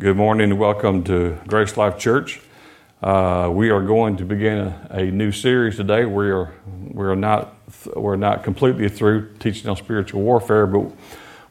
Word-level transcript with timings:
Good 0.00 0.16
morning 0.16 0.52
and 0.52 0.58
welcome 0.58 1.04
to 1.04 1.38
Grace 1.46 1.76
Life 1.76 1.98
Church. 1.98 2.40
Uh, 3.02 3.50
we 3.52 3.68
are 3.68 3.82
going 3.82 4.16
to 4.16 4.24
begin 4.24 4.56
a, 4.56 4.88
a, 4.92 5.10
new 5.10 5.30
series 5.30 5.76
today. 5.76 6.06
We 6.06 6.30
are 6.30 6.54
we 6.90 7.04
are 7.04 7.14
not 7.14 7.54
we're 7.94 8.16
not 8.16 8.42
completely 8.42 8.88
through 8.88 9.34
teaching 9.40 9.68
on 9.68 9.76
spiritual 9.76 10.22
warfare, 10.22 10.66
but 10.66 10.90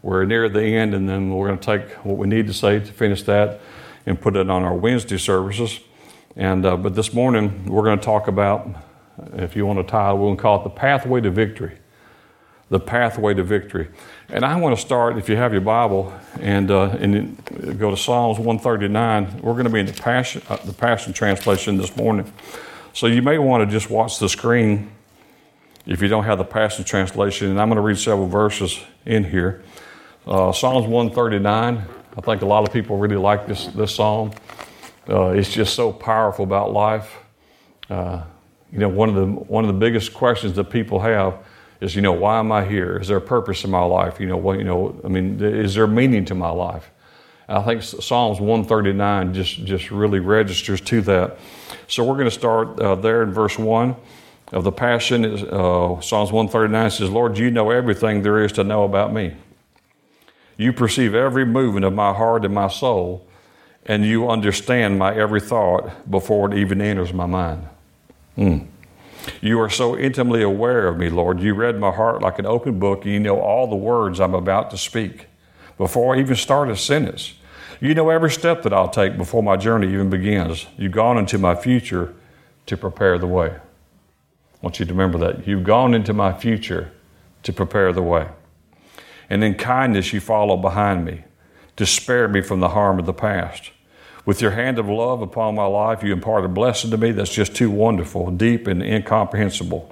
we're 0.02 0.26
near 0.26 0.50
the 0.50 0.64
end, 0.64 0.96
and 0.96 1.08
then 1.08 1.30
we're 1.30 1.46
going 1.46 1.60
to 1.60 1.78
take 1.78 1.92
what 2.04 2.18
we 2.18 2.28
need 2.28 2.48
to 2.48 2.54
say 2.54 2.80
to 2.80 2.92
finish 2.92 3.22
that 3.24 3.62
and 4.08 4.20
put 4.20 4.36
it 4.36 4.50
on 4.50 4.64
our 4.64 4.74
Wednesday 4.74 5.20
services. 5.20 5.80
And 6.36 6.66
uh, 6.66 6.76
but 6.76 6.96
this 6.96 7.14
morning 7.14 7.68
we're 7.68 7.84
going 7.84 8.00
to 8.00 8.06
talk 8.06 8.28
about, 8.28 8.68
if 9.34 9.56
you 9.56 9.68
want 9.68 9.78
to 9.78 9.84
title, 9.84 10.18
we're 10.18 10.26
going 10.26 10.38
to 10.38 10.42
call 10.42 10.62
it 10.62 10.64
the 10.64 10.72
pathway 10.72 11.22
to 11.22 11.30
victory. 11.30 11.78
The 12.70 12.80
pathway 12.80 13.34
to 13.34 13.44
victory. 13.44 13.90
And 14.30 14.46
I 14.46 14.56
want 14.58 14.76
to 14.76 14.82
start, 14.82 15.18
if 15.18 15.28
you 15.28 15.36
have 15.36 15.54
your 15.54 15.62
Bible, 15.62 16.14
and, 16.40 16.70
uh, 16.70 16.96
and 17.00 17.44
go 17.80 17.90
to 17.90 17.98
Psalms 17.98 18.38
139. 18.38 19.42
We're 19.42 19.54
going 19.54 19.66
to 19.66 19.72
be 19.72 19.80
in 19.80 19.88
the 19.88 19.94
Passion, 19.94 20.42
uh, 20.50 20.58
the 20.58 20.74
Passion 20.74 21.14
Translation 21.14 21.78
this 21.78 21.96
morning. 21.98 22.32
So 22.94 23.08
you 23.08 23.22
may 23.22 23.38
want 23.38 23.68
to 23.68 23.72
just 23.72 23.90
watch 23.90 24.20
the 24.20 24.30
screen 24.30 24.92
if 25.86 26.02
you 26.02 26.08
don't 26.08 26.26
have 26.26 26.38
the 26.38 26.46
Passion 26.46 26.86
Translation. 26.86 27.50
And 27.50 27.60
I'm 27.60 27.70
going 27.70 27.78
to 27.78 27.82
read 27.82 27.98
several 27.98 28.28
verses 28.28 28.80
in 29.06 29.24
here. 29.24 29.64
Uh, 30.28 30.52
Psalms 30.52 30.86
139. 30.86 31.86
I 32.18 32.22
think 32.22 32.42
a 32.42 32.46
lot 32.46 32.68
of 32.68 32.74
people 32.74 32.98
really 32.98 33.16
like 33.16 33.48
this, 33.48 33.68
this 33.68 33.96
psalm. 33.96 34.32
Uh, 35.10 35.30
it's 35.30 35.52
just 35.52 35.74
so 35.74 35.92
powerful 35.92 36.44
about 36.44 36.72
life. 36.72 37.18
Uh, 37.90 38.24
you 38.72 38.78
know, 38.78 38.90
one 38.90 39.10
of 39.10 39.16
the 39.16 39.26
one 39.26 39.64
of 39.64 39.68
the 39.68 39.80
biggest 39.80 40.14
questions 40.14 40.56
that 40.56 40.66
people 40.66 41.00
have 41.00 41.44
is 41.82 41.96
you 41.96 42.02
know 42.02 42.12
why 42.12 42.40
am 42.40 42.52
I 42.52 42.66
here? 42.66 42.98
Is 42.98 43.08
there 43.08 43.18
a 43.18 43.22
purpose 43.22 43.64
in 43.64 43.72
my 43.72 43.84
life? 43.84 44.20
You 44.20 44.28
know 44.28 44.38
what 44.38 44.58
you 44.58 44.66
know? 44.66 45.00
I 45.04 45.08
mean, 45.08 45.42
is 45.42 45.76
there 45.76 45.88
meaning 45.88 46.26
to 46.26 46.36
my 46.36 46.50
life? 46.50 46.92
And 47.48 47.58
I 47.58 47.64
think 47.64 47.84
Psalms 47.84 48.40
139 48.40 49.34
just 49.34 49.64
just 49.66 49.92
really 49.92 50.20
registers 50.20 50.82
to 50.82 51.02
that. 51.02 51.38
So 51.88 52.04
we're 52.04 52.16
going 52.16 52.26
to 52.26 52.32
start 52.32 52.80
uh, 52.80 52.96
there 52.96 53.24
in 53.24 53.32
verse 53.32 53.58
one 53.58 53.96
of 54.52 54.64
the 54.64 54.72
Passion. 54.72 55.26
Uh, 55.26 56.02
Psalms 56.02 56.32
139 56.32 56.92
says, 56.92 57.10
"Lord, 57.10 57.38
you 57.38 57.50
know 57.50 57.72
everything 57.72 58.24
there 58.24 58.44
is 58.44 58.52
to 58.54 58.64
know 58.64 58.84
about 58.84 59.14
me. 59.14 59.36
You 60.58 60.74
perceive 60.74 61.16
every 61.16 61.46
movement 61.46 61.86
of 61.86 61.94
my 61.94 62.14
heart 62.14 62.46
and 62.46 62.54
my 62.54 62.68
soul." 62.68 63.26
And 63.86 64.06
you 64.06 64.30
understand 64.30 65.00
my 65.00 65.16
every 65.16 65.42
thought 65.42 66.12
before 66.12 66.54
it 66.54 66.58
even 66.60 66.80
enters 66.80 67.12
my 67.12 67.26
mind. 67.26 67.68
Mm. 68.38 68.68
You 69.42 69.60
are 69.62 69.70
so 69.70 69.98
intimately 69.98 70.42
aware 70.42 70.88
of 70.88 70.98
me, 70.98 71.10
Lord. 71.10 71.40
You 71.40 71.54
read 71.54 71.80
my 71.80 71.92
heart 71.92 72.22
like 72.22 72.40
an 72.40 72.46
open 72.46 72.80
book, 72.80 73.06
and 73.06 73.14
you 73.14 73.20
know 73.20 73.40
all 73.40 73.68
the 73.68 73.76
words 73.76 74.20
I'm 74.20 74.34
about 74.34 74.70
to 74.72 74.78
speak 74.78 75.28
before 75.78 76.16
I 76.16 76.20
even 76.20 76.36
start 76.36 76.70
a 76.70 76.76
sentence. 76.76 77.34
You 77.80 77.94
know 77.94 78.10
every 78.10 78.32
step 78.32 78.64
that 78.64 78.74
I'll 78.74 78.90
take 78.90 79.18
before 79.18 79.42
my 79.42 79.56
journey 79.56 79.88
even 79.94 80.10
begins. 80.10 80.68
You've 80.78 80.92
gone 80.92 81.18
into 81.18 81.38
my 81.38 81.56
future 81.56 82.14
to 82.66 82.76
prepare 82.76 83.18
the 83.18 83.28
way. 83.28 83.56
I 83.56 84.58
want 84.62 84.80
you 84.80 84.86
to 84.86 84.92
remember 84.94 85.18
that. 85.20 85.48
You've 85.48 85.64
gone 85.64 85.94
into 85.94 86.14
my 86.14 86.34
future 86.34 86.92
to 87.44 87.54
prepare 87.54 87.94
the 87.94 88.02
way. 88.02 88.28
And 89.30 89.44
in 89.44 89.56
kindness, 89.56 90.12
you 90.12 90.20
follow 90.20 90.58
behind 90.58 91.06
me 91.06 91.24
to 91.78 91.86
spare 91.86 92.28
me 92.28 92.42
from 92.42 92.60
the 92.60 92.70
harm 92.70 93.00
of 93.00 93.06
the 93.06 93.14
past. 93.14 93.72
With 94.26 94.42
your 94.42 94.52
hand 94.52 94.80
of 94.80 94.88
love 94.88 95.22
upon 95.22 95.56
my 95.56 95.66
life, 95.66 96.04
you 96.04 96.14
impart 96.14 96.46
a 96.46 96.50
blessing 96.50 96.92
to 96.92 96.98
me 96.98 97.12
that's 97.12 97.34
just 97.34 97.56
too 97.56 97.72
wonderful, 97.72 98.32
deep, 98.32 98.68
and 98.68 98.84
incomprehensible. 98.84 99.92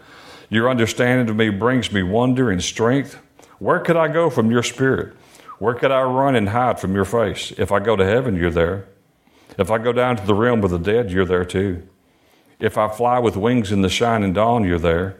Your 0.49 0.69
understanding 0.69 1.29
of 1.29 1.35
me 1.35 1.49
brings 1.49 1.91
me 1.91 2.03
wonder 2.03 2.51
and 2.51 2.63
strength. 2.63 3.19
Where 3.59 3.79
could 3.79 3.97
I 3.97 4.07
go 4.07 4.29
from 4.29 4.51
your 4.51 4.63
spirit? 4.63 5.15
Where 5.59 5.73
could 5.73 5.91
I 5.91 6.03
run 6.03 6.35
and 6.35 6.49
hide 6.49 6.79
from 6.79 6.93
your 6.93 7.05
face? 7.05 7.51
If 7.57 7.71
I 7.71 7.79
go 7.79 7.95
to 7.95 8.05
heaven, 8.05 8.35
you're 8.35 8.51
there. 8.51 8.87
If 9.57 9.71
I 9.71 9.79
go 9.79 9.91
down 9.91 10.17
to 10.17 10.25
the 10.25 10.35
realm 10.35 10.63
of 10.63 10.69
the 10.69 10.77
dead, 10.77 11.09
you're 11.09 11.25
there 11.25 11.45
too. 11.45 11.87
If 12.59 12.77
I 12.77 12.87
fly 12.89 13.19
with 13.19 13.35
wings 13.35 13.71
in 13.71 13.81
the 13.81 13.89
shining 13.89 14.33
dawn, 14.33 14.63
you're 14.63 14.79
there. 14.79 15.17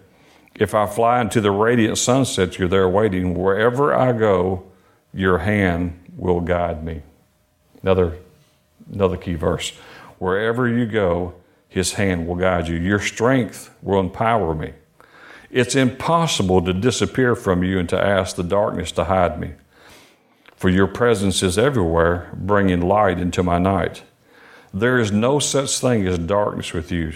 If 0.56 0.74
I 0.74 0.86
fly 0.86 1.22
into 1.22 1.42
the 1.42 1.52
radiant 1.52 1.98
sunset, 1.98 2.58
you're 2.58 2.68
there 2.68 2.90
waiting. 2.90 3.36
Wherever 3.36 3.94
I 3.94 4.12
go, 4.12 4.64
your 5.14 5.40
hand 5.40 6.12
will 6.16 6.42
guide 6.42 6.84
me. 6.84 7.02
Another 7.82 8.18
Another 8.92 9.18
key 9.18 9.36
verse. 9.36 9.72
Wherever 10.20 10.68
you 10.68 10.86
go, 10.86 11.36
his 11.68 11.94
hand 11.94 12.28
will 12.28 12.36
guide 12.36 12.68
you. 12.68 12.76
Your 12.76 13.00
strength 13.00 13.74
will 13.82 14.00
empower 14.00 14.56
me. 14.56 14.74
It's 15.50 15.76
impossible 15.76 16.62
to 16.64 16.74
disappear 16.74 17.36
from 17.36 17.64
you 17.64 17.80
and 17.80 17.88
to 17.90 18.00
ask 18.00 18.36
the 18.36 18.44
darkness 18.44 18.92
to 18.94 19.06
hide 19.06 19.40
me. 19.40 19.52
For 20.56 20.70
your 20.70 20.88
presence 20.88 21.44
is 21.44 21.58
everywhere, 21.58 22.32
bringing 22.34 22.82
light 22.82 23.20
into 23.20 23.44
my 23.44 23.60
night. 23.60 24.04
There 24.74 25.00
is 25.00 25.12
no 25.12 25.40
such 25.40 25.80
thing 25.80 26.08
as 26.08 26.18
darkness 26.18 26.74
with 26.74 26.92
you. 26.92 27.14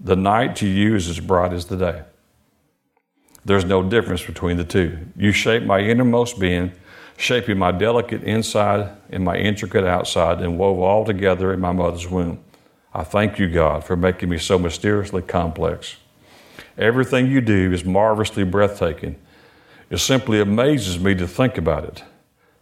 The 0.00 0.16
night 0.16 0.56
to 0.56 0.66
you 0.68 0.94
is 0.94 1.08
as 1.08 1.20
bright 1.20 1.52
as 1.52 1.66
the 1.66 1.76
day. 1.76 2.02
There's 3.44 3.64
no 3.64 3.82
difference 3.82 4.24
between 4.24 4.56
the 4.56 4.64
two. 4.64 4.98
You 5.16 5.32
shape 5.32 5.64
my 5.64 5.80
innermost 5.80 6.38
being 6.38 6.72
shaping 7.16 7.58
my 7.58 7.72
delicate 7.72 8.22
inside 8.22 8.90
and 9.10 9.24
my 9.24 9.36
intricate 9.36 9.84
outside, 9.84 10.40
and 10.40 10.58
wove 10.58 10.80
all 10.80 11.04
together 11.04 11.52
in 11.52 11.60
my 11.60 11.72
mother's 11.72 12.08
womb. 12.08 12.42
I 12.92 13.04
thank 13.04 13.38
you, 13.38 13.48
God, 13.48 13.84
for 13.84 13.96
making 13.96 14.28
me 14.28 14.38
so 14.38 14.58
mysteriously 14.58 15.22
complex. 15.22 15.96
Everything 16.78 17.30
you 17.30 17.40
do 17.40 17.72
is 17.72 17.84
marvelously 17.84 18.44
breathtaking. 18.44 19.16
It 19.90 19.98
simply 19.98 20.40
amazes 20.40 20.98
me 20.98 21.14
to 21.16 21.26
think 21.26 21.56
about 21.58 21.84
it, 21.84 22.04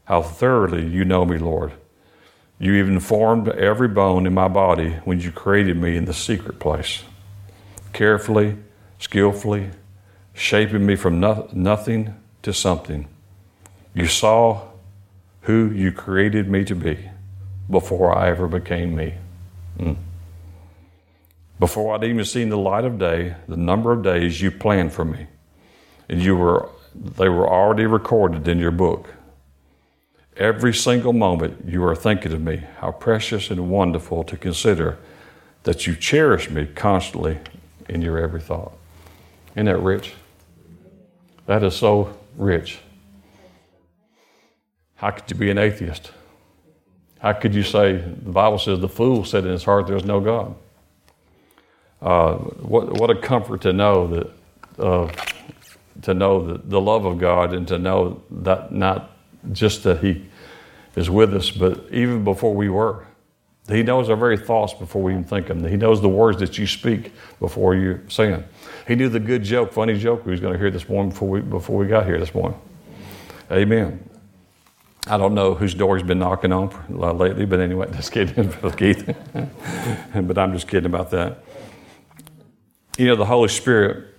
how 0.04 0.22
thoroughly 0.22 0.86
you 0.86 1.04
know 1.04 1.24
me, 1.24 1.38
Lord. 1.38 1.72
You 2.58 2.74
even 2.74 3.00
formed 3.00 3.48
every 3.48 3.88
bone 3.88 4.26
in 4.26 4.34
my 4.34 4.48
body 4.48 4.91
when 5.04 5.20
you 5.20 5.32
created 5.32 5.76
me 5.76 5.96
in 5.96 6.04
the 6.04 6.14
secret 6.14 6.58
place. 6.60 7.02
Carefully, 7.92 8.56
skillfully, 8.98 9.70
shaping 10.32 10.86
me 10.86 10.96
from 10.96 11.20
no- 11.20 11.48
nothing 11.52 12.14
to 12.42 12.52
something. 12.52 13.08
You 13.94 14.06
saw 14.06 14.69
who 15.42 15.70
you 15.70 15.92
created 15.92 16.48
me 16.48 16.64
to 16.64 16.75
be 16.75 17.10
before 17.69 18.16
I 18.16 18.28
ever 18.28 18.48
became 18.48 18.94
me. 18.94 19.14
Mm. 19.78 19.97
Before 21.58 21.94
I'd 21.94 22.04
even 22.04 22.25
seen 22.25 22.48
the 22.48 22.58
light 22.58 22.84
of 22.84 22.98
day, 22.98 23.36
the 23.47 23.56
number 23.56 23.92
of 23.92 24.03
days 24.03 24.41
you 24.41 24.50
planned 24.50 24.92
for 24.92 25.04
me, 25.04 25.26
and 26.08 26.20
you 26.20 26.36
were, 26.36 26.69
they 26.94 27.28
were 27.28 27.48
already 27.48 27.86
recorded 27.86 28.48
in 28.48 28.58
your 28.58 28.70
book. 28.70 29.14
Every 30.36 30.74
single 30.74 31.12
moment 31.12 31.64
you 31.66 31.84
are 31.84 31.94
thinking 31.94 32.32
of 32.32 32.41
me, 32.41 32.62
how 32.78 32.92
precious 32.92 33.50
and 33.50 33.70
wonderful 33.70 34.24
to 34.24 34.36
consider 34.36 34.98
that 35.64 35.86
you 35.86 35.94
cherish 35.94 36.50
me 36.50 36.66
constantly 36.66 37.38
in 37.88 38.03
your 38.03 38.19
every 38.19 38.41
thought. 38.41 38.72
Isn't 39.54 39.66
that 39.66 39.78
rich? 39.78 40.14
That 41.47 41.62
is 41.62 41.76
so 41.76 42.16
rich. 42.36 42.80
How 45.02 45.10
could 45.10 45.28
you 45.28 45.36
be 45.36 45.50
an 45.50 45.58
atheist? 45.58 46.12
How 47.18 47.32
could 47.32 47.56
you 47.56 47.64
say, 47.64 47.94
the 47.96 48.30
Bible 48.30 48.56
says, 48.56 48.78
the 48.78 48.88
fool 48.88 49.24
said 49.24 49.44
in 49.44 49.50
his 49.50 49.64
heart, 49.64 49.88
there's 49.88 50.04
no 50.04 50.20
God? 50.20 50.54
Uh, 52.00 52.34
what, 52.34 53.00
what 53.00 53.10
a 53.10 53.16
comfort 53.16 53.62
to 53.62 53.72
know 53.72 54.06
that, 54.06 54.30
uh, 54.78 55.10
to 56.02 56.14
know 56.14 56.46
that 56.46 56.70
the 56.70 56.80
love 56.80 57.04
of 57.04 57.18
God 57.18 57.52
and 57.52 57.66
to 57.66 57.80
know 57.80 58.22
that 58.30 58.70
not 58.70 59.10
just 59.50 59.82
that 59.82 59.98
He 59.98 60.24
is 60.94 61.10
with 61.10 61.34
us, 61.34 61.50
but 61.50 61.84
even 61.91 62.22
before 62.22 62.54
we 62.54 62.68
were. 62.68 63.04
He 63.68 63.82
knows 63.82 64.08
our 64.08 64.16
very 64.16 64.36
thoughts 64.36 64.72
before 64.72 65.02
we 65.02 65.12
even 65.12 65.24
think 65.24 65.48
them. 65.48 65.64
He 65.66 65.76
knows 65.76 66.00
the 66.00 66.08
words 66.08 66.38
that 66.38 66.58
you 66.58 66.66
speak 66.68 67.12
before 67.41 67.74
you 67.74 68.04
say 68.08 68.30
them. 68.30 68.44
He 68.86 68.94
knew 68.94 69.08
the 69.08 69.20
good 69.20 69.42
joke, 69.42 69.72
funny 69.72 69.98
joke 69.98 70.24
we 70.24 70.30
was 70.30 70.41
going 70.41 70.52
to 70.52 70.58
hear 70.60 70.70
this 70.70 70.88
morning 70.88 71.10
before 71.10 71.28
we, 71.28 71.41
before 71.41 71.76
we 71.76 71.88
got 71.88 72.06
here 72.06 72.20
this 72.20 72.34
morning. 72.34 72.60
Amen. 73.50 74.08
I 75.08 75.16
don't 75.16 75.34
know 75.34 75.54
whose 75.54 75.74
door 75.74 75.96
he's 75.96 76.06
been 76.06 76.20
knocking 76.20 76.52
on 76.52 76.72
lately, 76.88 77.44
but 77.44 77.60
anyway, 77.60 77.90
just 77.97 78.12
kidding, 78.12 78.53
Keith. 78.77 79.16
but 80.15 80.38
I'm 80.38 80.53
just 80.53 80.68
kidding 80.68 80.86
about 80.86 81.10
that. 81.10 81.44
You 82.97 83.06
know, 83.06 83.16
the 83.16 83.24
Holy 83.24 83.48
Spirit, 83.48 84.15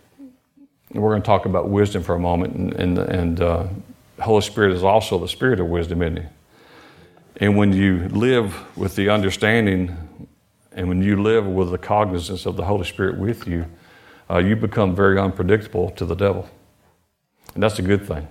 we're 0.91 1.11
going 1.11 1.21
to 1.21 1.25
talk 1.25 1.45
about 1.45 1.69
wisdom 1.69 2.03
for 2.03 2.15
a 2.15 2.19
moment, 2.19 2.55
and, 2.55 2.73
and, 2.73 2.97
and 2.97 3.41
uh, 3.41 3.67
Holy 4.19 4.41
Spirit 4.41 4.73
is 4.73 4.83
also 4.83 5.17
the 5.17 5.27
spirit 5.27 5.59
of 5.59 5.67
wisdom, 5.67 6.01
isn't 6.01 6.17
he? 6.17 6.23
And 7.37 7.57
when 7.57 7.73
you 7.73 8.09
live 8.09 8.77
with 8.77 8.95
the 8.95 9.09
understanding 9.09 9.97
and 10.71 10.87
when 10.87 11.01
you 11.01 11.21
live 11.21 11.45
with 11.45 11.71
the 11.71 11.77
cognizance 11.77 12.45
of 12.45 12.55
the 12.55 12.65
Holy 12.65 12.85
Spirit 12.85 13.17
with 13.17 13.47
you, 13.47 13.65
uh, 14.29 14.37
you 14.37 14.55
become 14.55 14.95
very 14.95 15.19
unpredictable 15.19 15.91
to 15.91 16.05
the 16.05 16.15
devil. 16.15 16.49
And 17.53 17.61
that's 17.61 17.79
a 17.79 17.83
good 17.83 18.05
thing 18.05 18.27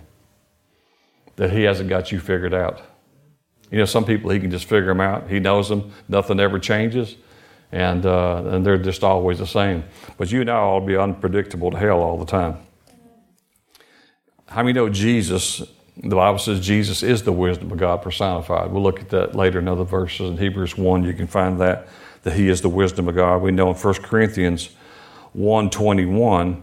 that 1.36 1.50
He 1.50 1.62
hasn't 1.62 1.88
got 1.88 2.12
you 2.12 2.20
figured 2.20 2.54
out. 2.54 2.82
You 3.70 3.78
know, 3.78 3.84
some 3.84 4.04
people 4.04 4.30
He 4.30 4.40
can 4.40 4.50
just 4.50 4.64
figure 4.64 4.86
them 4.88 5.00
out. 5.00 5.28
He 5.28 5.40
knows 5.40 5.68
them. 5.68 5.92
Nothing 6.08 6.40
ever 6.40 6.58
changes, 6.58 7.16
and 7.70 8.04
uh, 8.06 8.42
and 8.46 8.64
they're 8.66 8.78
just 8.78 9.02
always 9.02 9.38
the 9.38 9.46
same. 9.46 9.84
But 10.18 10.30
you 10.30 10.40
and 10.40 10.50
I 10.50 10.64
will 10.64 10.80
be 10.80 10.96
unpredictable 10.96 11.70
to 11.70 11.78
hell 11.78 12.00
all 12.00 12.18
the 12.18 12.26
time. 12.26 12.58
How 14.48 14.62
many 14.62 14.74
know 14.74 14.88
Jesus 14.88 15.62
the 15.96 16.16
Bible 16.16 16.38
says 16.38 16.60
Jesus 16.60 17.02
is 17.02 17.22
the 17.22 17.32
wisdom 17.32 17.70
of 17.70 17.78
God 17.78 18.02
personified. 18.02 18.72
We'll 18.72 18.82
look 18.82 19.00
at 19.00 19.10
that 19.10 19.34
later 19.34 19.58
in 19.58 19.68
other 19.68 19.84
verses. 19.84 20.30
In 20.30 20.38
Hebrews 20.38 20.76
1, 20.76 21.04
you 21.04 21.12
can 21.12 21.26
find 21.26 21.60
that, 21.60 21.88
that 22.22 22.32
he 22.32 22.48
is 22.48 22.62
the 22.62 22.68
wisdom 22.68 23.08
of 23.08 23.14
God. 23.14 23.42
We 23.42 23.50
know 23.52 23.70
in 23.70 23.76
1 23.76 23.94
Corinthians 23.94 24.70
1.21, 25.36 26.62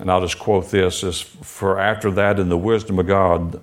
and 0.00 0.10
I'll 0.10 0.20
just 0.20 0.38
quote 0.38 0.70
this, 0.70 1.02
is, 1.02 1.20
For 1.20 1.80
after 1.80 2.10
that 2.12 2.38
in 2.38 2.48
the 2.48 2.58
wisdom 2.58 2.98
of 2.98 3.06
God, 3.06 3.60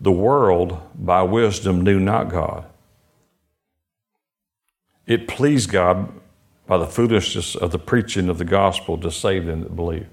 the 0.00 0.12
world 0.12 0.80
by 0.94 1.22
wisdom 1.22 1.82
knew 1.82 1.98
not 1.98 2.28
God. 2.28 2.64
It 5.06 5.28
pleased 5.28 5.70
God 5.70 6.12
by 6.66 6.78
the 6.78 6.86
foolishness 6.86 7.54
of 7.54 7.70
the 7.70 7.78
preaching 7.78 8.28
of 8.28 8.38
the 8.38 8.44
gospel 8.44 8.98
to 8.98 9.10
save 9.10 9.46
them 9.46 9.62
that 9.62 9.76
believe 9.76 10.08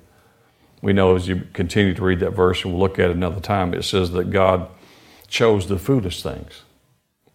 we 0.83 0.91
know 0.91 1.15
as 1.15 1.29
you 1.29 1.47
continue 1.53 1.93
to 1.93 2.03
read 2.03 2.19
that 2.19 2.31
verse, 2.31 2.65
and 2.65 2.73
we'll 2.73 2.81
look 2.81 2.99
at 2.99 3.09
it 3.09 3.15
another 3.15 3.39
time, 3.39 3.73
it 3.73 3.83
says 3.83 4.11
that 4.11 4.31
God 4.31 4.67
chose 5.29 5.67
the 5.67 5.79
foolish 5.79 6.21
things 6.21 6.63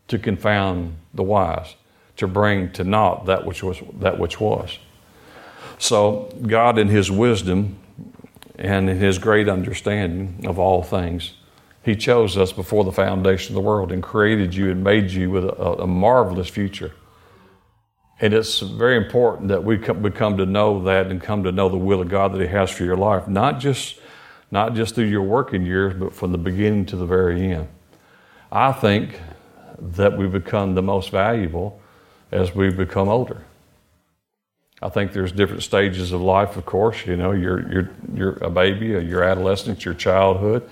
to 0.09 0.19
confound 0.19 0.97
the 1.15 1.23
wise, 1.23 1.75
to 2.19 2.29
bring 2.29 2.71
to 2.73 2.85
naught 2.85 3.25
that 3.25 3.47
which 3.47 3.63
was 3.63 3.81
that 4.01 4.19
which 4.19 4.39
was. 4.39 4.79
So 5.79 6.31
God 6.47 6.79
in 6.79 6.89
his 6.89 7.11
wisdom 7.11 7.79
and 8.59 8.91
in 8.91 8.99
his 8.99 9.19
great 9.19 9.49
understanding 9.49 10.45
of 10.47 10.59
all 10.59 10.83
things, 10.83 11.33
he 11.89 11.97
chose 11.97 12.37
us 12.37 12.53
before 12.53 12.85
the 12.85 12.93
foundation 12.93 13.57
of 13.57 13.63
the 13.63 13.67
world 13.67 13.93
and 13.93 14.03
created 14.03 14.55
you 14.55 14.71
and 14.71 14.85
made 14.85 15.11
you 15.11 15.31
with 15.31 15.45
a, 15.45 15.83
a 15.83 15.87
marvelous 15.87 16.47
future. 16.47 16.93
And 18.21 18.35
it's 18.35 18.61
very 18.61 18.99
important 18.99 19.49
that 19.49 19.65
we 19.65 19.79
come, 19.79 20.03
we 20.03 20.11
come 20.11 20.37
to 20.37 20.45
know 20.45 20.83
that 20.85 21.07
and 21.07 21.19
come 21.19 21.45
to 21.45 21.53
know 21.53 21.71
the 21.71 21.79
will 21.79 22.03
of 22.03 22.11
God 22.11 22.35
that 22.35 22.43
He 22.43 22.47
has 22.49 22.71
for 22.71 22.85
your 22.85 22.99
life, 22.99 23.27
not 23.27 23.59
just, 23.59 23.99
not 24.51 24.75
just 24.75 24.97
through 24.97 25.07
your 25.07 25.23
working 25.23 25.65
years, 25.65 25.95
but 25.95 26.15
from 26.15 26.31
the 26.33 26.37
beginning 26.37 26.85
to 26.87 26.97
the 26.97 27.07
very 27.07 27.53
end. 27.53 27.69
I 28.53 28.73
think 28.73 29.19
that 29.79 30.19
we 30.19 30.27
become 30.27 30.75
the 30.75 30.83
most 30.83 31.09
valuable 31.09 31.81
as 32.31 32.55
we 32.55 32.69
become 32.69 33.09
older. 33.09 33.43
I 34.83 34.91
think 34.91 35.15
there's 35.15 35.33
different 35.33 35.63
stages 35.63 36.13
of 36.13 36.21
life, 36.21 36.59
of 36.59 36.67
course. 36.67 37.07
You 37.07 37.17
know, 37.17 37.33
you're, 37.33 37.73
you're, 37.73 37.91
you're 38.13 38.45
a 38.45 38.51
baby, 38.51 38.89
your 38.89 39.25
adolescence, 39.25 39.87
your 39.87 39.95
childhood. 39.95 40.69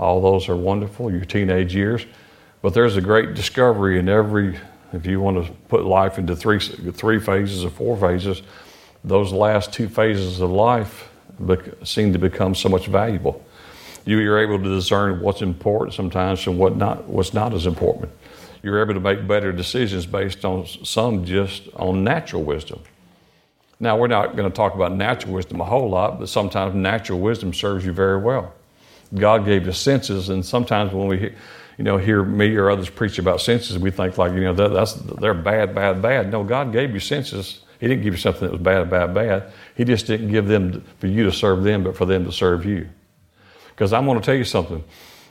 All 0.00 0.22
those 0.22 0.48
are 0.48 0.56
wonderful, 0.56 1.12
your 1.12 1.26
teenage 1.26 1.74
years. 1.74 2.06
But 2.62 2.72
there's 2.72 2.96
a 2.96 3.02
great 3.02 3.34
discovery 3.34 3.98
in 3.98 4.08
every 4.08 4.58
if 4.92 5.06
you 5.06 5.20
want 5.20 5.44
to 5.44 5.52
put 5.68 5.84
life 5.84 6.18
into 6.18 6.34
three, 6.34 6.58
three 6.58 7.20
phases 7.20 7.64
or 7.64 7.70
four 7.70 7.96
phases, 7.96 8.42
those 9.04 9.32
last 9.32 9.72
two 9.72 9.88
phases 9.88 10.40
of 10.40 10.50
life 10.50 11.08
seem 11.84 12.12
to 12.12 12.18
become 12.18 12.54
so 12.54 12.68
much 12.68 12.86
valuable. 12.86 13.44
You, 14.04 14.18
are 14.32 14.38
able 14.38 14.58
to 14.58 14.74
discern 14.74 15.20
what's 15.20 15.42
important 15.42 15.94
sometimes 15.94 16.46
and 16.46 16.58
what 16.58 16.76
not, 16.76 17.06
what's 17.06 17.32
not 17.32 17.52
as 17.54 17.66
important. 17.66 18.10
You're 18.62 18.82
able 18.82 18.94
to 18.94 19.00
make 19.00 19.28
better 19.28 19.52
decisions 19.52 20.06
based 20.06 20.44
on 20.44 20.66
some 20.66 21.24
just 21.24 21.68
on 21.76 22.02
natural 22.02 22.42
wisdom. 22.42 22.80
Now, 23.78 23.96
we're 23.96 24.08
not 24.08 24.36
going 24.36 24.50
to 24.50 24.54
talk 24.54 24.74
about 24.74 24.92
natural 24.92 25.34
wisdom 25.34 25.60
a 25.60 25.64
whole 25.64 25.88
lot, 25.88 26.18
but 26.18 26.28
sometimes 26.28 26.74
natural 26.74 27.20
wisdom 27.20 27.54
serves 27.54 27.84
you 27.84 27.92
very 27.92 28.18
well. 28.18 28.54
God 29.14 29.44
gave 29.44 29.66
us 29.66 29.78
senses, 29.78 30.28
and 30.28 30.44
sometimes 30.44 30.92
when 30.92 31.08
we 31.08 31.34
you 31.80 31.84
know, 31.84 31.96
hear 31.96 32.22
me 32.22 32.54
or 32.56 32.70
others 32.70 32.90
preach 32.90 33.18
about 33.18 33.40
senses, 33.40 33.78
we 33.78 33.90
think 33.90 34.18
like, 34.18 34.34
you 34.34 34.40
know, 34.40 34.52
that, 34.52 34.68
that's 34.68 34.92
they're 34.92 35.32
bad, 35.32 35.74
bad, 35.74 36.02
bad. 36.02 36.30
No, 36.30 36.44
God 36.44 36.74
gave 36.74 36.92
you 36.92 37.00
senses. 37.00 37.60
He 37.80 37.88
didn't 37.88 38.02
give 38.02 38.12
you 38.12 38.20
something 38.20 38.42
that 38.42 38.52
was 38.52 38.60
bad, 38.60 38.90
bad, 38.90 39.14
bad. 39.14 39.50
He 39.74 39.84
just 39.84 40.06
didn't 40.06 40.30
give 40.30 40.46
them 40.46 40.84
for 40.98 41.06
you 41.06 41.24
to 41.24 41.32
serve 41.32 41.64
them, 41.64 41.82
but 41.82 41.96
for 41.96 42.04
them 42.04 42.26
to 42.26 42.32
serve 42.32 42.66
you. 42.66 42.86
Because 43.70 43.94
I'm 43.94 44.04
going 44.04 44.20
to 44.20 44.24
tell 44.24 44.34
you 44.34 44.44
something. 44.44 44.84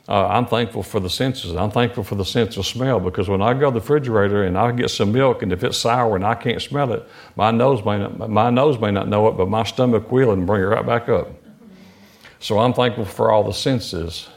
Uh, 0.08 0.26
I'm 0.26 0.48
thankful 0.48 0.82
for 0.82 1.00
the 1.00 1.10
senses. 1.10 1.56
I'm 1.56 1.70
thankful 1.70 2.04
for 2.04 2.16
the 2.16 2.26
sense 2.26 2.58
of 2.58 2.66
smell 2.66 3.00
because 3.00 3.30
when 3.30 3.44
I 3.44 3.54
go 3.54 3.70
to 3.70 3.76
the 3.76 3.80
refrigerator 3.80 4.44
and 4.44 4.58
I 4.58 4.72
get 4.72 4.90
some 4.90 5.12
milk 5.12 5.44
and 5.44 5.54
if 5.54 5.64
it's 5.64 5.78
sour 5.78 6.16
and 6.16 6.26
I 6.26 6.34
can't 6.34 6.60
smell 6.60 6.94
it, 6.94 7.08
my 7.36 7.52
nose 7.52 7.86
may 7.86 8.00
not, 8.00 8.28
my 8.28 8.50
nose 8.50 8.80
may 8.80 8.90
not 8.90 9.08
know 9.08 9.28
it, 9.28 9.34
but 9.34 9.50
my 9.50 9.62
stomach 9.62 10.12
will 10.12 10.32
and 10.32 10.48
bring 10.48 10.64
it 10.64 10.66
right 10.66 10.84
back 10.84 11.10
up. 11.10 11.30
So 12.40 12.60
I'm 12.60 12.74
thankful 12.74 13.06
for 13.06 13.32
all 13.32 13.44
the 13.44 13.54
senses. 13.54 14.30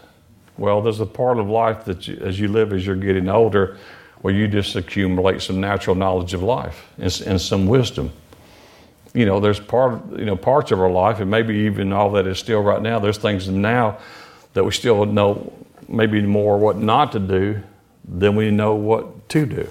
Well, 0.59 0.83
there's 0.83 1.01
a 1.01 1.07
part 1.07 1.39
of 1.39 1.49
life 1.49 1.85
that 1.85 2.07
you, 2.09 2.19
as 2.23 2.39
you 2.39 2.49
live 2.49 2.73
as 2.73 2.85
you're 2.85 2.97
getting 2.97 3.29
older 3.29 3.79
where 4.21 4.35
you 4.35 4.47
just 4.49 4.77
accumulate 4.77 5.43
some 5.43 5.61
natural 5.61 5.97
knowledge 5.97 6.35
of 6.35 6.43
life 6.43 6.87
and, 6.99 7.23
and 7.27 7.41
some 7.41 7.67
wisdom. 7.67 8.13
You 9.15 9.27
know, 9.27 9.41
there's 9.41 9.61
part, 9.61 10.01
you 10.19 10.25
know, 10.25 10.37
parts 10.37 10.71
of 10.71 10.81
our 10.81 10.91
life, 10.91 11.21
and 11.21 11.31
maybe 11.31 11.55
even 11.55 11.93
all 11.93 12.11
that 12.13 12.27
is 12.27 12.39
still 12.39 12.63
right 12.63 12.81
now. 12.81 12.99
There's 12.99 13.19
things 13.19 13.49
now 13.49 13.99
that 14.55 14.65
we 14.65 14.71
still 14.73 15.05
know 15.05 15.53
maybe 15.89 16.23
more 16.23 16.59
what 16.59 16.79
not 16.79 17.13
to 17.13 17.19
do 17.19 17.63
than 18.07 18.37
we 18.37 18.51
know 18.51 18.75
what 18.75 19.29
to 19.31 19.47
do. 19.47 19.69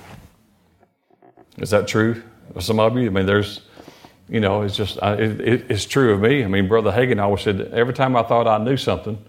Is 1.57 1.69
that 1.71 1.87
true? 1.87 2.21
Some 2.59 2.79
of 2.79 2.95
you, 2.97 3.07
I 3.07 3.09
mean, 3.09 3.25
there's, 3.25 3.61
you 4.31 4.39
know, 4.39 4.61
it's 4.61 4.77
just, 4.77 4.97
it, 5.01 5.41
it, 5.41 5.65
it's 5.69 5.85
true 5.85 6.13
of 6.13 6.21
me. 6.21 6.43
I 6.43 6.47
mean, 6.47 6.69
Brother 6.69 6.89
Hagin 6.89 7.21
always 7.21 7.41
said 7.41 7.59
every 7.73 7.93
time 7.93 8.15
I 8.15 8.23
thought 8.23 8.47
I 8.47 8.63
knew 8.63 8.77
something, 8.77 9.21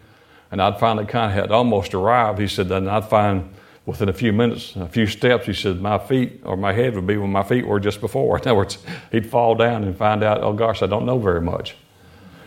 and 0.52 0.62
I'd 0.62 0.78
finally 0.78 1.06
kind 1.06 1.32
of 1.32 1.36
had 1.36 1.50
almost 1.50 1.92
arrived. 1.92 2.38
He 2.38 2.46
said, 2.46 2.68
then 2.68 2.86
I'd 2.86 3.06
find 3.06 3.52
within 3.84 4.08
a 4.08 4.12
few 4.12 4.32
minutes, 4.32 4.76
a 4.76 4.86
few 4.86 5.08
steps, 5.08 5.46
he 5.46 5.54
said, 5.54 5.80
my 5.80 5.98
feet 5.98 6.40
or 6.44 6.56
my 6.56 6.72
head 6.72 6.94
would 6.94 7.06
be 7.06 7.16
where 7.16 7.26
my 7.26 7.42
feet 7.42 7.66
were 7.66 7.80
just 7.80 8.00
before. 8.00 8.38
In 8.38 8.42
other 8.42 8.54
words, 8.54 8.78
he'd 9.10 9.28
fall 9.28 9.56
down 9.56 9.82
and 9.82 9.96
find 9.96 10.22
out, 10.22 10.40
oh 10.40 10.52
gosh, 10.52 10.82
I 10.82 10.86
don't 10.86 11.04
know 11.04 11.18
very 11.18 11.40
much. 11.40 11.74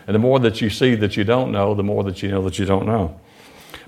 And 0.06 0.14
the 0.14 0.18
more 0.18 0.38
that 0.38 0.62
you 0.62 0.70
see 0.70 0.94
that 0.94 1.14
you 1.16 1.24
don't 1.24 1.52
know, 1.52 1.74
the 1.74 1.82
more 1.82 2.04
that 2.04 2.22
you 2.22 2.30
know 2.30 2.42
that 2.44 2.58
you 2.58 2.64
don't 2.64 2.86
know. 2.86 3.20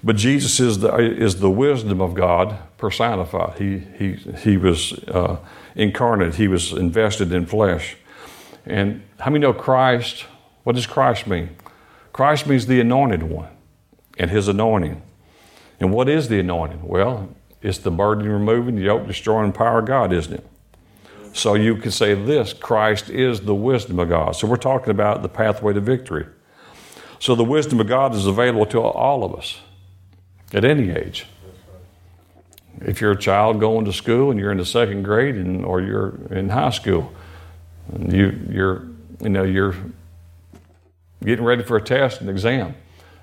But 0.04 0.16
Jesus 0.16 0.60
is 0.60 0.80
the, 0.80 0.94
is 0.96 1.40
the 1.40 1.50
wisdom 1.50 2.02
of 2.02 2.14
God 2.14 2.58
personified. 2.76 3.58
He, 3.58 3.78
he, 3.78 4.12
he 4.12 4.56
was 4.58 4.92
uh, 5.08 5.38
incarnate, 5.74 6.34
he 6.34 6.48
was 6.48 6.72
invested 6.72 7.32
in 7.32 7.46
flesh. 7.46 7.96
And 8.68 9.02
how 9.18 9.30
many 9.30 9.42
know 9.42 9.52
Christ? 9.52 10.26
What 10.64 10.76
does 10.76 10.86
Christ 10.86 11.26
mean? 11.26 11.56
Christ 12.12 12.46
means 12.46 12.66
the 12.66 12.80
anointed 12.80 13.22
one 13.22 13.48
and 14.18 14.30
his 14.30 14.48
anointing. 14.48 15.02
And 15.80 15.92
what 15.92 16.08
is 16.08 16.28
the 16.28 16.40
anointing? 16.40 16.86
Well, 16.86 17.34
it's 17.62 17.78
the 17.78 17.90
burden 17.90 18.28
removing, 18.28 18.76
the 18.76 18.82
yoke 18.82 19.06
destroying 19.06 19.52
power 19.52 19.80
of 19.80 19.86
God, 19.86 20.12
isn't 20.12 20.34
it? 20.34 20.46
So 21.32 21.54
you 21.54 21.76
can 21.76 21.90
say 21.90 22.14
this 22.14 22.52
Christ 22.52 23.10
is 23.10 23.40
the 23.40 23.54
wisdom 23.54 23.98
of 23.98 24.08
God. 24.08 24.32
So 24.32 24.46
we're 24.46 24.56
talking 24.56 24.90
about 24.90 25.22
the 25.22 25.28
pathway 25.28 25.72
to 25.72 25.80
victory. 25.80 26.26
So 27.20 27.34
the 27.34 27.44
wisdom 27.44 27.80
of 27.80 27.88
God 27.88 28.14
is 28.14 28.26
available 28.26 28.66
to 28.66 28.80
all 28.80 29.24
of 29.24 29.34
us 29.34 29.60
at 30.52 30.64
any 30.64 30.90
age. 30.90 31.26
If 32.80 33.00
you're 33.00 33.12
a 33.12 33.18
child 33.18 33.58
going 33.58 33.84
to 33.86 33.92
school 33.92 34.30
and 34.30 34.38
you're 34.38 34.52
in 34.52 34.58
the 34.58 34.66
second 34.66 35.02
grade 35.02 35.34
and, 35.34 35.64
or 35.64 35.80
you're 35.80 36.20
in 36.30 36.48
high 36.50 36.70
school, 36.70 37.12
you, 38.08 38.38
you're, 38.50 38.88
you 39.20 39.28
know, 39.28 39.44
you're 39.44 39.74
getting 41.24 41.44
ready 41.44 41.62
for 41.62 41.76
a 41.76 41.82
test, 41.82 42.20
an 42.20 42.28
exam 42.28 42.74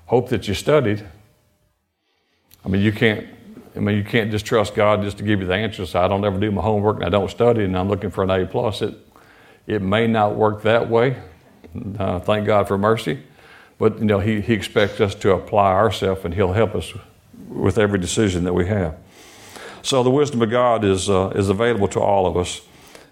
hope 0.06 0.28
that 0.28 0.48
you 0.48 0.54
studied. 0.54 1.04
I 2.64 2.68
mean, 2.68 2.82
you 2.82 2.92
can't. 2.92 3.26
I 3.76 3.78
mean, 3.78 3.98
you 3.98 4.04
can't 4.04 4.30
just 4.30 4.46
trust 4.46 4.74
God 4.74 5.02
just 5.02 5.18
to 5.18 5.24
give 5.24 5.40
you 5.40 5.46
the 5.46 5.54
answers. 5.54 5.94
I 5.94 6.08
don't 6.08 6.24
ever 6.24 6.40
do 6.40 6.50
my 6.50 6.62
homework 6.62 6.96
and 6.96 7.04
I 7.04 7.10
don't 7.10 7.30
study 7.30 7.62
and 7.62 7.76
I'm 7.76 7.90
looking 7.90 8.10
for 8.10 8.24
an 8.24 8.30
A 8.30 8.46
plus. 8.46 8.80
It 8.80 8.94
it 9.66 9.82
may 9.82 10.06
not 10.06 10.34
work 10.34 10.62
that 10.62 10.88
way. 10.88 11.16
Uh, 11.98 12.18
thank 12.20 12.46
God 12.46 12.66
for 12.66 12.78
mercy, 12.78 13.22
but 13.78 13.98
you 13.98 14.06
know 14.06 14.18
He 14.18 14.40
He 14.40 14.54
expects 14.54 15.00
us 15.00 15.14
to 15.16 15.32
apply 15.32 15.72
ourselves 15.72 16.24
and 16.24 16.32
He'll 16.32 16.54
help 16.54 16.74
us 16.74 16.94
with 17.48 17.76
every 17.76 17.98
decision 17.98 18.44
that 18.44 18.54
we 18.54 18.66
have. 18.66 18.96
So 19.82 20.02
the 20.02 20.10
wisdom 20.10 20.40
of 20.40 20.50
God 20.50 20.82
is 20.82 21.10
uh, 21.10 21.32
is 21.34 21.50
available 21.50 21.88
to 21.88 22.00
all 22.00 22.26
of 22.26 22.36
us, 22.36 22.62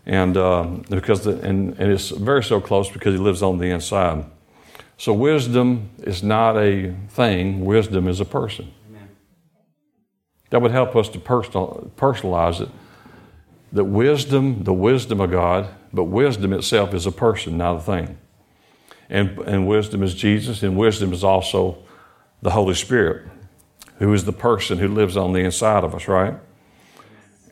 and 0.07 0.37
uh, 0.37 0.65
because 0.91 1.25
the, 1.25 1.41
and 1.41 1.79
and 1.79 1.93
it's 1.93 2.11
very 2.11 2.43
so 2.43 2.61
close 2.61 2.91
because 2.91 3.15
He 3.15 3.21
lives 3.21 3.43
on 3.43 3.59
the 3.59 3.67
inside. 3.67 4.25
So, 4.97 5.13
wisdom 5.13 5.91
is 5.99 6.23
not 6.23 6.57
a 6.57 6.95
thing, 7.09 7.65
wisdom 7.65 8.07
is 8.07 8.21
a 8.21 8.25
person. 8.25 8.73
Amen. 8.89 9.09
That 10.51 10.63
would 10.63 10.71
help 10.71 10.95
us 10.95 11.09
to 11.11 11.19
personal, 11.19 11.91
personalize 11.97 12.61
it. 12.61 12.69
That 13.73 13.85
wisdom, 13.85 14.63
the 14.63 14.73
wisdom 14.73 15.21
of 15.21 15.33
God, 15.33 15.69
but 15.93 16.05
wisdom 16.05 16.53
itself 16.53 16.95
is 16.95 17.07
a 17.07 17.13
person, 17.13 17.57
not 17.57 17.77
a 17.77 17.81
thing. 17.81 18.19
And, 19.09 19.39
and 19.41 19.67
wisdom 19.67 20.03
is 20.03 20.15
Jesus, 20.15 20.63
and 20.63 20.77
wisdom 20.77 21.13
is 21.13 21.25
also 21.25 21.83
the 22.41 22.51
Holy 22.51 22.75
Spirit, 22.75 23.29
who 23.99 24.13
is 24.15 24.25
the 24.25 24.33
person 24.33 24.79
who 24.79 24.89
lives 24.89 25.17
on 25.17 25.33
the 25.33 25.41
inside 25.41 25.83
of 25.83 25.95
us, 25.95 26.07
right? 26.07 26.35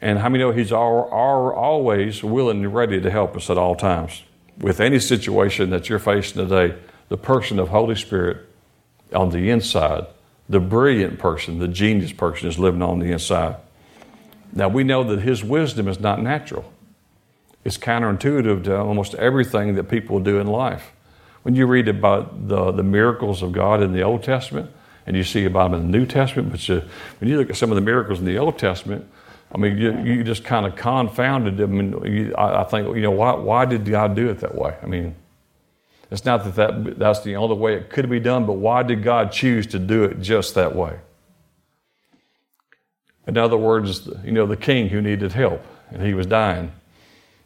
And 0.03 0.19
how 0.19 0.29
many 0.29 0.45
know 0.45 0.51
He's 0.51 0.73
all, 0.73 1.09
all, 1.11 1.51
always 1.53 2.23
willing 2.23 2.63
and 2.63 2.75
ready 2.75 3.01
to 3.01 3.11
help 3.11 3.35
us 3.37 3.49
at 3.49 3.57
all 3.57 3.75
times 3.75 4.23
with 4.59 4.81
any 4.81 4.99
situation 4.99 5.71
that 5.71 5.89
you're 5.89 5.99
facing 5.99 6.47
today? 6.47 6.77
the 7.13 7.19
person 7.19 7.59
of 7.59 7.69
Holy 7.69 7.95
Spirit 7.95 8.39
on 9.15 9.29
the 9.29 9.51
inside. 9.51 10.07
The 10.49 10.61
brilliant 10.61 11.19
person, 11.19 11.59
the 11.59 11.69
genius 11.69 12.11
person 12.11 12.49
is 12.49 12.59
living 12.59 12.81
on 12.81 13.01
the 13.01 13.13
inside. 13.13 13.57
Now 14.51 14.69
we 14.69 14.83
know 14.83 15.05
that 15.05 15.21
his 15.21 15.45
wisdom 15.45 15.89
is 15.89 16.01
not 16.01 16.23
natural. 16.23 16.73
It's 17.67 17.77
counterintuitive 17.77 18.65
to 18.65 18.79
almost 18.79 19.15
everything 19.17 19.75
that 19.75 19.91
people 19.91 20.21
do 20.21 20.39
in 20.39 20.47
life. 20.47 20.93
When 21.43 21.55
you 21.55 21.67
read 21.67 21.87
about 21.87 22.49
the, 22.49 22.73
the 22.73 22.83
miracles 22.83 23.43
of 23.43 23.53
God 23.53 23.83
in 23.83 23.93
the 23.93 24.01
Old 24.01 24.23
Testament, 24.23 24.71
and 25.07 25.15
you 25.15 25.23
see 25.23 25.45
about 25.45 25.73
them 25.73 25.83
in 25.83 25.91
the 25.91 25.99
New 25.99 26.07
Testament. 26.07 26.51
But 26.51 26.67
you, 26.67 26.83
when 27.21 27.29
you 27.29 27.37
look 27.37 27.51
at 27.51 27.57
some 27.57 27.71
of 27.71 27.75
the 27.75 27.83
miracles 27.83 28.21
in 28.21 28.25
the 28.25 28.39
Old 28.39 28.59
Testament, 28.59 29.07
I 29.55 29.59
mean, 29.59 29.77
you, 29.77 29.99
you 30.03 30.25
just 30.25 30.45
kind 30.45 30.65
of 30.65 30.77
confounded 30.77 31.59
them. 31.59 32.05
You, 32.07 32.35
I, 32.37 32.63
I, 32.63 32.65
think, 32.65 32.89
you 32.97 33.03
know, 33.03 33.11
why, 33.11 33.35
why 33.35 33.67
did 33.67 33.85
God 33.85 34.17
do 34.17 34.31
it 34.31 34.41
that 34.41 34.55
way? 34.55 34.77
I 34.83 34.87
mean, 34.87 35.15
it's 36.11 36.25
not 36.25 36.45
that, 36.45 36.55
that 36.57 36.99
that's 36.99 37.21
the 37.21 37.37
only 37.37 37.57
way 37.57 37.75
it 37.75 37.91
could 37.91 38.09
be 38.09 38.21
done, 38.21 38.47
but 38.47 38.55
why 38.55 38.83
did 38.83 39.03
God 39.03 39.31
choose 39.31 39.67
to 39.69 39.79
do 39.79 40.05
it 40.05 40.21
just 40.21 40.55
that 40.55 40.75
way? 40.75 40.99
In 43.27 43.39
other 43.39 43.57
words, 43.57 44.09
you 44.25 44.33
know, 44.33 44.47
the 44.47 44.57
king 44.57 44.89
who 44.89 45.01
needed 45.01 45.33
help 45.33 45.65
and 45.91 46.03
he 46.03 46.15
was 46.15 46.27
dying. 46.27 46.73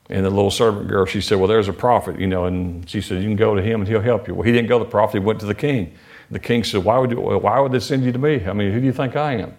And 0.09 0.25
the 0.25 0.31
little 0.31 0.53
servant 0.53 0.87
girl, 0.87 1.05
she 1.05 1.21
said, 1.21 1.39
Well, 1.39 1.49
there's 1.49 1.67
a 1.67 1.73
prophet, 1.73 2.21
you 2.21 2.29
know, 2.29 2.45
and 2.45 2.89
she 2.89 3.01
said, 3.01 3.23
You 3.23 3.29
can 3.29 3.37
go 3.37 3.57
to 3.57 3.63
him 3.63 3.81
and 3.81 3.89
he'll 3.89 4.01
help 4.01 4.29
you. 4.29 4.35
Well, 4.35 4.45
he 4.45 4.53
didn't 4.53 4.69
go 4.69 4.79
to 4.79 4.85
the 4.85 4.91
prophet, 4.91 5.19
he 5.19 5.25
went 5.25 5.41
to 5.41 5.47
the 5.47 5.55
king. 5.55 5.95
The 6.31 6.39
king 6.39 6.63
said, 6.63 6.85
Why 6.85 6.99
would, 6.99 7.11
you, 7.11 7.21
why 7.21 7.59
would 7.59 7.73
they 7.73 7.81
send 7.81 8.05
you 8.05 8.13
to 8.13 8.19
me? 8.19 8.47
I 8.47 8.53
mean, 8.53 8.73
who 8.73 8.81
do 8.81 8.87
you 8.87 8.93
think 8.93 9.17
I 9.17 9.35
am? 9.35 9.57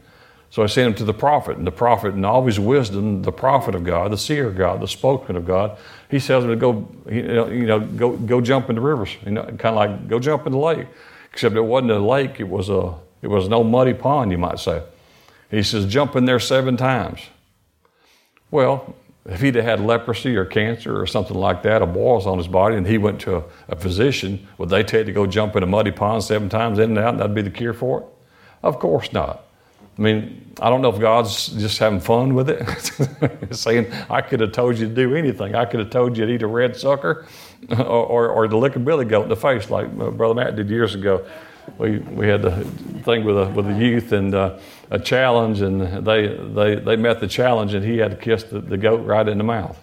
So 0.49 0.63
I 0.63 0.67
sent 0.67 0.87
him 0.87 0.93
to 0.95 1.03
the 1.03 1.13
prophet, 1.13 1.57
and 1.57 1.67
the 1.67 1.71
prophet, 1.71 2.13
in 2.13 2.23
all 2.23 2.45
his 2.45 2.59
wisdom, 2.59 3.21
the 3.21 3.33
prophet 3.33 3.75
of 3.75 3.83
God, 3.83 4.11
the 4.11 4.17
seer 4.17 4.47
of 4.47 4.55
God, 4.55 4.81
the 4.81 4.87
spokesman 4.87 5.35
of 5.35 5.45
God, 5.45 5.77
he 6.09 6.19
tells 6.19 6.45
him 6.45 6.51
to 6.51 6.55
go, 6.55 6.87
you 7.09 7.65
know, 7.65 7.79
go, 7.79 8.15
go 8.15 8.39
jump 8.39 8.69
in 8.69 8.75
the 8.75 8.81
rivers, 8.81 9.15
you 9.25 9.31
know, 9.31 9.43
kind 9.43 9.65
of 9.65 9.75
like 9.75 10.07
go 10.07 10.19
jump 10.19 10.45
in 10.45 10.53
the 10.53 10.57
lake. 10.57 10.87
Except 11.33 11.55
it 11.55 11.61
wasn't 11.61 11.91
a 11.91 11.99
lake; 11.99 12.39
it 12.39 12.47
was 12.47 12.69
a, 12.69 12.95
it 13.21 13.27
was 13.27 13.49
no 13.49 13.63
muddy 13.63 13.93
pond, 13.93 14.31
you 14.31 14.37
might 14.37 14.59
say. 14.59 14.81
He 15.51 15.63
says, 15.63 15.85
jump 15.85 16.15
in 16.15 16.25
there 16.25 16.39
seven 16.39 16.77
times. 16.77 17.19
Well, 18.49 18.95
if 19.25 19.41
he'd 19.41 19.55
had 19.55 19.81
leprosy 19.81 20.35
or 20.37 20.45
cancer 20.45 20.99
or 20.99 21.05
something 21.05 21.37
like 21.37 21.63
that, 21.63 21.81
or 21.81 21.85
boils 21.85 22.25
on 22.25 22.37
his 22.37 22.47
body, 22.47 22.77
and 22.77 22.87
he 22.87 22.97
went 22.97 23.19
to 23.21 23.37
a, 23.37 23.43
a 23.67 23.75
physician, 23.75 24.47
would 24.57 24.69
they 24.69 24.83
tell 24.83 25.01
you 25.01 25.05
to 25.05 25.11
go 25.11 25.27
jump 25.27 25.55
in 25.57 25.63
a 25.63 25.67
muddy 25.67 25.91
pond 25.91 26.23
seven 26.23 26.47
times 26.47 26.79
in 26.79 26.91
and 26.91 26.99
out, 26.99 27.09
and 27.09 27.19
that'd 27.19 27.35
be 27.35 27.41
the 27.41 27.49
cure 27.49 27.73
for 27.73 28.01
it? 28.01 28.05
Of 28.63 28.79
course 28.79 29.11
not. 29.11 29.43
I 29.97 30.01
mean, 30.01 30.53
I 30.61 30.69
don't 30.69 30.81
know 30.81 30.89
if 30.89 30.99
God's 30.99 31.47
just 31.47 31.79
having 31.79 31.99
fun 31.99 32.35
with 32.35 32.49
it, 32.49 33.51
saying, 33.55 33.91
I 34.09 34.21
could 34.21 34.39
have 34.41 34.51
told 34.51 34.77
you 34.77 34.87
to 34.87 34.93
do 34.93 35.15
anything. 35.15 35.55
I 35.55 35.65
could 35.65 35.79
have 35.79 35.89
told 35.89 36.17
you 36.17 36.25
to 36.25 36.31
eat 36.31 36.43
a 36.43 36.47
red 36.47 36.75
sucker 36.75 37.25
or, 37.69 37.85
or, 37.85 38.29
or 38.29 38.47
to 38.47 38.57
lick 38.57 38.75
a 38.75 38.79
billy 38.79 39.05
goat 39.05 39.23
in 39.23 39.29
the 39.29 39.35
face, 39.35 39.69
like 39.69 39.87
uh, 39.87 40.11
Brother 40.11 40.35
Matt 40.35 40.55
did 40.55 40.69
years 40.69 40.93
ago. 40.93 41.25
We, 41.77 41.97
we 41.97 42.27
had 42.27 42.43
the 42.43 42.63
thing 43.03 43.25
with 43.25 43.53
with 43.53 43.65
the 43.65 43.73
youth 43.73 44.13
and 44.13 44.33
uh, 44.33 44.57
a 44.89 44.99
challenge, 44.99 45.59
and 45.59 46.05
they, 46.05 46.27
they, 46.27 46.75
they 46.75 46.95
met 46.95 47.19
the 47.19 47.27
challenge, 47.27 47.73
and 47.73 47.83
he 47.83 47.97
had 47.97 48.11
to 48.11 48.17
kiss 48.17 48.43
the, 48.43 48.61
the 48.61 48.77
goat 48.77 49.05
right 49.05 49.27
in 49.27 49.37
the 49.37 49.43
mouth. 49.43 49.77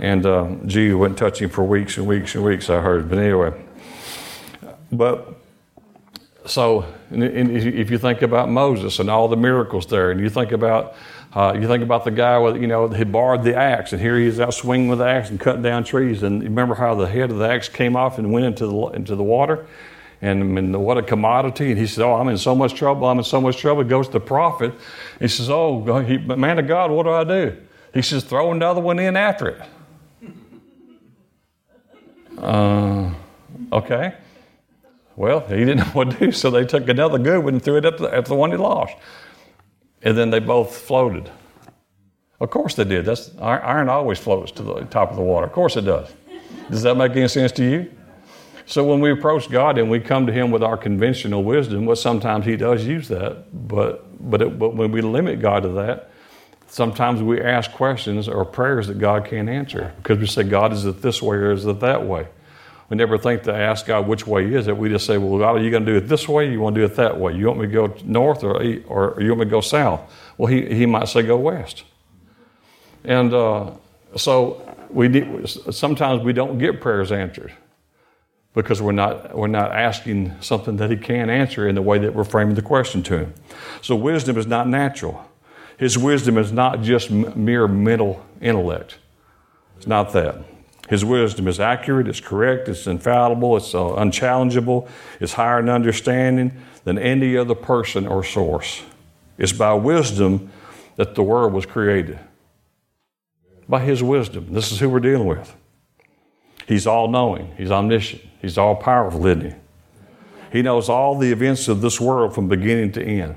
And 0.00 0.24
uh, 0.24 0.54
G 0.64 0.94
wouldn't 0.94 1.18
touch 1.18 1.42
him 1.42 1.50
for 1.50 1.64
weeks 1.64 1.98
and 1.98 2.06
weeks 2.06 2.34
and 2.34 2.42
weeks, 2.42 2.70
I 2.70 2.80
heard. 2.80 3.10
But 3.10 3.18
anyway, 3.18 3.52
but 4.90 5.43
so 6.46 6.84
if 7.10 7.90
you 7.90 7.98
think 7.98 8.22
about 8.22 8.50
Moses 8.50 8.98
and 8.98 9.08
all 9.08 9.28
the 9.28 9.36
miracles 9.36 9.86
there, 9.86 10.10
and 10.10 10.20
you 10.20 10.28
think 10.28 10.52
about 10.52 10.94
uh, 11.34 11.56
you 11.58 11.66
think 11.66 11.82
about 11.82 12.04
the 12.04 12.10
guy 12.10 12.38
with 12.38 12.56
you 12.60 12.66
know 12.66 12.88
he 12.88 13.04
borrowed 13.04 13.42
the 13.42 13.56
axe, 13.56 13.92
and 13.92 14.00
here 14.00 14.18
he 14.18 14.26
is 14.26 14.38
out 14.38 14.52
swinging 14.52 14.88
with 14.88 14.98
the 14.98 15.06
axe 15.06 15.30
and 15.30 15.40
cutting 15.40 15.62
down 15.62 15.84
trees. 15.84 16.22
And 16.22 16.42
remember 16.42 16.74
how 16.74 16.94
the 16.94 17.08
head 17.08 17.30
of 17.30 17.38
the 17.38 17.48
axe 17.48 17.68
came 17.68 17.96
off 17.96 18.18
and 18.18 18.30
went 18.30 18.46
into 18.46 18.66
the 18.66 18.76
into 18.88 19.16
the 19.16 19.22
water, 19.22 19.66
and, 20.20 20.56
and 20.58 20.84
what 20.84 20.98
a 20.98 21.02
commodity. 21.02 21.70
And 21.70 21.80
he 21.80 21.86
said, 21.86 22.04
"Oh, 22.04 22.14
I'm 22.14 22.28
in 22.28 22.38
so 22.38 22.54
much 22.54 22.74
trouble. 22.74 23.08
I'm 23.08 23.18
in 23.18 23.24
so 23.24 23.40
much 23.40 23.56
trouble." 23.56 23.82
He 23.82 23.88
goes 23.88 24.06
to 24.08 24.12
the 24.12 24.20
prophet. 24.20 24.74
He 25.18 25.28
says, 25.28 25.48
"Oh, 25.48 26.00
he, 26.00 26.18
man 26.18 26.58
of 26.58 26.68
God, 26.68 26.90
what 26.90 27.04
do 27.04 27.10
I 27.10 27.24
do?" 27.24 27.56
He 27.94 28.02
says, 28.02 28.22
"Throw 28.22 28.52
another 28.52 28.80
one 28.80 28.98
in 28.98 29.16
after 29.16 29.48
it." 29.48 29.62
Uh, 32.36 33.14
okay. 33.72 34.14
Well, 35.16 35.40
he 35.40 35.56
didn't 35.56 35.78
know 35.78 35.84
what 35.92 36.10
to 36.12 36.18
do, 36.18 36.32
so 36.32 36.50
they 36.50 36.64
took 36.64 36.88
another 36.88 37.18
good 37.18 37.44
one 37.44 37.54
and 37.54 37.62
threw 37.62 37.76
it 37.76 37.84
at 37.84 37.98
the, 37.98 38.12
at 38.12 38.26
the 38.26 38.34
one 38.34 38.50
he 38.50 38.56
lost. 38.56 38.94
And 40.02 40.16
then 40.16 40.30
they 40.30 40.40
both 40.40 40.76
floated. 40.76 41.30
Of 42.40 42.50
course 42.50 42.74
they 42.74 42.84
did. 42.84 43.04
That's, 43.04 43.30
iron 43.38 43.88
always 43.88 44.18
floats 44.18 44.52
to 44.52 44.62
the 44.62 44.80
top 44.84 45.10
of 45.10 45.16
the 45.16 45.22
water. 45.22 45.46
Of 45.46 45.52
course 45.52 45.76
it 45.76 45.82
does. 45.82 46.12
Does 46.70 46.82
that 46.82 46.96
make 46.96 47.12
any 47.12 47.28
sense 47.28 47.52
to 47.52 47.64
you? 47.64 47.92
So 48.66 48.82
when 48.82 49.00
we 49.00 49.10
approach 49.10 49.50
God 49.50 49.78
and 49.78 49.90
we 49.90 50.00
come 50.00 50.26
to 50.26 50.32
Him 50.32 50.50
with 50.50 50.62
our 50.62 50.76
conventional 50.76 51.44
wisdom, 51.44 51.84
well, 51.86 51.96
sometimes 51.96 52.46
He 52.46 52.56
does 52.56 52.86
use 52.86 53.08
that, 53.08 53.68
but 53.68 54.04
but, 54.30 54.40
it, 54.40 54.58
but 54.58 54.74
when 54.74 54.90
we 54.90 55.02
limit 55.02 55.40
God 55.40 55.64
to 55.64 55.68
that, 55.70 56.10
sometimes 56.66 57.22
we 57.22 57.40
ask 57.40 57.70
questions 57.72 58.28
or 58.28 58.44
prayers 58.44 58.86
that 58.86 58.98
God 58.98 59.26
can't 59.26 59.48
answer 59.48 59.92
because 59.98 60.18
we 60.18 60.26
say, 60.26 60.42
God, 60.44 60.72
is 60.72 60.86
it 60.86 61.02
this 61.02 61.20
way 61.20 61.36
or 61.36 61.52
is 61.52 61.66
it 61.66 61.80
that 61.80 62.04
way? 62.04 62.26
We 62.90 62.96
never 62.96 63.16
think 63.16 63.44
to 63.44 63.54
ask 63.54 63.86
God 63.86 64.06
which 64.06 64.26
way 64.26 64.52
is 64.52 64.68
it. 64.68 64.76
We 64.76 64.88
just 64.88 65.06
say, 65.06 65.16
well, 65.16 65.38
God, 65.38 65.56
are 65.56 65.62
you 65.62 65.70
going 65.70 65.86
to 65.86 65.92
do 65.92 65.96
it 65.96 66.08
this 66.08 66.28
way? 66.28 66.50
you 66.50 66.60
want 66.60 66.74
to 66.74 66.82
do 66.82 66.84
it 66.84 66.96
that 66.96 67.18
way? 67.18 67.34
You 67.34 67.46
want 67.46 67.60
me 67.60 67.66
to 67.66 67.72
go 67.72 67.94
north 68.04 68.44
or, 68.44 68.56
or 68.86 69.20
you 69.20 69.28
want 69.30 69.40
me 69.40 69.44
to 69.44 69.50
go 69.50 69.60
south? 69.60 70.00
Well, 70.36 70.48
he, 70.48 70.66
he 70.74 70.86
might 70.86 71.08
say 71.08 71.22
go 71.22 71.38
west. 71.38 71.84
And 73.04 73.32
uh, 73.32 73.72
so 74.16 74.76
we 74.90 75.46
sometimes 75.46 76.22
we 76.22 76.32
don't 76.32 76.58
get 76.58 76.80
prayers 76.80 77.10
answered 77.10 77.52
because 78.54 78.80
we're 78.80 78.92
not, 78.92 79.36
we're 79.36 79.48
not 79.48 79.72
asking 79.72 80.32
something 80.40 80.76
that 80.76 80.90
he 80.90 80.96
can 80.96 81.28
answer 81.28 81.66
in 81.66 81.74
the 81.74 81.82
way 81.82 81.98
that 81.98 82.14
we're 82.14 82.24
framing 82.24 82.54
the 82.54 82.62
question 82.62 83.02
to 83.02 83.18
him. 83.18 83.34
So 83.82 83.96
wisdom 83.96 84.38
is 84.38 84.46
not 84.46 84.68
natural. 84.68 85.28
His 85.76 85.98
wisdom 85.98 86.38
is 86.38 86.52
not 86.52 86.82
just 86.82 87.10
mere 87.10 87.66
mental 87.66 88.24
intellect. 88.40 88.98
It's 89.76 89.88
not 89.88 90.12
that. 90.12 90.36
His 90.88 91.04
wisdom 91.04 91.48
is 91.48 91.60
accurate, 91.60 92.08
it's 92.08 92.20
correct, 92.20 92.68
it's 92.68 92.86
infallible, 92.86 93.56
it's 93.56 93.74
uh, 93.74 93.94
unchallengeable, 93.94 94.86
it's 95.18 95.32
higher 95.32 95.60
in 95.60 95.70
understanding 95.70 96.52
than 96.84 96.98
any 96.98 97.36
other 97.36 97.54
person 97.54 98.06
or 98.06 98.22
source. 98.22 98.82
It's 99.38 99.52
by 99.52 99.72
wisdom 99.72 100.50
that 100.96 101.14
the 101.14 101.22
world 101.22 101.54
was 101.54 101.64
created. 101.64 102.18
By 103.66 103.80
His 103.80 104.02
wisdom. 104.02 104.52
This 104.52 104.72
is 104.72 104.78
who 104.78 104.90
we're 104.90 105.00
dealing 105.00 105.26
with. 105.26 105.56
He's 106.68 106.86
all 106.86 107.08
knowing, 107.08 107.54
He's 107.56 107.70
omniscient, 107.70 108.22
He's 108.42 108.58
all 108.58 108.76
powerful, 108.76 109.26
isn't 109.26 109.52
He? 109.52 109.56
He 110.52 110.62
knows 110.62 110.90
all 110.90 111.18
the 111.18 111.32
events 111.32 111.66
of 111.66 111.80
this 111.80 111.98
world 111.98 112.34
from 112.34 112.46
beginning 112.46 112.92
to 112.92 113.02
end. 113.02 113.36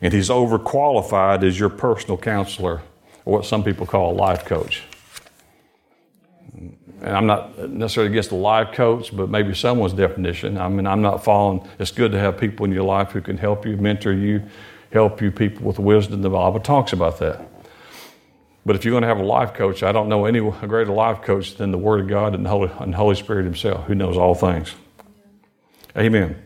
And 0.00 0.12
He's 0.12 0.28
overqualified 0.28 1.44
as 1.44 1.58
your 1.58 1.68
personal 1.68 2.18
counselor, 2.18 2.82
or 3.24 3.38
what 3.38 3.44
some 3.46 3.62
people 3.62 3.86
call 3.86 4.12
a 4.12 4.16
life 4.16 4.44
coach 4.44 4.82
and 7.02 7.16
I'm 7.16 7.26
not 7.26 7.68
necessarily 7.68 8.12
against 8.12 8.30
a 8.30 8.36
life 8.36 8.72
coach, 8.72 9.14
but 9.14 9.28
maybe 9.28 9.54
someone's 9.54 9.92
definition. 9.92 10.56
I 10.56 10.68
mean, 10.68 10.86
I'm 10.86 11.02
not 11.02 11.24
following. 11.24 11.68
It's 11.80 11.90
good 11.90 12.12
to 12.12 12.18
have 12.18 12.38
people 12.38 12.64
in 12.64 12.72
your 12.72 12.84
life 12.84 13.10
who 13.10 13.20
can 13.20 13.36
help 13.36 13.66
you, 13.66 13.76
mentor 13.76 14.12
you, 14.12 14.42
help 14.92 15.20
you, 15.20 15.32
people 15.32 15.66
with 15.66 15.80
wisdom. 15.80 16.22
The 16.22 16.30
Bible 16.30 16.60
talks 16.60 16.92
about 16.92 17.18
that. 17.18 17.48
But 18.64 18.76
if 18.76 18.84
you're 18.84 18.92
going 18.92 19.02
to 19.02 19.08
have 19.08 19.18
a 19.18 19.24
life 19.24 19.52
coach, 19.52 19.82
I 19.82 19.90
don't 19.90 20.08
know 20.08 20.26
any 20.26 20.38
greater 20.38 20.92
life 20.92 21.22
coach 21.22 21.56
than 21.56 21.72
the 21.72 21.78
Word 21.78 22.02
of 22.02 22.08
God 22.08 22.36
and 22.36 22.44
the 22.44 22.50
Holy, 22.50 22.70
and 22.78 22.94
Holy 22.94 23.16
Spirit 23.16 23.44
Himself, 23.44 23.86
who 23.86 23.96
knows 23.96 24.16
all 24.16 24.36
things. 24.36 24.72
Amen. 25.96 26.40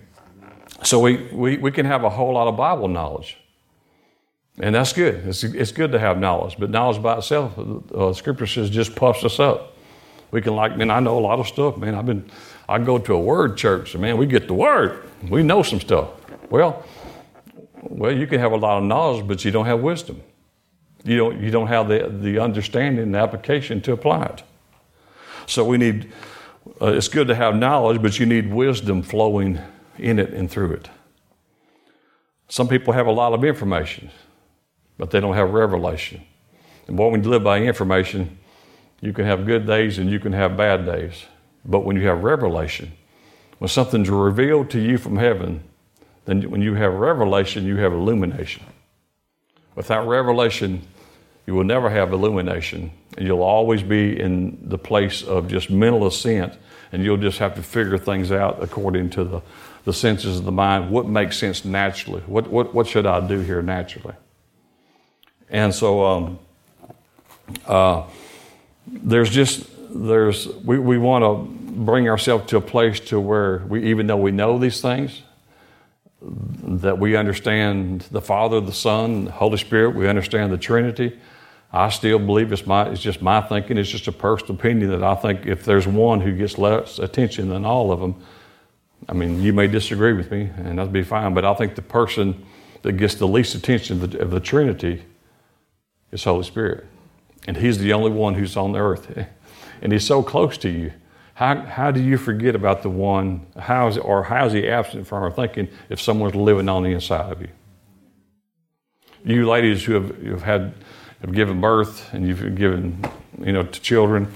So 0.83 1.01
we, 1.01 1.29
we, 1.33 1.59
we 1.59 1.71
can 1.71 1.85
have 1.85 2.03
a 2.03 2.11
whole 2.11 2.33
lot 2.33 2.49
of 2.49 2.57
Bible 2.57 2.89
knowledge. 2.89 3.37
And 4.59 4.75
that's 4.75 4.95
good. 4.95 5.27
It's, 5.27 5.45
it's 5.45 5.73
good 5.73 5.93
to 5.93 5.99
have 5.99 6.19
knowledge, 6.19 6.57
but 6.59 6.71
knowledge 6.71 7.03
by 7.03 7.19
itself, 7.19 7.59
uh, 7.95 8.15
Scripture 8.15 8.47
says, 8.47 8.71
just 8.71 8.97
puffs 8.97 9.23
us 9.23 9.39
up. 9.39 9.76
We 10.37 10.43
can 10.43 10.55
like, 10.55 10.77
man, 10.77 10.91
I 10.91 11.01
know 11.01 11.19
a 11.19 11.25
lot 11.31 11.41
of 11.41 11.49
stuff, 11.49 11.79
man. 11.79 11.95
I've 11.95 12.05
been, 12.05 12.31
I 12.69 12.79
go 12.79 12.99
to 12.99 13.15
a 13.15 13.19
word 13.19 13.57
church, 13.57 13.95
and 13.95 14.03
man, 14.03 14.19
we 14.19 14.27
get 14.27 14.49
the 14.49 14.53
word. 14.53 15.03
We 15.31 15.43
know 15.43 15.63
some 15.63 15.81
stuff. 15.81 16.11
Well, 16.51 16.85
well, 17.81 18.13
you 18.13 18.27
can 18.27 18.39
have 18.41 18.53
a 18.53 18.57
lot 18.57 18.77
of 18.77 18.85
knowledge, 18.85 19.27
but 19.27 19.47
you 19.47 19.51
don't 19.51 19.65
have 19.65 19.81
wisdom. 19.81 20.21
You 21.05 21.17
don't, 21.17 21.41
you 21.41 21.51
don't 21.51 21.69
have 21.69 21.89
the, 21.89 22.11
the 22.21 22.39
understanding 22.39 23.03
and 23.03 23.15
the 23.15 23.19
application 23.19 23.81
to 23.81 23.93
apply 23.93 24.25
it. 24.25 24.43
So 25.47 25.65
we 25.65 25.79
need, 25.79 26.13
uh, 26.83 26.89
it's 26.89 27.09
good 27.09 27.29
to 27.29 27.35
have 27.35 27.57
knowledge, 27.57 28.03
but 28.03 28.21
you 28.21 28.27
need 28.27 28.53
wisdom 28.53 29.03
flowing 29.03 29.59
in 29.97 30.19
it 30.19 30.35
and 30.35 30.51
through 30.51 30.73
it. 30.73 30.91
Some 32.49 32.69
people 32.69 32.93
have 32.93 33.07
a 33.07 33.11
lot 33.11 33.33
of 33.33 33.43
information, 33.43 34.11
but 34.99 35.11
they 35.11 35.19
don't 35.19 35.35
have 35.35 35.55
revelation. 35.55 36.21
And 36.89 36.95
boy, 36.95 37.09
when 37.09 37.25
you 37.25 37.31
live 37.31 37.43
by 37.43 37.63
information, 37.63 38.37
you 39.01 39.13
can 39.13 39.25
have 39.25 39.47
good 39.47 39.67
days 39.67 39.99
and 39.99 40.11
you 40.11 40.19
can 40.19 40.33
have 40.33 40.57
bad 40.57 40.87
days. 40.87 41.25
But 41.65 41.81
when 41.81 41.97
you 41.97 42.07
have 42.07 42.23
revelation, 42.23 42.93
when 43.59 43.69
something's 43.69 44.11
revealed 44.11 44.71
to 44.71 44.81
you 44.81 44.99
from 44.99 45.17
heaven, 45.17 45.63
then 46.25 46.51
when 46.51 46.63
you 46.63 46.75
have 46.75 46.95
revelation, 46.95 47.65
you 47.65 47.77
have 47.77 47.93
illumination. 47.93 48.65
Without 49.75 50.07
revelation, 50.07 50.83
you 51.47 51.55
will 51.55 51.65
never 51.65 51.89
have 51.89 52.13
illumination, 52.13 52.91
and 53.17 53.27
you'll 53.27 53.43
always 53.43 53.83
be 53.83 54.19
in 54.19 54.59
the 54.69 54.79
place 54.79 55.23
of 55.23 55.49
just 55.49 55.71
mental 55.71 56.07
assent, 56.07 56.55
and 56.93 57.05
you'll 57.05 57.17
just 57.17 57.39
have 57.39 57.55
to 57.55 57.63
figure 57.63 57.99
things 57.99 58.33
out 58.33 58.63
according 58.63 59.11
to 59.11 59.25
the, 59.25 59.41
the 59.85 59.93
senses 59.93 60.39
of 60.39 60.45
the 60.45 60.53
mind. 60.53 60.91
What 60.91 61.07
makes 61.07 61.39
sense 61.39 61.65
naturally? 61.65 62.23
What, 62.23 62.49
what, 62.49 62.75
what 62.75 62.87
should 62.87 63.07
I 63.07 63.27
do 63.27 63.41
here 63.41 63.63
naturally? 63.63 64.15
And 65.49 65.73
so, 65.73 66.05
um, 66.05 66.39
uh, 67.67 68.03
there's 68.87 69.31
just 69.31 69.67
there's 69.91 70.49
we, 70.49 70.79
we 70.79 70.99
want 70.99 71.25
to 71.25 71.73
bring 71.73 72.09
ourselves 72.09 72.47
to 72.47 72.57
a 72.57 72.61
place 72.61 73.01
to 73.01 73.21
where 73.21 73.59
we 73.69 73.91
even 73.91 74.07
though 74.07 74.17
we 74.17 74.31
know 74.31 74.59
these 74.59 74.81
things 74.81 75.23
that 76.23 76.99
we 76.99 77.17
understand 77.17 78.03
the 78.11 78.21
Father, 78.21 78.61
the 78.61 78.73
Son, 78.73 79.27
the 79.27 79.31
Holy 79.33 79.59
Spirit. 79.59 79.91
We 79.91 80.09
understand 80.09 80.53
the 80.53 80.59
Trinity. 80.59 81.19
I 81.73 81.91
still 81.91 82.19
believe 82.19 82.53
it's 82.53 82.67
my 82.67 82.89
it's 82.89 83.03
just 83.03 83.21
my 83.21 83.41
thinking. 83.41 83.77
It's 83.77 83.91
just 83.91 84.09
a 84.09 84.13
personal 84.13 84.55
opinion 84.55 84.91
that 84.91 85.03
I 85.03 85.15
think 85.15 85.47
if 85.47 85.65
there's 85.65 85.87
one 85.87 86.21
who 86.21 86.33
gets 86.33 86.59
less 86.59 86.99
attention 86.99 87.49
than 87.49 87.65
all 87.65 87.93
of 87.93 88.01
them, 88.01 88.15
I 89.09 89.13
mean, 89.13 89.43
you 89.43 89.53
may 89.53 89.67
disagree 89.67 90.15
with 90.15 90.31
me, 90.31 90.51
and 90.57 90.79
that'd 90.79 90.93
be 90.93 91.03
fine. 91.03 91.35
But 91.35 91.45
I 91.45 91.55
think 91.55 91.75
the 91.75 91.83
person 91.83 92.45
that 92.83 92.93
gets 92.93 93.17
the 93.17 93.29
least 93.29 93.55
attention 93.55 94.03
of 94.03 94.11
the, 94.11 94.21
of 94.21 94.31
the 94.31 94.41
Trinity 94.41 95.03
is 96.13 96.25
Holy 96.25 96.45
Spirit, 96.45 96.87
and 97.47 97.57
He's 97.57 97.79
the 97.79 97.93
only 97.93 98.11
one 98.11 98.35
who's 98.35 98.57
on 98.57 98.73
the 98.73 98.79
earth, 98.79 99.27
and 99.83 99.93
He's 99.93 100.07
so 100.07 100.23
close 100.23 100.59
to 100.59 100.69
you. 100.69 100.93
How, 101.37 101.61
how 101.61 101.91
do 101.91 102.03
you 102.03 102.17
forget 102.17 102.55
about 102.55 102.83
the 102.83 102.89
one? 102.89 103.47
How 103.59 103.89
is, 103.89 103.99
or 103.99 104.23
how 104.23 104.47
is 104.47 104.55
he 104.55 104.67
absent 104.67 105.07
from 105.07 105.23
our 105.23 105.31
thinking 105.31 105.69
if 105.91 106.01
someone's 106.01 106.35
living 106.35 106.67
on 106.67 106.83
the 106.83 106.89
inside 106.89 107.31
of 107.31 107.43
you? 107.43 107.49
You 109.23 109.47
ladies 109.47 109.85
who 109.85 109.93
have, 109.93 110.17
who 110.17 110.31
have 110.31 110.43
had 110.43 110.73
have 111.21 111.35
given 111.35 111.61
birth 111.61 112.13
and 112.15 112.27
you've 112.27 112.55
given 112.55 113.05
you 113.39 113.53
know 113.53 113.65
to 113.65 113.81
children, 113.83 114.33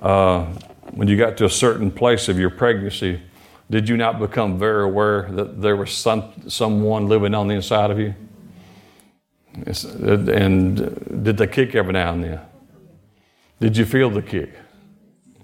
uh, 0.00 0.46
when 0.90 1.06
you 1.06 1.16
got 1.16 1.36
to 1.36 1.44
a 1.44 1.50
certain 1.50 1.92
place 1.92 2.28
of 2.28 2.40
your 2.40 2.50
pregnancy, 2.50 3.22
did 3.70 3.88
you 3.88 3.96
not 3.96 4.18
become 4.18 4.58
very 4.58 4.82
aware 4.82 5.30
that 5.30 5.62
there 5.62 5.76
was 5.76 5.92
some 5.92 6.32
someone 6.48 7.06
living 7.06 7.34
on 7.34 7.46
the 7.46 7.54
inside 7.54 7.92
of 7.92 8.00
you? 8.00 8.16
And 9.54 11.24
did 11.24 11.36
they 11.36 11.46
kick 11.46 11.74
every 11.74 11.92
now 11.92 12.12
and 12.12 12.24
then? 12.24 12.40
Did 13.60 13.76
you 13.76 13.84
feel 13.84 14.10
the 14.10 14.22
kick? 14.22 14.50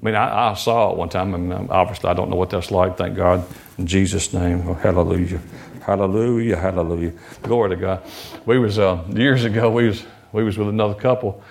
I 0.00 0.04
mean, 0.04 0.14
I, 0.14 0.50
I, 0.50 0.54
saw 0.54 0.92
it 0.92 0.96
one 0.96 1.08
time, 1.08 1.34
and 1.34 1.70
obviously 1.70 2.08
I 2.08 2.14
don't 2.14 2.30
know 2.30 2.36
what 2.36 2.50
that's 2.50 2.70
like. 2.70 2.96
Thank 2.96 3.16
God. 3.16 3.44
In 3.78 3.86
Jesus' 3.86 4.32
name, 4.32 4.62
oh, 4.68 4.74
hallelujah, 4.74 5.40
hallelujah, 5.84 6.56
hallelujah. 6.56 7.12
Glory 7.42 7.70
to 7.70 7.76
God. 7.76 8.02
We 8.46 8.58
was 8.58 8.78
uh, 8.78 9.04
years 9.10 9.44
ago. 9.44 9.70
We 9.70 9.88
was 9.88 10.04
we 10.32 10.44
was 10.44 10.56
with 10.56 10.68
another 10.68 10.94
couple 10.94 11.42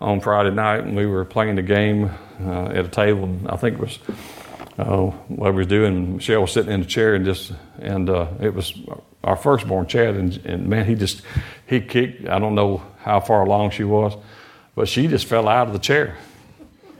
on 0.00 0.20
Friday 0.20 0.50
night, 0.50 0.84
and 0.84 0.96
we 0.96 1.06
were 1.06 1.24
playing 1.24 1.54
the 1.54 1.62
game 1.62 2.10
uh, 2.40 2.66
at 2.66 2.84
a 2.84 2.88
table. 2.88 3.24
And 3.24 3.48
I 3.48 3.56
think 3.56 3.78
it 3.78 3.80
was 3.80 3.98
uh, 4.76 5.06
what 5.28 5.52
we 5.52 5.58
was 5.58 5.66
doing. 5.68 6.16
Michelle 6.16 6.40
was 6.40 6.52
sitting 6.52 6.72
in 6.72 6.80
the 6.80 6.86
chair, 6.86 7.14
and 7.14 7.24
just 7.24 7.52
and 7.78 8.10
uh, 8.10 8.26
it 8.40 8.54
was 8.54 8.72
our 9.24 9.36
firstborn 9.36 9.86
Chad, 9.86 10.14
and, 10.14 10.36
and 10.44 10.68
man, 10.68 10.86
he 10.86 10.94
just 10.94 11.22
he 11.66 11.80
kicked. 11.80 12.28
I 12.28 12.38
don't 12.38 12.54
know 12.54 12.82
how 12.98 13.20
far 13.20 13.42
along 13.42 13.70
she 13.70 13.84
was, 13.84 14.16
but 14.74 14.88
she 14.88 15.08
just 15.08 15.26
fell 15.26 15.48
out 15.48 15.66
of 15.66 15.72
the 15.72 15.78
chair 15.78 16.16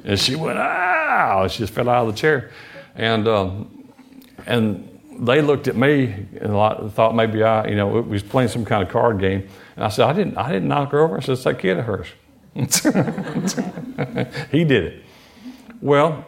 and 0.04 0.20
she 0.20 0.36
went, 0.36 0.58
ah, 0.58 1.48
she 1.48 1.58
just 1.58 1.72
fell 1.72 1.88
out 1.88 2.06
of 2.06 2.14
the 2.14 2.20
chair. 2.20 2.50
And, 2.94 3.26
um, 3.26 3.88
and 4.46 5.00
they 5.18 5.40
looked 5.40 5.66
at 5.66 5.76
me 5.76 6.26
and 6.40 6.92
thought 6.92 7.14
maybe 7.14 7.42
I, 7.42 7.68
you 7.68 7.76
know, 7.76 7.88
we 7.88 8.02
was 8.02 8.22
playing 8.22 8.50
some 8.50 8.64
kind 8.66 8.82
of 8.82 8.90
card 8.90 9.18
game. 9.18 9.48
And 9.76 9.84
I 9.84 9.88
said, 9.88 10.06
I 10.06 10.12
didn't, 10.12 10.36
I 10.36 10.52
didn't 10.52 10.68
knock 10.68 10.92
her 10.92 11.00
over. 11.00 11.16
I 11.16 11.20
said, 11.20 11.32
it's 11.32 11.44
that 11.44 11.58
kid 11.58 11.78
of 11.78 11.86
hers. 11.86 12.06
he 14.52 14.64
did 14.64 14.84
it. 14.84 15.02
Well, 15.80 16.26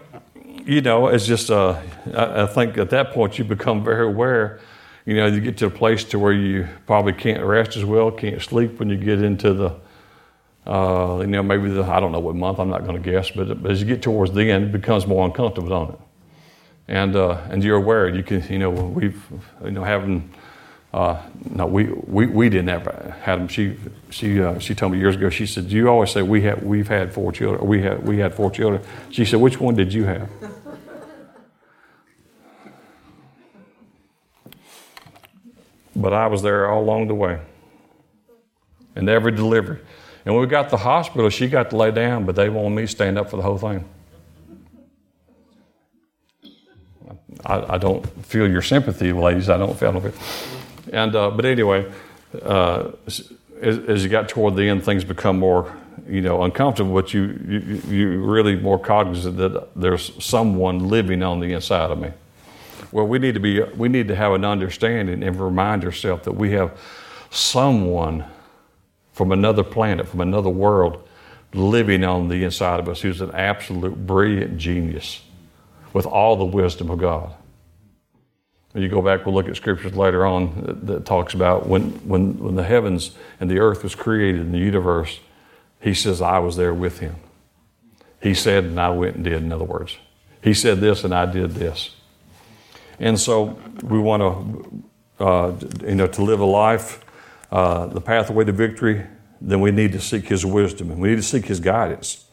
you 0.65 0.81
know, 0.81 1.09
it's 1.09 1.27
just, 1.27 1.51
uh, 1.51 1.81
I, 2.15 2.43
I 2.43 2.47
think 2.47 2.79
at 2.79 2.91
that 2.91 3.13
point 3.13 3.39
you 3.39 3.45
become 3.45 3.85
very 3.85 4.07
aware. 4.07 4.61
You 5.07 5.15
know, 5.15 5.27
you 5.27 5.41
get 5.41 5.57
to 5.59 5.67
a 5.67 5.71
place 5.71 6.03
to 6.05 6.19
where 6.19 6.33
you 6.33 6.67
probably 6.85 7.13
can't 7.13 7.43
rest 7.45 7.77
as 7.77 7.85
well, 7.85 8.11
can't 8.11 8.43
sleep 8.43 8.81
when 8.81 8.91
you 8.91 8.97
get 8.97 9.23
into 9.23 9.55
the, 9.55 9.77
uh, 10.69 11.21
you 11.21 11.29
know, 11.29 11.45
maybe 11.45 11.69
the, 11.71 11.85
I 11.85 12.01
don't 12.01 12.11
know 12.11 12.19
what 12.19 12.35
month, 12.35 12.59
I'm 12.59 12.69
not 12.69 12.85
going 12.85 13.01
to 13.01 13.11
guess, 13.11 13.31
but, 13.31 13.63
but, 13.63 13.71
as 13.71 13.81
you 13.81 13.87
get 13.87 14.03
towards 14.03 14.33
the 14.33 14.51
end, 14.51 14.65
it 14.65 14.73
becomes 14.73 15.07
more 15.07 15.25
uncomfortable, 15.25 15.69
don't 15.69 15.91
it? 15.91 16.01
And, 16.89 17.15
uh, 17.15 17.41
and 17.51 17.63
you're 17.63 17.77
aware, 17.77 18.09
you 18.09 18.25
can, 18.25 18.43
you 18.53 18.59
know, 18.59 18.71
we've, 18.71 19.23
you 19.65 19.71
know, 19.71 19.85
having, 19.85 20.29
uh, 20.93 21.23
no, 21.51 21.67
we, 21.67 21.85
we, 21.85 22.27
we 22.27 22.49
didn't 22.49 22.69
had 22.69 23.39
them. 23.39 23.47
She, 23.47 23.77
she, 24.11 24.43
uh, 24.43 24.59
she 24.59 24.75
told 24.75 24.91
me 24.91 24.99
years 24.99 25.15
ago, 25.15 25.31
she 25.31 25.47
said, 25.47 25.71
you 25.71 25.89
always 25.89 26.11
say 26.11 26.23
we 26.23 26.43
have, 26.43 26.65
we've 26.65 26.89
had 26.89 27.15
four 27.15 27.31
children, 27.31 27.65
we 27.65 27.81
had, 27.81 28.05
we 28.05 28.19
had 28.19 28.35
four 28.35 28.51
children. 28.51 28.83
She 29.11 29.25
said, 29.25 29.41
which 29.41 29.61
one 29.61 29.77
did 29.77 29.93
you 29.93 30.03
have? 30.05 30.29
But 35.97 36.13
I 36.13 36.27
was 36.27 36.43
there 36.43 36.71
all 36.71 36.83
along 36.83 37.09
the 37.09 37.15
way. 37.15 37.41
And 38.95 39.09
every 39.09 39.33
delivery. 39.33 39.81
And 40.25 40.35
when 40.35 40.43
we 40.43 40.49
got 40.49 40.65
to 40.65 40.71
the 40.71 40.77
hospital, 40.79 41.31
she 41.31 41.49
got 41.49 41.71
to 41.71 41.77
lay 41.77 41.91
down, 41.91 42.25
but 42.25 42.35
they 42.35 42.49
wanted 42.49 42.75
me 42.77 42.83
to 42.83 42.89
stand 42.89 43.19
up 43.19 43.31
for 43.31 43.37
the 43.37 43.43
whole 43.43 43.59
thing. 43.59 43.85
I, 47.45 47.75
I 47.75 47.79
don't 47.79 48.05
feel 48.25 48.51
your 48.51 48.63
sympathy, 48.63 49.13
ladies. 49.13 49.49
I 49.49 49.57
don't 49.57 49.79
feel 49.79 49.97
it. 50.05 50.15
And 50.93 51.15
uh, 51.15 51.31
but 51.31 51.45
anyway, 51.45 51.91
uh, 52.43 52.93
as, 53.07 53.31
as, 53.63 54.03
you 54.03 54.09
got 54.09 54.29
toward 54.29 54.57
the 54.57 54.69
end, 54.69 54.85
things 54.85 55.05
become 55.05 55.39
more, 55.39 55.73
you 56.09 56.21
know, 56.21 56.43
uncomfortable. 56.43 56.95
But 56.95 57.13
you, 57.15 57.39
you 57.47 57.83
you 57.89 58.25
really 58.25 58.57
more 58.57 58.79
cognizant 58.79 59.37
that 59.37 59.69
there's 59.77 60.13
someone 60.25 60.89
living 60.89 61.23
on 61.23 61.41
the 61.41 61.53
inside 61.53 61.91
of 61.91 61.99
me. 61.99 62.11
Well, 62.93 63.07
we 63.07 63.19
need 63.19 63.35
to 63.35 63.41
be 63.41 63.63
we 63.63 63.89
need 63.89 64.09
to 64.09 64.17
have 64.17 64.33
an 64.33 64.45
understanding 64.45 65.23
and 65.23 65.41
remind 65.41 65.85
ourselves 65.85 66.25
that 66.25 66.33
we 66.33 66.53
have 66.53 66.79
someone 67.31 68.25
from 69.13 69.33
another 69.33 69.65
planet, 69.65 70.07
from 70.07 70.21
another 70.21 70.51
world, 70.51 71.07
living 71.55 72.05
on 72.05 72.29
the 72.29 72.45
inside 72.45 72.81
of 72.81 72.89
us, 72.89 73.01
who's 73.01 73.21
an 73.21 73.31
absolute 73.33 74.07
brilliant 74.07 74.59
genius 74.59 75.23
with 75.93 76.07
all 76.07 76.37
the 76.37 76.45
wisdom 76.45 76.91
of 76.91 76.99
God. 76.99 77.35
You 78.75 78.91
go 78.91 79.01
back, 79.01 79.25
we'll 79.25 79.35
look 79.35 79.49
at 79.49 79.57
scriptures 79.57 79.97
later 79.97 80.27
on 80.27 80.63
that, 80.67 80.87
that 80.87 81.07
talks 81.07 81.33
about 81.33 81.67
when, 81.67 81.93
when, 82.07 82.39
when 82.39 82.57
the 82.57 82.63
heavens 82.63 83.17
and 83.41 83.51
the 83.51 83.59
earth 83.59 83.83
was 83.83 83.95
created 83.95 84.43
in 84.43 84.53
the 84.53 84.59
universe, 84.59 85.19
he 85.81 85.95
says, 85.95 86.21
I 86.21 86.41
was 86.41 86.57
there 86.57 86.75
with 86.75 86.99
him. 86.99 87.17
He 88.21 88.35
said, 88.35 88.65
and 88.65 88.79
I 88.79 88.91
went 88.91 89.17
and 89.17 89.25
did, 89.25 89.43
in 89.43 89.51
other 89.51 89.65
words. 89.65 89.97
He 90.43 90.53
said 90.53 90.81
this, 90.81 91.05
and 91.05 91.15
I 91.15 91.25
did 91.25 91.53
this. 91.53 91.97
And 92.99 93.19
so 93.19 93.59
we 93.83 93.99
want 93.99 94.23
to, 94.23 95.25
uh, 95.25 95.53
you 95.87 95.95
know, 95.95 96.07
to 96.07 96.23
live 96.23 96.41
a 96.41 96.45
life 96.45 97.03
uh, 97.51 97.87
the 97.87 98.01
pathway 98.01 98.45
to 98.45 98.53
victory, 98.53 99.07
then 99.41 99.61
we 99.61 99.71
need 99.71 99.93
to 99.93 100.01
seek 100.01 100.27
His 100.27 100.45
wisdom 100.45 100.91
and 100.91 101.01
we 101.01 101.11
need 101.11 101.17
to 101.17 101.23
seek 101.23 101.47
His 101.47 101.61
guidance. 101.61 102.25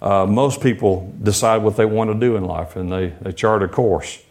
Uh, 0.00 0.26
most 0.26 0.60
people 0.60 1.12
decide 1.22 1.58
what 1.58 1.76
they 1.76 1.84
want 1.84 2.10
to 2.10 2.18
do 2.18 2.36
in 2.36 2.44
life 2.44 2.76
and 2.76 2.90
they, 2.90 3.08
they 3.20 3.32
chart 3.32 3.62
a 3.62 3.68
course. 3.68 4.22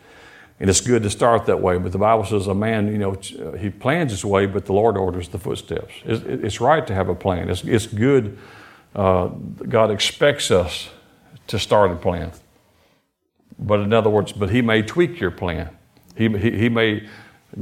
And 0.59 0.71
it's 0.71 0.81
good 0.81 1.03
to 1.03 1.09
start 1.11 1.45
that 1.45 1.61
way, 1.61 1.77
but 1.77 1.91
the 1.91 1.99
Bible 1.99 2.25
says 2.25 2.47
a 2.47 2.55
man, 2.55 2.87
you 2.87 2.97
know, 2.97 3.11
he 3.59 3.69
plans 3.69 4.11
his 4.11 4.25
way, 4.25 4.47
but 4.47 4.65
the 4.65 4.73
Lord 4.73 4.97
orders 4.97 5.27
the 5.27 5.37
footsteps. 5.37 5.93
It's, 6.03 6.23
it's 6.23 6.59
right 6.59 6.85
to 6.87 6.95
have 6.95 7.09
a 7.09 7.15
plan. 7.15 7.49
It's, 7.49 7.63
it's 7.63 7.85
good. 7.85 8.39
Uh, 8.95 9.27
God 9.27 9.91
expects 9.91 10.49
us 10.49 10.89
to 11.47 11.59
start 11.59 11.91
a 11.91 11.95
plan. 11.95 12.31
But 13.59 13.79
in 13.79 13.93
other 13.93 14.09
words, 14.09 14.31
but 14.31 14.49
He 14.49 14.61
may 14.61 14.81
tweak 14.81 15.19
your 15.19 15.31
plan. 15.31 15.69
He, 16.15 16.29
he, 16.29 16.51
he 16.51 16.69
may 16.69 17.07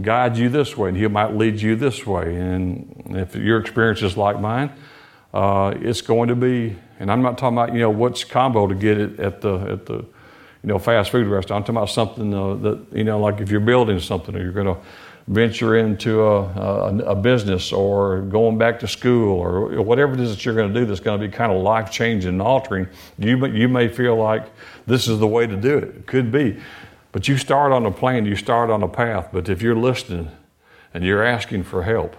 guide 0.01 0.37
you 0.37 0.49
this 0.49 0.75
way, 0.77 0.89
and 0.89 0.97
He 0.97 1.07
might 1.07 1.35
lead 1.35 1.61
you 1.61 1.75
this 1.75 2.05
way. 2.05 2.35
And 2.35 3.03
if 3.09 3.35
your 3.35 3.59
experience 3.59 4.01
is 4.01 4.17
like 4.17 4.39
mine, 4.39 4.71
uh, 5.33 5.73
it's 5.79 6.01
going 6.01 6.29
to 6.29 6.35
be. 6.35 6.77
And 6.99 7.11
I'm 7.11 7.21
not 7.21 7.37
talking 7.37 7.57
about 7.57 7.73
you 7.73 7.79
know 7.79 7.89
what's 7.89 8.23
combo 8.23 8.67
to 8.67 8.75
get 8.75 8.97
it 8.97 9.19
at 9.19 9.41
the 9.41 9.55
at 9.57 9.85
the 9.85 9.95
you 9.95 10.69
know 10.69 10.79
fast 10.79 11.11
food 11.11 11.27
restaurant. 11.27 11.61
I'm 11.61 11.63
talking 11.63 11.77
about 11.77 11.89
something 11.89 12.33
uh, 12.33 12.55
that 12.55 12.85
you 12.93 13.03
know 13.03 13.19
like 13.19 13.41
if 13.41 13.51
you're 13.51 13.59
building 13.59 13.99
something 13.99 14.35
or 14.35 14.41
you're 14.41 14.53
going 14.53 14.67
to 14.67 14.77
venture 15.27 15.75
into 15.75 16.21
a, 16.21 16.41
a, 16.41 16.97
a, 16.99 17.15
business 17.15 17.71
or 17.71 18.21
going 18.21 18.59
back 18.59 18.79
to 18.79 18.87
school 18.87 19.39
or 19.39 19.81
whatever 19.81 20.13
it 20.13 20.19
is 20.19 20.29
that 20.35 20.45
you're 20.45 20.53
going 20.53 20.71
to 20.71 20.79
do 20.79 20.85
that's 20.85 20.99
going 20.99 21.19
to 21.19 21.27
be 21.27 21.31
kind 21.31 21.51
of 21.51 21.61
life 21.63 21.89
changing 21.89 22.29
and 22.29 22.41
altering, 22.41 22.87
you, 23.17 23.43
you 23.47 23.67
may 23.67 23.87
feel 23.87 24.15
like 24.15 24.45
this 24.85 25.07
is 25.07 25.17
the 25.17 25.27
way 25.27 25.47
to 25.47 25.55
do 25.55 25.77
it. 25.79 25.83
It 25.85 26.05
could 26.05 26.31
be. 26.31 26.61
But 27.11 27.27
you 27.27 27.37
start 27.37 27.71
on 27.71 27.85
a 27.85 27.91
plan, 27.91 28.25
you 28.25 28.35
start 28.35 28.69
on 28.69 28.83
a 28.83 28.87
path. 28.87 29.29
But 29.31 29.49
if 29.49 29.61
you're 29.61 29.75
listening 29.75 30.29
and 30.93 31.03
you're 31.03 31.23
asking 31.23 31.63
for 31.63 31.83
help, 31.83 32.15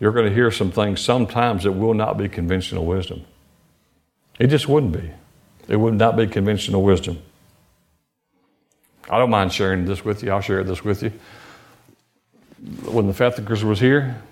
you're 0.00 0.12
going 0.12 0.26
to 0.26 0.34
hear 0.34 0.50
some 0.50 0.72
things 0.72 1.00
sometimes 1.00 1.62
that 1.62 1.72
will 1.72 1.94
not 1.94 2.18
be 2.18 2.28
conventional 2.28 2.84
wisdom. 2.84 3.24
It 4.40 4.48
just 4.48 4.66
wouldn't 4.66 4.92
be. 4.92 5.12
It 5.68 5.76
would 5.76 5.94
not 5.94 6.16
be 6.16 6.26
conventional 6.26 6.82
wisdom. 6.82 7.22
I 9.10 9.18
don't 9.18 9.30
mind 9.30 9.52
sharing 9.52 9.84
this 9.84 10.04
with 10.04 10.22
you. 10.22 10.30
I'll 10.30 10.40
share 10.40 10.64
this 10.64 10.84
with 10.84 11.02
you. 11.02 11.12
When 12.84 13.06
the 13.06 13.12
Fethekers 13.12 13.62
was 13.64 13.80
here, 13.80 14.22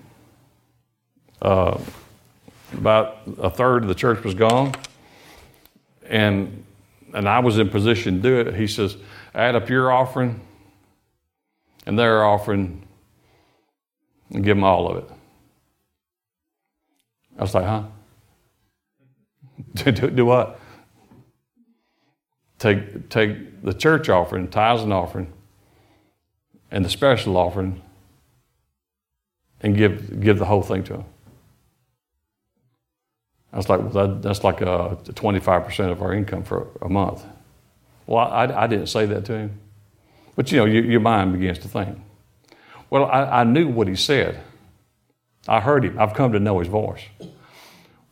uh, 1.43 1.81
about 2.73 3.19
a 3.39 3.51
third 3.51 3.83
of 3.83 3.89
the 3.89 3.95
church 3.95 4.23
was 4.23 4.35
gone, 4.35 4.75
and 6.09 6.65
and 7.15 7.29
I 7.29 7.41
was 7.41 7.59
in 7.59 7.69
position 7.69 8.17
to 8.17 8.23
do 8.23 8.41
it. 8.41 8.55
He 8.55 8.67
says, 8.67 8.97
add 9.35 9.57
up 9.57 9.69
your 9.69 9.93
offering 9.93 10.41
and 11.87 11.99
their 11.99 12.25
offering 12.25 12.87
and 14.33 14.45
give 14.45 14.57
them 14.57 14.65
all 14.65 14.89
of 14.89 14.99
it. 14.99 15.11
I 17.39 17.43
was 17.43 17.55
like, 17.55 17.65
huh? 17.65 17.85
do, 19.75 19.91
do, 19.91 20.11
do, 20.11 20.27
what? 20.27 20.60
Take, 22.61 23.09
take 23.09 23.63
the 23.63 23.73
church 23.73 24.11
offering, 24.11 24.47
tithes 24.47 24.83
and 24.83 24.93
offering, 24.93 25.33
and 26.71 26.85
the 26.85 26.91
special 26.91 27.39
offering 27.39 27.83
and 29.63 29.75
give, 29.75 30.21
give 30.21 30.39
the 30.39 30.45
whole 30.45 30.61
thing 30.61 30.85
to 30.85 30.97
him. 30.97 31.05
I 33.51 33.57
was 33.57 33.71
like, 33.71 33.81
well, 33.81 34.09
that, 34.09 34.23
that's 34.23 34.45
like 34.45 34.61
a 34.61 34.99
25% 35.05 35.91
of 35.91 36.03
our 36.03 36.13
income 36.13 36.45
for 36.45 36.69
a 36.83 36.89
month. 36.91 37.25
Well, 38.07 38.27
I, 38.27 38.45
I 38.45 38.67
didn't 38.67 38.89
say 38.89 39.07
that 39.07 39.25
to 39.25 39.33
him. 39.33 39.59
But 40.37 40.53
you 40.53 40.59
know, 40.59 40.67
your, 40.67 40.85
your 40.85 41.01
mind 41.01 41.33
begins 41.33 41.59
to 41.61 41.69
think. 41.69 41.99
Well, 42.91 43.07
I, 43.07 43.41
I, 43.41 43.45
knew 43.45 43.69
what 43.69 43.89
he 43.89 43.97
said. 43.97 44.39
I 45.49 45.61
heard 45.61 45.85
him. 45.85 45.99
I've 45.99 46.13
come 46.13 46.33
to 46.33 46.39
know 46.39 46.59
his 46.59 46.69
voice. 46.69 47.03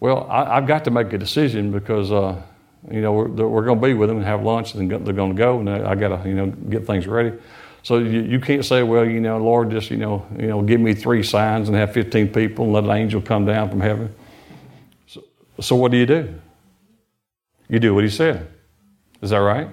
Well, 0.00 0.26
I, 0.30 0.54
have 0.54 0.66
got 0.66 0.84
to 0.84 0.90
make 0.90 1.12
a 1.12 1.18
decision 1.18 1.70
because, 1.70 2.10
uh, 2.10 2.40
you 2.90 3.00
know, 3.00 3.12
we're, 3.12 3.28
we're 3.28 3.64
going 3.64 3.80
to 3.80 3.86
be 3.86 3.94
with 3.94 4.08
them 4.08 4.18
and 4.18 4.26
have 4.26 4.42
lunch 4.42 4.74
and 4.74 4.90
they're 4.90 5.14
going 5.14 5.34
to 5.34 5.38
go 5.38 5.60
and 5.60 5.68
I 5.70 5.94
got 5.94 6.22
to, 6.22 6.28
you 6.28 6.34
know, 6.34 6.46
get 6.46 6.86
things 6.86 7.06
ready. 7.06 7.36
So 7.82 7.98
you, 7.98 8.20
you 8.22 8.40
can't 8.40 8.64
say, 8.64 8.82
well, 8.82 9.04
you 9.04 9.20
know, 9.20 9.38
Lord, 9.38 9.70
just, 9.70 9.90
you 9.90 9.96
know, 9.96 10.26
you 10.38 10.46
know, 10.46 10.62
give 10.62 10.80
me 10.80 10.94
three 10.94 11.22
signs 11.22 11.68
and 11.68 11.76
have 11.76 11.92
15 11.92 12.28
people 12.28 12.64
and 12.64 12.74
let 12.74 12.84
an 12.84 12.90
angel 12.90 13.20
come 13.20 13.46
down 13.46 13.70
from 13.70 13.80
heaven. 13.80 14.14
So, 15.06 15.24
so 15.60 15.76
what 15.76 15.90
do 15.90 15.96
you 15.96 16.06
do? 16.06 16.34
You 17.68 17.78
do 17.78 17.94
what 17.94 18.04
he 18.04 18.10
said. 18.10 18.48
Is 19.22 19.30
that 19.30 19.38
right? 19.38 19.68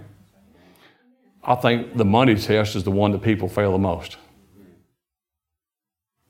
I 1.44 1.56
think 1.56 1.96
the 1.96 2.06
money 2.06 2.36
test 2.36 2.76
is 2.76 2.84
the 2.84 2.92
one 2.92 3.12
that 3.12 3.22
people 3.22 3.48
fail 3.48 3.72
the 3.72 3.78
most. 3.78 4.18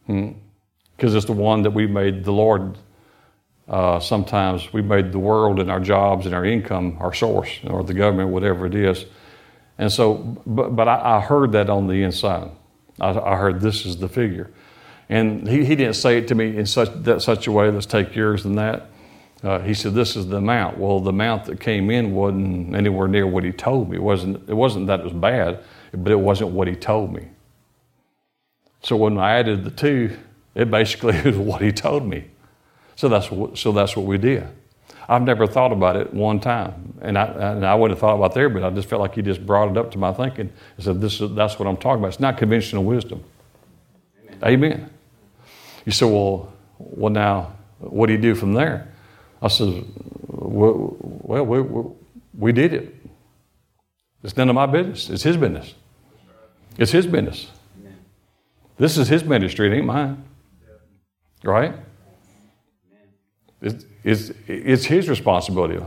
Because 0.05 1.11
hmm? 1.11 1.17
it's 1.17 1.25
the 1.25 1.31
one 1.31 1.61
that 1.63 1.71
we 1.71 1.87
made 1.87 2.23
the 2.23 2.33
Lord. 2.33 2.77
Uh, 3.67 3.99
sometimes 3.99 4.71
we 4.71 4.81
made 4.81 5.11
the 5.11 5.19
world 5.19 5.59
and 5.59 5.71
our 5.71 5.79
jobs 5.79 6.25
and 6.25 6.35
our 6.35 6.45
income 6.45 6.97
our 6.99 7.13
source, 7.13 7.49
or 7.65 7.83
the 7.83 7.93
government, 7.93 8.29
whatever 8.29 8.65
it 8.65 8.75
is. 8.75 9.05
And 9.77 9.91
so, 9.91 10.15
but, 10.45 10.75
but 10.75 10.87
I, 10.87 11.17
I 11.17 11.19
heard 11.19 11.51
that 11.53 11.69
on 11.69 11.87
the 11.87 12.03
inside. 12.03 12.51
I, 12.99 13.09
I, 13.09 13.35
heard 13.35 13.59
this 13.59 13.85
is 13.85 13.97
the 13.97 14.07
figure. 14.07 14.51
And 15.09 15.47
he, 15.47 15.65
he 15.65 15.75
didn't 15.75 15.95
say 15.95 16.17
it 16.17 16.27
to 16.29 16.35
me 16.35 16.55
in 16.55 16.65
such, 16.65 16.89
that, 17.03 17.21
such 17.21 17.47
a 17.47 17.51
way, 17.51 17.69
let's 17.69 17.85
take 17.85 18.15
yours 18.15 18.45
and 18.45 18.57
that. 18.57 18.89
Uh, 19.43 19.59
he 19.59 19.73
said, 19.73 19.93
This 19.93 20.15
is 20.15 20.27
the 20.27 20.37
amount. 20.37 20.77
Well, 20.77 20.99
the 20.99 21.09
amount 21.09 21.45
that 21.45 21.59
came 21.59 21.91
in 21.91 22.13
wasn't 22.13 22.75
anywhere 22.75 23.07
near 23.07 23.27
what 23.27 23.43
he 23.43 23.51
told 23.51 23.89
me. 23.89 23.97
It 23.97 24.03
wasn't, 24.03 24.47
it 24.49 24.53
wasn't 24.53 24.87
that 24.87 25.01
it 25.01 25.03
was 25.03 25.13
bad, 25.13 25.63
but 25.93 26.11
it 26.11 26.19
wasn't 26.19 26.51
what 26.51 26.67
he 26.67 26.75
told 26.75 27.13
me. 27.13 27.27
So 28.81 28.95
when 28.95 29.17
I 29.17 29.37
added 29.37 29.63
the 29.63 29.71
two, 29.71 30.17
it 30.53 30.71
basically 30.71 31.19
was 31.25 31.37
what 31.37 31.61
he 31.61 31.71
told 31.71 32.07
me. 32.07 32.25
So 32.95 33.09
that's, 33.09 33.29
what, 33.29 33.57
so 33.57 33.71
that's 33.71 33.95
what 33.95 34.05
we 34.05 34.17
did. 34.17 34.47
I've 35.07 35.21
never 35.21 35.45
thought 35.45 35.71
about 35.71 35.95
it 35.95 36.13
one 36.13 36.39
time. 36.39 36.97
And 37.01 37.17
I, 37.17 37.25
and 37.25 37.65
I 37.65 37.75
wouldn't 37.75 37.97
have 37.97 38.01
thought 38.01 38.15
about 38.15 38.33
there, 38.33 38.49
but 38.49 38.63
I 38.63 38.69
just 38.71 38.89
felt 38.89 39.01
like 39.01 39.15
he 39.15 39.21
just 39.21 39.45
brought 39.45 39.69
it 39.69 39.77
up 39.77 39.91
to 39.91 39.97
my 39.97 40.11
thinking 40.13 40.51
and 40.77 40.83
said, 40.83 41.01
this 41.01 41.21
is, 41.21 41.33
That's 41.35 41.59
what 41.59 41.67
I'm 41.67 41.77
talking 41.77 41.99
about. 41.99 42.07
It's 42.07 42.19
not 42.19 42.37
conventional 42.37 42.83
wisdom. 42.83 43.23
Amen. 44.27 44.39
Amen. 44.43 44.89
You 45.85 45.91
say, 45.91 46.05
Well, 46.05 46.51
well, 46.79 47.11
now, 47.11 47.53
what 47.79 48.07
do 48.07 48.13
you 48.13 48.19
do 48.19 48.33
from 48.33 48.53
there? 48.53 48.91
I 49.41 49.49
said, 49.49 49.85
Well, 50.27 50.97
we, 50.99 51.61
we, 51.61 51.91
we 52.37 52.51
did 52.51 52.73
it. 52.73 52.95
It's 54.23 54.35
none 54.35 54.49
of 54.49 54.55
my 54.55 54.65
business. 54.65 55.09
It's 55.09 55.23
his 55.23 55.37
business. 55.37 55.75
It's 56.77 56.91
his 56.91 57.05
business. 57.05 57.51
This 58.77 58.97
is 58.97 59.07
his 59.07 59.23
ministry, 59.23 59.71
it 59.71 59.77
ain't 59.77 59.85
mine. 59.85 60.23
Right? 61.43 61.75
It's, 63.65 64.31
it's, 64.47 64.85
his 64.85 65.09
responsibility. 65.09 65.83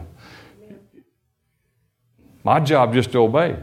My 2.43 2.61
job 2.61 2.93
just 2.93 3.13
to 3.13 3.19
obey. 3.19 3.57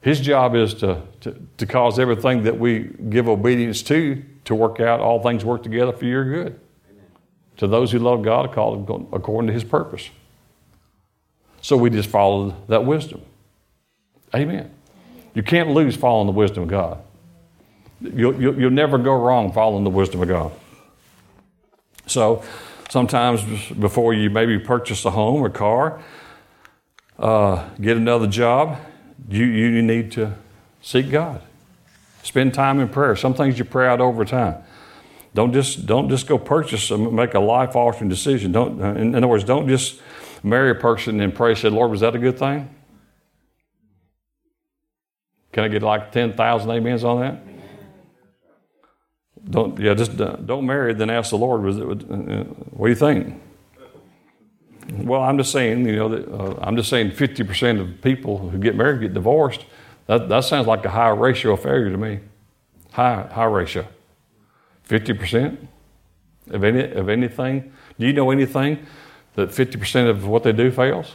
His 0.00 0.20
job 0.20 0.54
is 0.54 0.74
to, 0.74 1.02
to, 1.20 1.36
to 1.58 1.66
cause 1.66 1.98
everything 1.98 2.42
that 2.44 2.58
we 2.58 2.90
give 3.08 3.28
obedience 3.28 3.82
to 3.82 4.24
to 4.46 4.54
work 4.54 4.80
out, 4.80 5.00
all 5.00 5.22
things 5.22 5.44
work 5.44 5.62
together 5.62 5.92
for 5.92 6.06
your 6.06 6.24
good. 6.24 6.60
To 7.58 7.66
those 7.66 7.92
who 7.92 7.98
love 7.98 8.22
God, 8.22 8.52
called 8.52 9.08
according 9.12 9.48
to 9.48 9.52
his 9.52 9.64
purpose. 9.64 10.08
So 11.60 11.76
we 11.76 11.90
just 11.90 12.08
follow 12.08 12.56
that 12.68 12.84
wisdom. 12.84 13.20
Amen. 14.34 14.70
You 15.34 15.42
can't 15.42 15.70
lose 15.70 15.94
following 15.94 16.26
the 16.26 16.32
wisdom 16.32 16.64
of 16.64 16.68
God. 16.70 17.02
You'll, 18.00 18.40
you'll, 18.40 18.58
you'll 18.58 18.70
never 18.70 18.96
go 18.96 19.12
wrong 19.12 19.52
following 19.52 19.84
the 19.84 19.90
wisdom 19.90 20.22
of 20.22 20.28
God. 20.28 20.52
So 22.10 22.42
sometimes 22.88 23.42
before 23.70 24.12
you 24.12 24.30
maybe 24.30 24.58
purchase 24.58 25.04
a 25.04 25.10
home 25.10 25.42
or 25.42 25.48
car, 25.48 26.02
uh, 27.18 27.68
get 27.80 27.96
another 27.96 28.26
job, 28.26 28.78
you, 29.28 29.44
you 29.44 29.82
need 29.82 30.10
to 30.12 30.34
seek 30.82 31.10
God. 31.10 31.42
Spend 32.22 32.52
time 32.52 32.80
in 32.80 32.88
prayer. 32.88 33.14
Some 33.16 33.34
things 33.34 33.58
you 33.58 33.64
pray 33.64 33.86
out 33.86 34.00
over 34.00 34.24
time. 34.24 34.56
Don't 35.32 35.52
just 35.52 35.86
don't 35.86 36.08
just 36.08 36.26
go 36.26 36.38
purchase 36.38 36.90
and 36.90 37.12
make 37.12 37.34
a 37.34 37.40
life 37.40 37.76
altering 37.76 38.08
decision. 38.08 38.50
Don't 38.50 38.80
in, 38.80 39.14
other 39.14 39.28
words, 39.28 39.44
don't 39.44 39.68
just 39.68 40.00
marry 40.42 40.72
a 40.72 40.74
person 40.74 41.20
and 41.20 41.32
pray. 41.32 41.54
Say, 41.54 41.68
Lord, 41.68 41.90
was 41.92 42.00
that 42.00 42.16
a 42.16 42.18
good 42.18 42.36
thing? 42.36 42.68
Can 45.52 45.62
I 45.64 45.68
get 45.68 45.82
like 45.82 46.10
ten 46.10 46.32
thousand 46.32 46.70
amens 46.70 47.04
on 47.04 47.20
that? 47.20 47.49
Don't 49.48 49.78
yeah, 49.78 49.94
just 49.94 50.16
don't 50.16 50.66
marry. 50.66 50.92
Then 50.94 51.10
ask 51.10 51.30
the 51.30 51.38
Lord. 51.38 51.64
It? 51.64 51.80
Uh, 52.10 52.44
what 52.72 52.86
do 52.86 52.90
you 52.90 52.94
think? 52.94 53.40
Well, 54.92 55.22
I'm 55.22 55.38
just 55.38 55.52
saying. 55.52 55.86
You 55.86 55.96
know, 55.96 56.08
that, 56.08 56.28
uh, 56.28 56.58
I'm 56.60 56.76
just 56.76 56.90
saying. 56.90 57.12
Fifty 57.12 57.42
percent 57.42 57.80
of 57.80 58.02
people 58.02 58.38
who 58.50 58.58
get 58.58 58.76
married 58.76 59.00
get 59.00 59.14
divorced. 59.14 59.64
That 60.06 60.28
that 60.28 60.44
sounds 60.44 60.66
like 60.66 60.84
a 60.84 60.90
high 60.90 61.08
ratio 61.08 61.52
of 61.52 61.62
failure 61.62 61.90
to 61.90 61.96
me. 61.96 62.20
High 62.92 63.28
high 63.32 63.44
ratio. 63.44 63.86
Fifty 64.82 65.14
percent 65.14 65.68
of 66.50 66.62
any 66.64 66.90
of 66.92 67.08
anything. 67.08 67.72
Do 67.98 68.06
you 68.06 68.12
know 68.12 68.30
anything 68.30 68.86
that 69.36 69.52
fifty 69.52 69.78
percent 69.78 70.08
of 70.08 70.26
what 70.26 70.42
they 70.42 70.52
do 70.52 70.70
fails? 70.70 71.14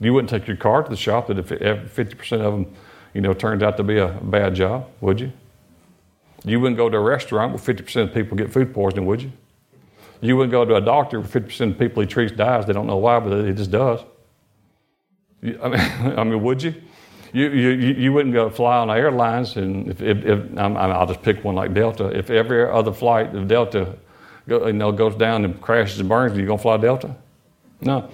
You 0.00 0.12
wouldn't 0.12 0.30
take 0.30 0.48
your 0.48 0.56
car 0.56 0.82
to 0.82 0.90
the 0.90 0.96
shop 0.96 1.28
that 1.28 1.38
if 1.38 1.92
fifty 1.92 2.16
percent 2.16 2.42
of 2.42 2.52
them, 2.54 2.74
you 3.12 3.20
know, 3.20 3.32
turned 3.32 3.62
out 3.62 3.76
to 3.76 3.84
be 3.84 3.98
a 3.98 4.08
bad 4.08 4.54
job, 4.54 4.88
would 5.00 5.20
you? 5.20 5.32
You 6.44 6.60
wouldn't 6.60 6.76
go 6.76 6.88
to 6.88 6.96
a 6.96 7.00
restaurant 7.00 7.52
where 7.52 7.74
50% 7.74 8.02
of 8.02 8.14
people 8.14 8.36
get 8.36 8.52
food 8.52 8.74
poisoning, 8.74 9.06
would 9.06 9.22
you? 9.22 9.32
You 10.20 10.36
wouldn't 10.36 10.52
go 10.52 10.64
to 10.64 10.76
a 10.76 10.80
doctor 10.80 11.20
where 11.20 11.28
50% 11.28 11.72
of 11.72 11.78
people 11.78 12.02
he 12.02 12.06
treats 12.06 12.32
dies. 12.32 12.66
They 12.66 12.72
don't 12.72 12.86
know 12.86 12.98
why, 12.98 13.18
but 13.20 13.32
it 13.32 13.56
just 13.56 13.70
does. 13.70 14.00
I 15.42 15.68
mean, 15.68 15.80
I 16.18 16.24
mean 16.24 16.42
would 16.42 16.62
you? 16.62 16.74
You, 17.32 17.50
you, 17.50 17.70
you 17.70 18.12
wouldn't 18.12 18.32
go 18.32 18.48
fly 18.48 18.76
on 18.76 18.90
airlines, 18.90 19.56
and 19.56 19.88
if, 19.88 20.00
if, 20.00 20.24
if 20.24 20.56
I'll 20.56 21.06
just 21.06 21.20
pick 21.22 21.42
one 21.42 21.56
like 21.56 21.74
Delta. 21.74 22.16
If 22.16 22.30
every 22.30 22.70
other 22.70 22.92
flight 22.92 23.34
of 23.34 23.48
Delta 23.48 23.96
go, 24.48 24.68
you 24.68 24.72
know, 24.72 24.92
goes 24.92 25.16
down 25.16 25.44
and 25.44 25.60
crashes 25.60 25.98
and 25.98 26.08
burns, 26.08 26.34
are 26.34 26.40
you 26.40 26.46
going 26.46 26.58
to 26.58 26.62
fly 26.62 26.76
Delta? 26.76 27.16
No. 27.80 28.08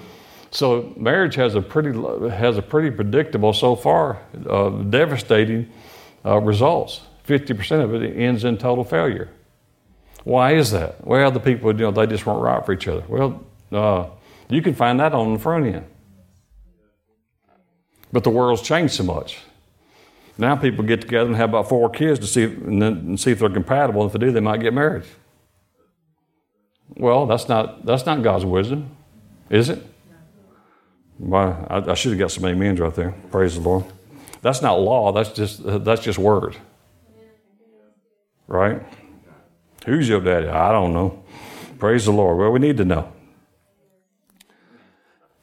So 0.52 0.94
marriage 0.96 1.34
has 1.34 1.54
a 1.54 1.60
pretty 1.60 1.92
has 2.30 2.56
a 2.56 2.62
pretty 2.62 2.90
predictable 2.90 3.52
so 3.52 3.76
far, 3.76 4.18
uh, 4.48 4.70
devastating 4.70 5.70
uh, 6.24 6.38
results. 6.38 7.02
50% 7.30 7.84
of 7.84 7.94
it 7.94 8.16
ends 8.16 8.42
in 8.42 8.58
total 8.58 8.82
failure. 8.82 9.28
Why 10.24 10.54
is 10.54 10.72
that? 10.72 11.06
Well, 11.06 11.30
the 11.30 11.38
people, 11.38 11.72
you 11.72 11.78
know, 11.78 11.92
they 11.92 12.06
just 12.06 12.26
weren't 12.26 12.42
right 12.42 12.66
for 12.66 12.72
each 12.72 12.88
other. 12.88 13.04
Well, 13.08 13.44
uh, 13.70 14.06
you 14.48 14.60
can 14.62 14.74
find 14.74 14.98
that 14.98 15.14
on 15.14 15.32
the 15.32 15.38
front 15.38 15.66
end. 15.66 15.86
But 18.12 18.24
the 18.24 18.30
world's 18.30 18.62
changed 18.62 18.94
so 18.94 19.04
much. 19.04 19.38
Now 20.36 20.56
people 20.56 20.84
get 20.84 21.02
together 21.02 21.28
and 21.28 21.36
have 21.36 21.50
about 21.50 21.68
four 21.68 21.88
kids 21.88 22.18
to 22.18 22.26
see, 22.26 22.42
and 22.42 22.82
then, 22.82 22.92
and 22.92 23.20
see 23.20 23.30
if 23.30 23.38
they're 23.38 23.48
compatible. 23.48 24.04
If 24.06 24.12
they 24.12 24.18
do, 24.18 24.32
they 24.32 24.40
might 24.40 24.60
get 24.60 24.74
married. 24.74 25.04
Well, 26.96 27.26
that's 27.26 27.48
not, 27.48 27.86
that's 27.86 28.04
not 28.04 28.22
God's 28.22 28.44
wisdom, 28.44 28.90
is 29.48 29.68
it? 29.68 29.86
Well, 31.20 31.66
I, 31.70 31.92
I 31.92 31.94
should 31.94 32.10
have 32.10 32.18
got 32.18 32.32
some 32.32 32.44
amens 32.44 32.80
right 32.80 32.94
there. 32.94 33.14
Praise 33.30 33.54
the 33.54 33.60
Lord. 33.60 33.84
That's 34.42 34.62
not 34.62 34.80
law. 34.80 35.12
That's 35.12 35.30
just, 35.30 35.60
that's 35.84 36.02
just 36.02 36.18
word 36.18 36.56
right? 38.50 38.82
Who's 39.86 40.08
your 40.08 40.20
daddy? 40.20 40.48
I 40.48 40.72
don't 40.72 40.92
know. 40.92 41.24
Praise 41.78 42.04
the 42.04 42.12
Lord. 42.12 42.36
Well, 42.36 42.50
we 42.50 42.58
need 42.58 42.76
to 42.76 42.84
know. 42.84 43.10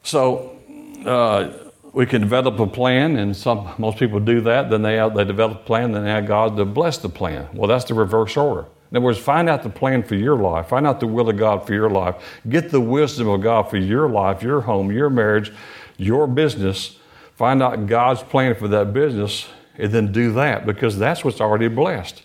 So 0.02 0.56
uh, 1.04 1.70
we 1.92 2.06
can 2.06 2.20
develop 2.20 2.60
a 2.60 2.66
plan, 2.66 3.16
and 3.16 3.36
some 3.36 3.74
most 3.78 3.98
people 3.98 4.20
do 4.20 4.40
that. 4.42 4.70
Then 4.70 4.82
they 4.82 4.96
they 5.14 5.24
develop 5.24 5.62
a 5.62 5.64
plan, 5.64 5.92
then 5.92 6.04
they 6.04 6.10
ask 6.10 6.28
God 6.28 6.56
to 6.56 6.64
bless 6.64 6.98
the 6.98 7.08
plan. 7.08 7.48
Well, 7.52 7.66
that's 7.66 7.86
the 7.86 7.94
reverse 7.94 8.36
order. 8.36 8.66
In 8.90 8.96
other 8.96 9.04
words, 9.04 9.18
find 9.18 9.50
out 9.50 9.62
the 9.62 9.70
plan 9.70 10.02
for 10.02 10.14
your 10.14 10.36
life. 10.36 10.68
Find 10.68 10.86
out 10.86 11.00
the 11.00 11.06
will 11.06 11.28
of 11.28 11.36
God 11.36 11.66
for 11.66 11.74
your 11.74 11.90
life. 11.90 12.14
Get 12.48 12.70
the 12.70 12.80
wisdom 12.80 13.28
of 13.28 13.42
God 13.42 13.68
for 13.68 13.76
your 13.76 14.08
life, 14.08 14.42
your 14.42 14.62
home, 14.62 14.90
your 14.92 15.10
marriage, 15.10 15.52
your 15.96 16.26
business. 16.26 16.96
Find 17.36 17.62
out 17.62 17.86
God's 17.86 18.22
plan 18.22 18.54
for 18.54 18.68
that 18.68 18.92
business, 18.92 19.46
and 19.76 19.92
then 19.92 20.12
do 20.12 20.32
that 20.34 20.66
because 20.66 20.98
that's 20.98 21.24
what's 21.24 21.40
already 21.40 21.68
blessed. 21.68 22.22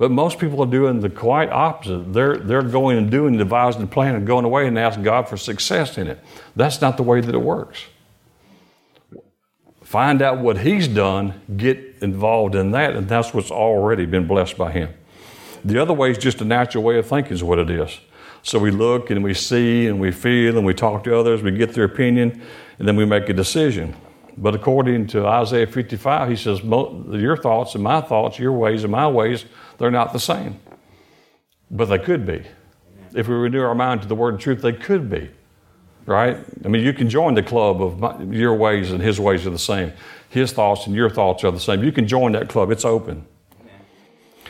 But 0.00 0.10
most 0.10 0.38
people 0.38 0.62
are 0.62 0.66
doing 0.66 1.00
the 1.00 1.10
quite 1.10 1.50
opposite. 1.50 2.14
They're, 2.14 2.38
they're 2.38 2.62
going 2.62 2.96
and 2.96 3.10
doing, 3.10 3.36
devising 3.36 3.82
a 3.82 3.86
plan 3.86 4.14
and 4.14 4.26
going 4.26 4.46
away 4.46 4.66
and 4.66 4.78
asking 4.78 5.02
God 5.02 5.28
for 5.28 5.36
success 5.36 5.98
in 5.98 6.06
it. 6.06 6.18
That's 6.56 6.80
not 6.80 6.96
the 6.96 7.02
way 7.02 7.20
that 7.20 7.34
it 7.34 7.42
works. 7.42 7.84
find 9.82 10.22
out 10.22 10.38
what 10.38 10.60
he's 10.60 10.88
done, 10.88 11.38
get 11.54 11.96
involved 12.00 12.54
in 12.54 12.70
that, 12.70 12.96
and 12.96 13.10
that's 13.10 13.34
what's 13.34 13.50
already 13.50 14.06
been 14.06 14.26
blessed 14.26 14.56
by 14.56 14.72
him. 14.72 14.88
The 15.66 15.76
other 15.76 15.92
way 15.92 16.12
is 16.12 16.16
just 16.16 16.40
a 16.40 16.46
natural 16.46 16.82
way 16.82 16.96
of 16.96 17.06
thinking, 17.06 17.34
is 17.34 17.44
what 17.44 17.58
it 17.58 17.68
is. 17.68 18.00
So 18.42 18.58
we 18.58 18.70
look 18.70 19.10
and 19.10 19.22
we 19.22 19.34
see 19.34 19.86
and 19.86 20.00
we 20.00 20.12
feel 20.12 20.56
and 20.56 20.64
we 20.64 20.72
talk 20.72 21.04
to 21.04 21.14
others, 21.14 21.42
we 21.42 21.50
get 21.50 21.74
their 21.74 21.84
opinion, 21.84 22.40
and 22.78 22.88
then 22.88 22.96
we 22.96 23.04
make 23.04 23.28
a 23.28 23.34
decision. 23.34 23.94
But 24.36 24.54
according 24.54 25.08
to 25.08 25.26
Isaiah 25.26 25.66
55, 25.66 26.28
he 26.28 26.36
says, 26.36 26.62
Your 26.62 27.36
thoughts 27.36 27.74
and 27.74 27.84
my 27.84 28.00
thoughts, 28.00 28.38
your 28.38 28.52
ways 28.52 28.84
and 28.84 28.92
my 28.92 29.08
ways, 29.08 29.44
they're 29.78 29.90
not 29.90 30.12
the 30.12 30.20
same. 30.20 30.60
But 31.70 31.86
they 31.86 31.98
could 31.98 32.26
be. 32.26 32.42
If 33.14 33.28
we 33.28 33.34
renew 33.34 33.62
our 33.62 33.74
mind 33.74 34.02
to 34.02 34.08
the 34.08 34.14
word 34.14 34.34
of 34.34 34.40
truth, 34.40 34.62
they 34.62 34.72
could 34.72 35.10
be. 35.10 35.30
Right? 36.06 36.38
I 36.64 36.68
mean, 36.68 36.82
you 36.82 36.92
can 36.92 37.08
join 37.08 37.34
the 37.34 37.42
club 37.42 37.82
of 37.82 38.00
my, 38.00 38.20
your 38.22 38.54
ways 38.54 38.90
and 38.90 39.02
his 39.02 39.20
ways 39.20 39.46
are 39.46 39.50
the 39.50 39.58
same. 39.58 39.92
His 40.28 40.52
thoughts 40.52 40.86
and 40.86 40.94
your 40.94 41.10
thoughts 41.10 41.44
are 41.44 41.50
the 41.50 41.60
same. 41.60 41.84
You 41.84 41.92
can 41.92 42.08
join 42.08 42.32
that 42.32 42.48
club, 42.48 42.70
it's 42.70 42.84
open. 42.84 43.26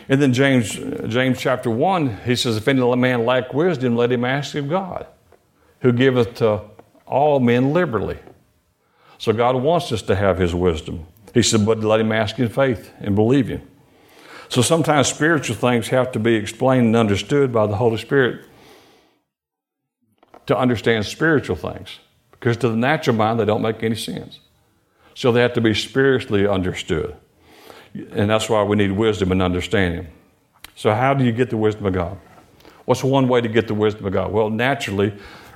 And 0.09 0.21
then 0.21 0.33
James, 0.33 0.73
James 1.07 1.39
chapter 1.39 1.71
1, 1.71 2.19
he 2.25 2.35
says, 2.35 2.57
If 2.57 2.67
any 2.67 2.97
man 2.97 3.25
lack 3.25 3.55
wisdom, 3.55 3.97
let 3.97 4.11
him 4.11 4.25
ask 4.25 4.55
of 4.57 4.69
God, 4.69 5.07
who 5.81 5.93
giveth 5.93 6.35
to 6.37 6.63
all 7.07 7.41
men 7.41 7.73
liberally. 7.73 8.19
So 9.21 9.35
God 9.35 9.55
wants 9.57 9.93
us 9.93 10.01
to 10.03 10.17
have 10.17 10.39
his 10.39 10.55
wisdom. 10.55 11.07
He 11.35 11.43
said, 11.43 11.67
but 11.67 11.81
let 11.81 12.01
him 12.01 12.11
ask 12.11 12.39
in 12.39 12.49
faith 12.49 12.91
and 13.01 13.15
believe 13.15 13.49
him. 13.49 13.61
So 14.49 14.63
sometimes 14.63 15.09
spiritual 15.09 15.57
things 15.57 15.89
have 15.89 16.11
to 16.13 16.19
be 16.19 16.37
explained 16.37 16.87
and 16.87 16.97
understood 16.97 17.53
by 17.53 17.67
the 17.67 17.77
Holy 17.77 17.99
Spirit 17.99 18.47
to 20.47 20.57
understand 20.57 21.05
spiritual 21.05 21.55
things. 21.55 21.99
Because 22.31 22.57
to 22.57 22.71
the 22.71 22.77
natural 22.77 23.15
mind, 23.15 23.39
they 23.39 23.45
don't 23.45 23.61
make 23.61 23.83
any 23.83 23.95
sense. 23.95 24.41
So 25.15 25.33
they 25.33 25.43
have 25.43 25.53
to 25.53 25.61
be 25.61 25.75
spiritually 25.75 26.47
understood. 26.47 27.15
And 28.13 28.31
that's 28.31 28.49
why 28.49 28.63
we 28.63 28.75
need 28.77 28.93
wisdom 28.93 29.33
and 29.33 29.43
understanding. 29.43 30.07
So, 30.77 30.95
how 30.95 31.13
do 31.13 31.25
you 31.25 31.33
get 31.33 31.51
the 31.51 31.59
wisdom 31.59 31.85
of 31.85 31.93
God? 31.93 32.17
What's 32.87 33.05
one 33.05 33.29
way 33.29 33.43
to 33.43 33.49
get 33.49 33.69
the 33.69 33.75
wisdom 33.75 34.07
of 34.07 34.15
God? 34.15 34.33
Well, 34.33 34.49
naturally, 34.49 35.13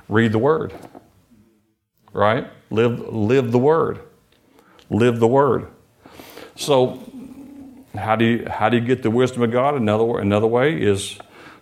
read 0.07 0.33
the 0.33 0.39
Word. 0.39 0.71
Right? 2.13 2.47
Live, 2.69 2.99
live 3.13 3.51
the 3.51 3.59
Word. 3.59 3.99
Live 4.89 5.19
the 5.19 5.27
Word. 5.27 5.67
So, 6.55 6.99
how 7.95 8.15
do 8.15 8.25
you, 8.25 8.47
how 8.49 8.69
do 8.69 8.77
you 8.77 8.83
get 8.83 9.03
the 9.03 9.11
wisdom 9.11 9.41
of 9.43 9.51
God? 9.51 9.75
Another, 9.75 10.19
another 10.19 10.47
way 10.47 10.81
is 10.81 11.17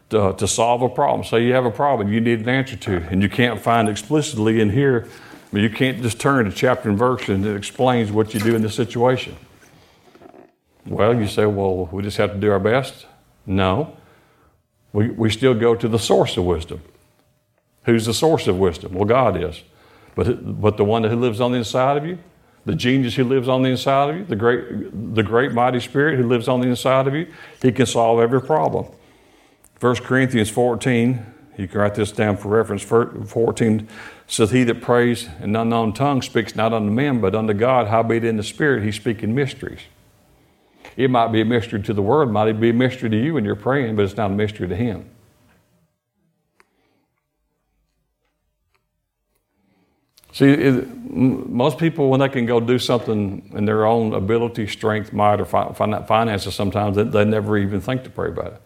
to, 0.09 0.33
to 0.33 0.47
solve 0.47 0.81
a 0.81 0.89
problem. 0.89 1.23
Say 1.25 1.45
you 1.45 1.53
have 1.53 1.65
a 1.65 1.71
problem 1.71 2.11
you 2.11 2.21
need 2.21 2.41
an 2.41 2.49
answer 2.49 2.75
to, 2.75 2.97
and 3.09 3.21
you 3.21 3.29
can't 3.29 3.59
find 3.59 3.89
explicitly 3.89 4.61
in 4.61 4.69
here. 4.69 5.07
I 5.51 5.55
mean, 5.55 5.63
you 5.63 5.69
can't 5.69 6.01
just 6.01 6.19
turn 6.19 6.45
to 6.45 6.51
chapter 6.51 6.89
and 6.89 6.97
verse 6.97 7.29
and 7.29 7.45
it 7.45 7.55
explains 7.55 8.11
what 8.11 8.33
you 8.33 8.39
do 8.39 8.55
in 8.55 8.61
this 8.61 8.75
situation. 8.75 9.35
Well, 10.85 11.15
you 11.15 11.27
say, 11.27 11.45
well, 11.45 11.85
we 11.91 12.03
just 12.03 12.17
have 12.17 12.33
to 12.33 12.39
do 12.39 12.51
our 12.51 12.59
best. 12.59 13.05
No. 13.45 13.95
We, 14.91 15.09
we 15.09 15.29
still 15.29 15.53
go 15.53 15.75
to 15.75 15.87
the 15.87 15.99
source 15.99 16.37
of 16.37 16.45
wisdom. 16.45 16.81
Who's 17.85 18.05
the 18.05 18.13
source 18.13 18.47
of 18.47 18.57
wisdom? 18.57 18.93
Well, 18.93 19.05
God 19.05 19.41
is. 19.41 19.61
But, 20.15 20.61
but 20.61 20.77
the 20.77 20.85
one 20.85 21.03
who 21.03 21.15
lives 21.15 21.41
on 21.41 21.51
the 21.51 21.57
inside 21.57 21.97
of 21.97 22.05
you, 22.05 22.19
the 22.65 22.75
genius 22.75 23.15
who 23.15 23.23
lives 23.23 23.47
on 23.47 23.63
the 23.63 23.69
inside 23.69 24.09
of 24.09 24.17
you, 24.17 24.25
the 24.25 24.35
great, 24.35 25.15
the 25.15 25.23
great 25.23 25.51
mighty 25.51 25.79
spirit 25.79 26.17
who 26.17 26.27
lives 26.27 26.47
on 26.47 26.61
the 26.61 26.67
inside 26.67 27.07
of 27.07 27.15
you, 27.15 27.27
he 27.61 27.71
can 27.71 27.85
solve 27.85 28.19
every 28.19 28.41
problem. 28.41 28.85
1 29.79 29.95
Corinthians 29.97 30.49
14, 30.49 31.25
you 31.57 31.67
can 31.67 31.79
write 31.79 31.95
this 31.95 32.11
down 32.11 32.37
for 32.37 32.49
reference. 32.49 32.83
14 32.83 33.87
says, 34.27 34.51
He 34.51 34.63
that 34.63 34.81
prays 34.81 35.27
in 35.41 35.55
unknown 35.55 35.93
tongue 35.93 36.21
speaks 36.21 36.55
not 36.55 36.73
unto 36.73 36.89
men, 36.89 37.19
but 37.19 37.35
unto 37.35 37.53
God, 37.53 37.87
howbeit 37.87 38.23
in 38.23 38.37
the 38.37 38.43
spirit 38.43 38.83
he's 38.83 38.95
speaking 38.95 39.35
mysteries. 39.35 39.81
It 40.95 41.09
might 41.09 41.31
be 41.31 41.41
a 41.41 41.45
mystery 41.45 41.81
to 41.81 41.93
the 41.93 42.01
world, 42.01 42.29
it 42.29 42.31
might 42.31 42.53
be 42.53 42.69
a 42.69 42.73
mystery 42.73 43.09
to 43.09 43.17
you 43.17 43.33
when 43.33 43.45
you're 43.45 43.55
praying, 43.55 43.95
but 43.95 44.05
it's 44.05 44.17
not 44.17 44.31
a 44.31 44.33
mystery 44.33 44.67
to 44.67 44.75
Him. 44.75 45.09
See, 50.33 50.49
it, 50.49 51.13
most 51.13 51.77
people, 51.77 52.09
when 52.09 52.19
they 52.19 52.27
can 52.27 52.47
go 52.47 52.59
do 52.59 52.79
something 52.79 53.51
in 53.53 53.65
their 53.65 53.85
own 53.85 54.13
ability, 54.13 54.65
strength, 54.67 55.13
might, 55.13 55.39
or 55.39 55.45
fi- 55.45 55.71
finances, 55.71 56.55
sometimes 56.55 56.95
they, 56.95 57.03
they 57.03 57.23
never 57.23 57.55
even 57.55 57.79
think 57.79 58.03
to 58.03 58.09
pray 58.09 58.29
about 58.29 58.53
it 58.53 58.61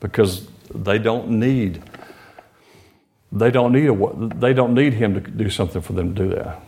because 0.00 0.48
they 0.74 0.98
don't 0.98 1.30
need 1.30 1.82
they 3.30 3.50
don't 3.50 3.72
need 3.72 3.88
a, 3.88 4.28
they 4.36 4.52
don't 4.52 4.74
need 4.74 4.92
him 4.92 5.14
to 5.14 5.20
do 5.20 5.48
something 5.48 5.80
for 5.80 5.94
them 5.94 6.14
to 6.14 6.22
do 6.22 6.28
that. 6.34 6.60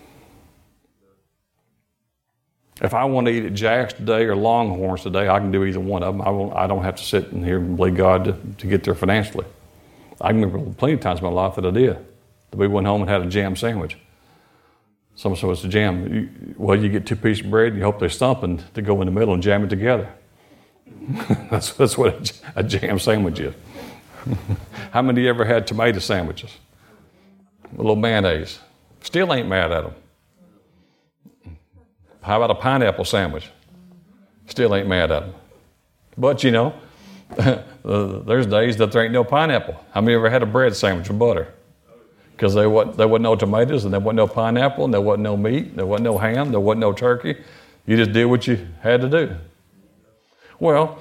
If 2.81 2.95
I 2.95 3.05
want 3.05 3.27
to 3.27 3.33
eat 3.33 3.45
at 3.45 3.55
Jack's 3.55 3.93
today 3.93 4.25
or 4.25 4.35
Longhorns 4.35 5.03
today, 5.03 5.29
I 5.29 5.39
can 5.41 5.53
do 5.53 5.65
either 5.65 5.79
one 5.79 6.03
of 6.03 6.15
them. 6.15 6.23
I, 6.27 6.31
won't, 6.31 6.55
I 6.57 6.67
don't 6.67 6.83
have 6.83 6.97
to 6.97 7.05
sit 7.05 7.29
in 7.33 7.45
here 7.45 7.59
and 7.59 7.77
believe 7.77 7.97
God 7.97 8.25
to, 8.25 8.33
to 8.33 8.67
get 8.67 8.83
there 8.83 8.95
financially. 8.95 9.47
I 10.21 10.31
remember 10.31 10.59
plenty 10.73 10.95
of 10.95 11.01
times 11.01 11.21
in 11.21 11.27
my 11.27 11.33
life 11.33 11.57
that 11.57 11.67
I 11.67 11.71
did. 11.71 11.99
That 12.51 12.57
we 12.57 12.67
went 12.67 12.87
home 12.87 13.03
and 13.03 13.11
had 13.11 13.21
a 13.21 13.27
jam 13.27 13.57
sandwich. 13.57 13.99
Someone 15.17 15.39
said, 15.39 15.47
What's 15.47 15.65
a 15.65 15.69
jam? 15.69 16.55
Well, 16.59 16.77
you 16.77 16.89
get 16.89 17.07
two 17.07 17.17
pieces 17.17 17.45
of 17.45 17.51
bread 17.51 17.69
and 17.69 17.79
you 17.79 17.85
hope 17.85 17.99
they're 18.01 18.09
something 18.09 18.63
to 18.75 18.83
go 18.83 19.01
in 19.01 19.07
the 19.07 19.13
middle 19.13 19.35
and 19.35 19.43
jam 19.43 19.65
it 19.65 19.71
together. 19.71 20.13
that's, 21.51 21.73
that's 21.75 21.97
what 21.97 22.43
a, 22.57 22.61
a 22.61 22.63
jam 22.63 22.99
sandwich 22.99 23.41
is. 23.41 23.55
How 24.91 25.03
many 25.03 25.21
of 25.21 25.25
you 25.25 25.29
ever 25.29 25.45
had 25.45 25.67
tomato 25.67 25.99
sandwiches? 25.99 26.57
A 27.73 27.77
little 27.77 27.97
mayonnaise. 27.97 28.59
Still 29.03 29.33
ain't 29.33 29.49
mad 29.49 29.71
at 29.71 29.85
them. 29.85 29.95
How 32.23 32.43
about 32.43 32.51
a 32.51 32.55
pineapple 32.55 33.05
sandwich? 33.05 33.51
Still 34.47 34.75
ain't 34.75 34.89
mad 34.89 35.11
at 35.11 35.25
them. 35.25 35.35
But 36.17 36.43
you 36.43 36.51
know, 36.51 36.75
there's 37.85 38.47
days 38.47 38.77
that 38.79 38.93
there 38.93 39.05
ain't 39.05 39.13
no 39.13 39.25
pineapple. 39.25 39.79
How 39.93 40.01
many 40.01 40.15
ever 40.15 40.31
had 40.31 40.43
a 40.43 40.47
bread 40.47 40.75
sandwich 40.75 41.09
with 41.09 41.19
butter? 41.19 41.53
Because 42.35 42.55
there 42.55 42.69
wasn't, 42.69 42.97
there 42.97 43.07
wasn't 43.07 43.23
no 43.23 43.37
tomatoes 43.37 43.85
and 43.85 43.93
there 43.93 44.01
wasn't 44.01 44.17
no 44.17 44.27
pineapple 44.27 44.85
and 44.85 44.93
there 44.93 45.01
wasn't 45.01 45.23
no 45.23 45.37
meat, 45.37 45.77
there 45.77 45.87
wasn't 45.87 46.05
no 46.05 46.19
ham, 46.19 46.51
there 46.51 46.61
wasn't 46.61 46.81
no 46.81 46.93
turkey. 46.93 47.37
You 47.87 47.97
just 47.97 48.13
did 48.13 48.25
what 48.25 48.47
you 48.47 48.67
had 48.81 49.01
to 49.03 49.09
do. 49.09 49.37
Well, 50.59 50.99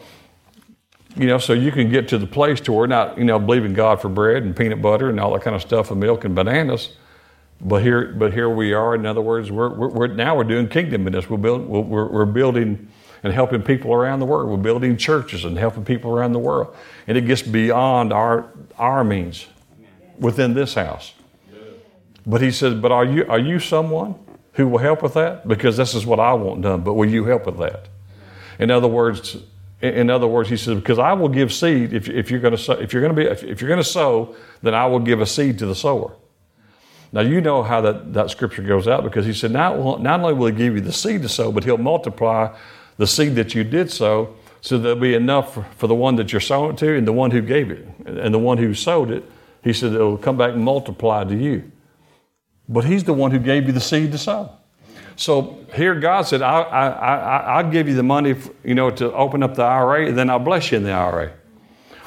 you 1.15 1.27
know, 1.27 1.37
so 1.37 1.53
you 1.53 1.71
can 1.71 1.89
get 1.89 2.07
to 2.09 2.17
the 2.17 2.27
place 2.27 2.59
to 2.61 2.73
where 2.73 2.87
not, 2.87 3.17
you 3.17 3.23
know, 3.23 3.39
believing 3.39 3.73
God 3.73 4.01
for 4.01 4.09
bread 4.09 4.43
and 4.43 4.55
peanut 4.55 4.81
butter 4.81 5.09
and 5.09 5.19
all 5.19 5.33
that 5.33 5.43
kind 5.43 5.55
of 5.55 5.61
stuff 5.61 5.91
and 5.91 5.99
milk 5.99 6.25
and 6.25 6.35
bananas, 6.35 6.89
but 7.61 7.81
here, 7.81 8.13
but 8.13 8.33
here 8.33 8.49
we 8.49 8.73
are. 8.73 8.95
In 8.95 9.05
other 9.05 9.21
words, 9.21 9.51
we're, 9.51 9.69
we're, 9.69 9.89
we're 9.89 10.07
now 10.07 10.35
we're 10.35 10.43
doing 10.43 10.67
kingdom 10.67 11.03
business. 11.05 11.29
We're, 11.29 11.37
build, 11.37 11.67
we're, 11.67 12.07
we're 12.07 12.25
building 12.25 12.89
and 13.23 13.31
helping 13.31 13.61
people 13.61 13.93
around 13.93 14.19
the 14.19 14.25
world. 14.25 14.49
We're 14.49 14.57
building 14.57 14.97
churches 14.97 15.45
and 15.45 15.57
helping 15.57 15.85
people 15.85 16.11
around 16.11 16.33
the 16.33 16.39
world, 16.39 16.75
and 17.07 17.17
it 17.17 17.25
gets 17.25 17.41
beyond 17.41 18.11
our 18.11 18.49
our 18.77 19.03
means 19.03 19.47
within 20.19 20.53
this 20.53 20.73
house. 20.73 21.13
But 22.25 22.41
he 22.41 22.51
says, 22.51 22.73
"But 22.75 22.91
are 22.91 23.05
you 23.05 23.25
are 23.27 23.39
you 23.39 23.59
someone 23.59 24.15
who 24.53 24.67
will 24.67 24.79
help 24.79 25.03
with 25.03 25.13
that? 25.15 25.47
Because 25.47 25.77
this 25.77 25.93
is 25.93 26.05
what 26.05 26.19
I 26.19 26.33
want 26.33 26.61
done. 26.61 26.81
But 26.81 26.93
will 26.93 27.09
you 27.09 27.25
help 27.25 27.45
with 27.45 27.57
that? 27.57 27.87
In 28.59 28.71
other 28.71 28.87
words." 28.87 29.37
In 29.81 30.09
other 30.09 30.27
words, 30.27 30.47
he 30.47 30.55
says, 30.55 30.75
"Because 30.75 30.97
I 30.97 31.11
will 31.11 31.27
give 31.27 31.51
seed 31.51 31.91
if, 31.91 32.07
if 32.07 32.31
you're 32.31 32.39
going 32.39 32.55
to 32.55 32.71
if 32.81 32.93
you're 32.93 33.01
going 33.01 33.13
to 33.13 33.21
be 33.21 33.49
if 33.49 33.59
you're 33.59 33.67
going 33.67 33.83
to 33.83 33.89
sow, 33.89 34.33
then 34.61 34.73
I 34.73 34.85
will 34.85 34.99
give 34.99 35.19
a 35.19 35.25
seed 35.25 35.59
to 35.59 35.65
the 35.65 35.75
sower." 35.75 36.13
Now, 37.13 37.21
you 37.21 37.41
know 37.41 37.61
how 37.61 37.79
that, 37.81 38.13
that 38.13 38.31
scripture 38.31 38.63
goes 38.63 38.87
out 38.87 39.03
because 39.03 39.25
he 39.25 39.33
said, 39.33 39.51
not, 39.51 40.01
not 40.01 40.19
only 40.19 40.33
will 40.33 40.47
he 40.47 40.53
give 40.53 40.73
you 40.73 40.81
the 40.81 40.91
seed 40.91 41.21
to 41.21 41.29
sow, 41.29 41.51
but 41.51 41.63
he'll 41.63 41.77
multiply 41.77 42.57
the 42.97 43.05
seed 43.05 43.35
that 43.35 43.53
you 43.53 43.63
did 43.63 43.91
sow 43.91 44.35
so 44.61 44.77
there'll 44.79 44.97
be 44.97 45.13
enough 45.13 45.53
for, 45.53 45.63
for 45.77 45.87
the 45.87 45.95
one 45.95 46.15
that 46.15 46.31
you're 46.31 46.39
sowing 46.39 46.75
to 46.77 46.97
and 46.97 47.05
the 47.05 47.13
one 47.13 47.29
who 47.29 47.41
gave 47.41 47.69
it. 47.69 47.85
And 48.05 48.33
the 48.33 48.39
one 48.39 48.57
who 48.57 48.73
sowed 48.73 49.11
it, 49.11 49.23
he 49.61 49.73
said, 49.73 49.93
it'll 49.93 50.17
come 50.17 50.37
back 50.37 50.53
and 50.53 50.63
multiply 50.63 51.23
to 51.25 51.35
you. 51.35 51.71
But 52.67 52.85
he's 52.85 53.03
the 53.03 53.13
one 53.13 53.31
who 53.31 53.39
gave 53.39 53.65
you 53.67 53.73
the 53.73 53.81
seed 53.81 54.11
to 54.13 54.17
sow. 54.17 54.51
So 55.15 55.59
here 55.73 55.95
God 55.95 56.23
said, 56.23 56.41
I, 56.41 56.61
I, 56.61 56.87
I, 56.87 57.37
I'll 57.57 57.69
give 57.69 57.87
you 57.87 57.93
the 57.93 58.03
money, 58.03 58.35
you 58.63 58.73
know, 58.73 58.89
to 58.89 59.13
open 59.13 59.43
up 59.43 59.55
the 59.55 59.63
IRA, 59.63 60.07
and 60.07 60.17
then 60.17 60.29
I'll 60.29 60.39
bless 60.39 60.71
you 60.71 60.77
in 60.77 60.83
the 60.83 60.91
IRA. 60.91 61.33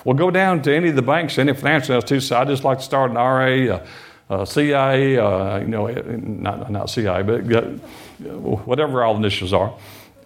Well, 0.04 0.16
go 0.16 0.30
down 0.30 0.62
to 0.62 0.74
any 0.74 0.88
of 0.88 0.96
the 0.96 1.02
banks, 1.02 1.38
any 1.38 1.52
financial 1.52 1.94
institutions. 1.94 2.32
I 2.32 2.44
just 2.44 2.64
like 2.64 2.78
to 2.78 2.84
start 2.84 3.10
an 3.10 3.16
IRA. 3.16 3.76
Uh, 3.76 3.86
uh, 4.28 4.44
CIA, 4.44 5.18
uh, 5.18 5.58
you 5.60 5.68
know, 5.68 5.86
not, 5.86 6.70
not 6.70 6.90
CIA, 6.90 7.22
but 7.22 7.48
get, 7.48 7.62
whatever 8.66 9.04
all 9.04 9.14
the 9.14 9.20
initials 9.20 9.52
are. 9.52 9.72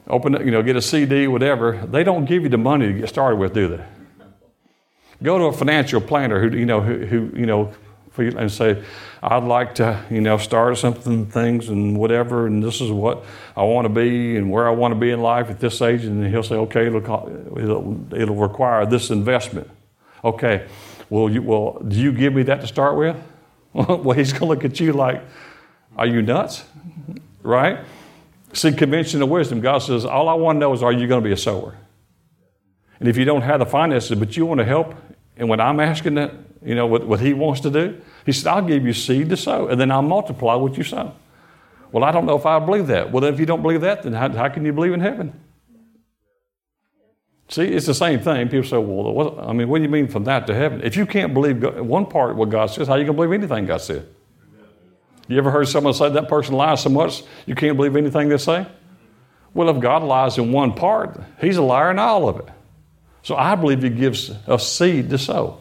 Open, 0.07 0.33
you 0.45 0.51
know, 0.51 0.63
get 0.63 0.77
a 0.77 0.83
CD, 0.83 1.29
whatever. 1.29 1.87
They 1.87 2.03
don't 2.03 2.25
give 2.25 2.43
you 2.43 2.49
the 2.49 2.59
money 2.59 2.87
to 2.87 2.93
get 3.01 3.09
started 3.09 3.37
with, 3.37 3.53
do 3.53 3.69
they? 3.69 3.85
Go 5.23 5.39
to 5.39 5.45
a 5.45 5.53
financial 5.53 6.01
planner 6.01 6.41
who, 6.41 6.57
you 6.57 6.65
know, 6.65 6.81
who, 6.81 7.05
who 7.05 7.39
you 7.39 7.47
know, 7.47 7.73
and 8.17 8.51
say, 8.51 8.83
I'd 9.23 9.45
like 9.45 9.75
to, 9.77 10.03
you 10.11 10.23
know, 10.23 10.39
start 10.39 10.79
something, 10.79 11.27
things, 11.27 11.69
and 11.69 11.99
whatever, 11.99 12.47
and 12.47 12.63
this 12.63 12.81
is 12.81 12.91
what 12.91 13.25
I 13.55 13.63
want 13.65 13.85
to 13.85 13.91
be 13.91 14.37
and 14.37 14.51
where 14.51 14.67
I 14.67 14.71
want 14.71 14.93
to 14.93 14.99
be 14.99 15.11
in 15.11 15.21
life 15.21 15.51
at 15.51 15.61
this 15.61 15.83
age. 15.83 16.05
And 16.05 16.27
he'll 16.27 16.43
say, 16.43 16.55
okay, 16.55 16.87
it'll, 16.87 17.59
it'll, 17.59 18.15
it'll 18.15 18.37
require 18.37 18.87
this 18.87 19.11
investment. 19.11 19.69
Okay, 20.25 20.67
well, 21.11 21.29
you, 21.29 21.43
well, 21.43 21.83
do 21.87 21.97
you 21.97 22.13
give 22.13 22.33
me 22.33 22.45
that 22.45 22.63
to 22.63 22.67
start 22.67 22.97
with? 22.97 23.17
well, 23.73 24.13
he's 24.13 24.33
going 24.33 24.41
to 24.41 24.47
look 24.47 24.65
at 24.65 24.81
you 24.81 24.95
like, 24.95 25.23
are 25.97 26.07
you 26.07 26.23
nuts? 26.23 26.65
Right? 27.43 27.81
See, 28.55 28.73
conventional 28.73 29.29
wisdom, 29.29 29.61
God 29.61 29.79
says, 29.79 30.05
all 30.07 30.29
I 30.29 30.35
want 30.35 30.57
to 30.57 30.61
know 30.61 30.73
is 30.73 30.83
are 30.83 30.93
you 30.93 31.07
going 31.07 31.23
to 31.23 31.29
be 31.29 31.33
a 31.33 31.37
sower? 31.37 31.77
And 32.99 33.09
if 33.09 33.17
you 33.17 33.25
don't 33.25 33.43
have 33.43 33.61
the 33.61 33.67
finances, 33.67 34.19
but 34.19 34.37
you 34.37 34.47
want 34.47 34.59
to 34.59 34.65
help, 34.65 34.95
and 35.37 35.49
when 35.49 35.61
I'm 35.61 35.79
asking 35.79 36.15
that, 36.15 36.33
you 36.63 36.75
know, 36.75 36.87
what, 36.87 37.07
what 37.07 37.21
He 37.21 37.33
wants 37.33 37.61
to 37.63 37.71
do, 37.71 38.01
He 38.27 38.33
said, 38.33 38.49
I'll 38.49 38.63
give 38.63 38.85
you 38.85 38.93
seed 38.93 39.31
to 39.31 39.37
sow, 39.37 39.69
and 39.69 39.81
then 39.81 39.91
I'll 39.91 40.03
multiply 40.03 40.55
what 40.55 40.77
you 40.77 40.85
sow. 40.85 41.15
Well, 41.93 42.05
I 42.05 42.13
don't 42.13 42.27
know 42.27 42.37
if 42.37 42.47
I 42.47 42.59
believe 42.59 42.87
that. 42.89 43.11
Well, 43.11 43.25
if 43.25 43.41
you 43.41 43.47
don't 43.47 43.63
believe 43.63 43.81
that, 43.81 44.03
then 44.03 44.13
how, 44.13 44.31
how 44.31 44.49
can 44.49 44.65
you 44.65 44.73
believe 44.73 44.93
in 44.93 45.01
heaven? 45.01 45.39
See, 47.49 47.65
it's 47.65 47.87
the 47.87 47.95
same 47.95 48.21
thing. 48.21 48.49
People 48.49 48.69
say, 48.69 48.79
well, 48.79 49.13
what, 49.13 49.39
I 49.41 49.53
mean, 49.53 49.69
what 49.69 49.79
do 49.79 49.83
you 49.83 49.89
mean 49.89 50.07
from 50.07 50.25
that 50.25 50.47
to 50.47 50.55
heaven? 50.55 50.83
If 50.85 50.97
you 50.97 51.05
can't 51.05 51.35
believe 51.35 51.61
God, 51.61 51.81
one 51.81 52.07
part 52.07 52.37
what 52.37 52.49
God 52.49 52.67
says, 52.67 52.87
how 52.87 52.95
are 52.95 52.99
you 52.99 53.05
going 53.05 53.17
to 53.17 53.23
believe 53.25 53.33
anything 53.33 53.67
God 53.67 53.81
said? 53.81 54.07
You 55.27 55.37
ever 55.39 55.51
heard 55.51 55.67
someone 55.67 55.95
say 55.95 56.09
that 56.11 56.29
person 56.29 56.55
lies 56.55 56.83
so 56.83 56.91
much 56.91 57.23
you 57.47 57.57
can't 57.57 57.77
believe 57.77 57.97
anything 57.97 58.29
they 58.29 58.39
say? 58.39 58.67
Well, 59.53 59.69
if 59.69 59.81
God 59.81 60.05
lies 60.05 60.39
in 60.39 60.53
one 60.53 60.75
part, 60.75 61.21
He's 61.41 61.57
a 61.57 61.63
liar 61.63 61.91
in 61.91 61.99
all 61.99 62.29
of 62.29 62.39
it. 62.39 62.49
So 63.23 63.35
I 63.35 63.57
believe 63.57 63.83
He 63.83 63.91
gives 63.91 64.31
us 64.31 64.73
seed 64.73 65.11
to 65.11 65.19
sow. 65.19 65.61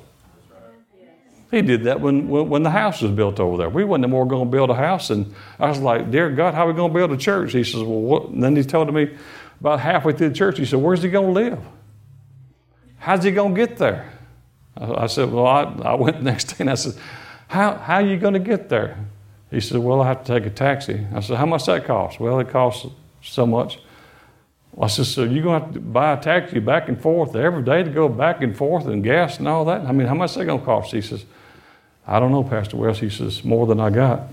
He 1.52 1.64
did 1.64 1.86
that 1.86 2.00
when, 2.00 2.28
when, 2.28 2.62
the 2.62 2.70
house 2.70 3.02
was 3.02 3.12
built 3.12 3.40
over 3.40 3.58
there. 3.58 3.70
We 3.70 3.84
wasn't 3.84 4.10
more 4.10 4.28
going 4.28 4.46
to 4.46 4.52
build 4.52 4.70
a 4.70 4.76
house. 4.76 5.10
And 5.10 5.34
I 5.60 5.68
was 5.68 5.80
like, 5.80 6.12
Dear 6.12 6.30
God, 6.30 6.54
how 6.54 6.66
are 6.66 6.72
we 6.72 6.76
going 6.76 6.92
to 6.92 6.98
build 6.98 7.12
a 7.12 7.18
church? 7.18 7.54
He 7.54 7.64
says, 7.64 7.82
Well, 7.82 8.02
what? 8.02 8.30
And 8.30 8.44
then 8.44 8.56
he 8.56 8.64
told 8.64 8.94
me 8.94 9.18
about 9.60 9.80
halfway 9.80 10.14
through 10.14 10.30
the 10.30 10.36
church, 10.36 10.60
he 10.60 10.66
said, 10.66 10.80
Where's 10.80 11.02
he 11.02 11.10
going 11.10 11.34
to 11.34 11.34
live? 11.34 11.60
How's 13.00 13.24
he 13.24 13.32
going 13.32 13.56
to 13.56 13.66
get 13.66 13.78
there? 13.78 14.12
I, 14.78 15.04
I 15.04 15.08
said, 15.08 15.32
Well, 15.32 15.48
I, 15.48 15.64
I 15.84 15.96
went 15.96 16.22
next 16.22 16.46
day 16.46 16.56
and 16.60 16.70
I 16.70 16.76
said, 16.76 16.94
How, 17.48 17.76
how 17.76 17.96
are 17.96 18.06
you 18.06 18.18
going 18.18 18.36
to 18.36 18.40
get 18.40 18.70
there? 18.70 18.98
He 19.50 19.60
said, 19.60 19.80
Well, 19.80 20.02
I 20.02 20.08
have 20.08 20.24
to 20.26 20.40
take 20.40 20.46
a 20.46 20.54
taxi. 20.54 21.08
I 21.16 21.20
said, 21.22 21.38
How 21.38 21.48
much 21.48 21.66
that 21.66 21.86
cost? 21.86 22.20
Well, 22.20 22.40
it 22.40 22.50
costs 22.50 22.86
so 23.24 23.48
much. 23.48 23.80
I 24.80 24.86
said, 24.86 25.08
So 25.08 25.24
you're 25.24 25.44
going 25.44 25.60
to 25.60 25.66
have 25.66 25.74
to 25.74 25.80
buy 25.80 26.14
a 26.14 26.22
taxi 26.22 26.60
back 26.60 26.90
and 26.90 27.02
forth 27.02 27.36
every 27.36 27.64
day 27.64 27.82
to 27.82 27.90
go 27.90 28.08
back 28.08 28.44
and 28.44 28.56
forth 28.56 28.86
and 28.86 29.04
gas 29.04 29.40
and 29.40 29.48
all 29.48 29.66
that? 29.66 29.82
I 29.82 29.92
mean, 29.92 30.06
how 30.06 30.14
much 30.14 30.36
that 30.36 30.46
going 30.46 30.60
to 30.60 30.66
cost? 30.66 30.92
He 30.92 31.02
says, 31.02 31.26
I 32.10 32.20
don't 32.20 32.32
know, 32.32 32.44
Pastor 32.44 32.76
West. 32.76 33.00
He 33.02 33.10
says, 33.12 33.44
More 33.44 33.68
than 33.68 33.80
I 33.80 33.92
got. 33.92 34.30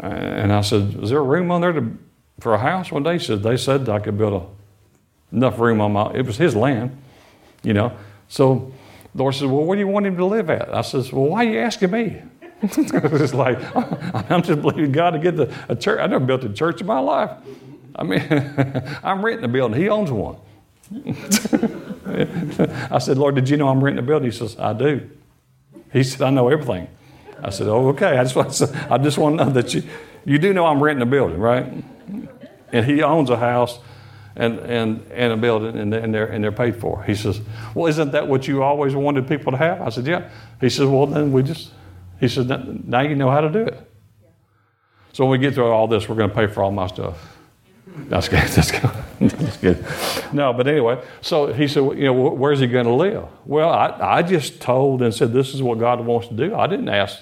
And 0.00 0.52
I 0.52 0.62
said, 0.62 0.96
Is 1.00 1.10
there 1.10 1.20
a 1.20 1.22
room 1.22 1.52
on 1.52 1.60
there 1.60 1.72
to, 1.72 1.96
for 2.40 2.54
a 2.54 2.58
house 2.58 2.90
one 2.90 3.04
day? 3.04 3.18
He 3.18 3.24
said, 3.24 3.44
They 3.44 3.56
said 3.56 3.88
I 3.88 4.00
could 4.00 4.18
build 4.18 4.42
a, 4.42 5.36
enough 5.36 5.60
room 5.60 5.80
on 5.80 5.92
my, 5.92 6.12
it 6.12 6.26
was 6.26 6.36
his 6.36 6.56
land, 6.56 7.00
you 7.62 7.72
know. 7.72 7.96
So 8.28 8.72
the 9.14 9.22
Lord 9.22 9.34
says, 9.34 9.44
Well, 9.44 9.64
where 9.64 9.76
do 9.76 9.80
you 9.80 9.86
want 9.86 10.06
him 10.06 10.16
to 10.16 10.24
live 10.24 10.50
at? 10.50 10.74
I 10.74 10.80
says, 10.82 11.12
Well, 11.12 11.26
why 11.26 11.46
are 11.46 11.48
you 11.48 11.60
asking 11.60 11.92
me? 11.92 12.20
it's 12.62 13.32
like, 13.32 13.58
I'm 14.30 14.42
just 14.42 14.60
believing 14.60 14.90
God 14.90 15.10
to 15.10 15.20
get 15.20 15.36
the, 15.36 15.54
a 15.68 15.76
church. 15.76 16.00
I 16.00 16.08
never 16.08 16.24
built 16.26 16.42
a 16.42 16.48
church 16.48 16.80
in 16.80 16.88
my 16.88 16.98
life. 16.98 17.30
I 17.94 18.02
mean, 18.02 18.26
I'm 19.04 19.24
renting 19.24 19.44
a 19.44 19.48
building. 19.48 19.80
He 19.80 19.88
owns 19.88 20.10
one. 20.10 20.36
I 22.90 22.98
said, 22.98 23.18
Lord, 23.18 23.36
did 23.36 23.48
you 23.48 23.56
know 23.56 23.68
I'm 23.68 23.82
renting 23.84 24.02
a 24.02 24.06
building? 24.06 24.28
He 24.28 24.36
says, 24.36 24.58
I 24.58 24.72
do. 24.72 25.08
He 25.92 26.02
said, 26.02 26.22
I 26.22 26.30
know 26.30 26.48
everything. 26.48 26.88
I 27.42 27.50
said, 27.50 27.68
Oh, 27.68 27.88
okay. 27.88 28.18
I 28.18 28.22
just 28.22 28.36
want 28.36 28.52
to, 28.52 28.86
I 28.90 28.98
just 28.98 29.18
want 29.18 29.38
to 29.38 29.44
know 29.44 29.50
that 29.52 29.74
you, 29.74 29.82
you 30.24 30.38
do 30.38 30.52
know 30.52 30.66
I'm 30.66 30.82
renting 30.82 31.02
a 31.02 31.10
building, 31.10 31.38
right? 31.38 31.66
And 32.72 32.86
he 32.86 33.02
owns 33.02 33.30
a 33.30 33.36
house 33.36 33.78
and, 34.36 34.58
and, 34.60 35.10
and 35.12 35.32
a 35.32 35.36
building, 35.36 35.76
and, 35.76 35.92
and, 35.92 36.14
they're, 36.14 36.26
and 36.26 36.42
they're 36.42 36.52
paid 36.52 36.76
for. 36.76 37.02
He 37.04 37.14
says, 37.14 37.40
Well, 37.74 37.86
isn't 37.86 38.12
that 38.12 38.28
what 38.28 38.46
you 38.46 38.62
always 38.62 38.94
wanted 38.94 39.28
people 39.28 39.52
to 39.52 39.58
have? 39.58 39.80
I 39.80 39.88
said, 39.88 40.06
Yeah. 40.06 40.30
He 40.60 40.68
says, 40.68 40.86
Well, 40.86 41.06
then 41.06 41.32
we 41.32 41.42
just, 41.42 41.70
he 42.20 42.28
said, 42.28 42.48
Now 42.88 43.00
you 43.00 43.16
know 43.16 43.30
how 43.30 43.40
to 43.40 43.50
do 43.50 43.60
it. 43.60 43.86
So 45.12 45.24
when 45.24 45.32
we 45.32 45.38
get 45.38 45.54
through 45.54 45.66
all 45.66 45.88
this, 45.88 46.08
we're 46.08 46.16
going 46.16 46.30
to 46.30 46.36
pay 46.36 46.46
for 46.46 46.62
all 46.62 46.70
my 46.70 46.86
stuff. 46.86 47.39
That's 47.96 48.28
good. 48.28 48.48
That's 48.48 48.70
good. 48.70 48.90
That's 49.20 49.56
good. 49.56 49.84
No, 50.32 50.52
but 50.52 50.66
anyway, 50.66 51.02
so 51.20 51.52
he 51.52 51.68
said, 51.68 51.82
you 51.98 52.04
know, 52.04 52.12
where's 52.12 52.60
he 52.60 52.66
going 52.66 52.86
to 52.86 52.94
live? 52.94 53.26
Well, 53.44 53.70
I, 53.70 54.18
I 54.18 54.22
just 54.22 54.60
told 54.60 55.02
and 55.02 55.14
said, 55.14 55.32
this 55.32 55.54
is 55.54 55.62
what 55.62 55.78
God 55.78 56.04
wants 56.04 56.28
to 56.28 56.34
do. 56.34 56.54
I 56.54 56.66
didn't 56.66 56.88
ask. 56.88 57.18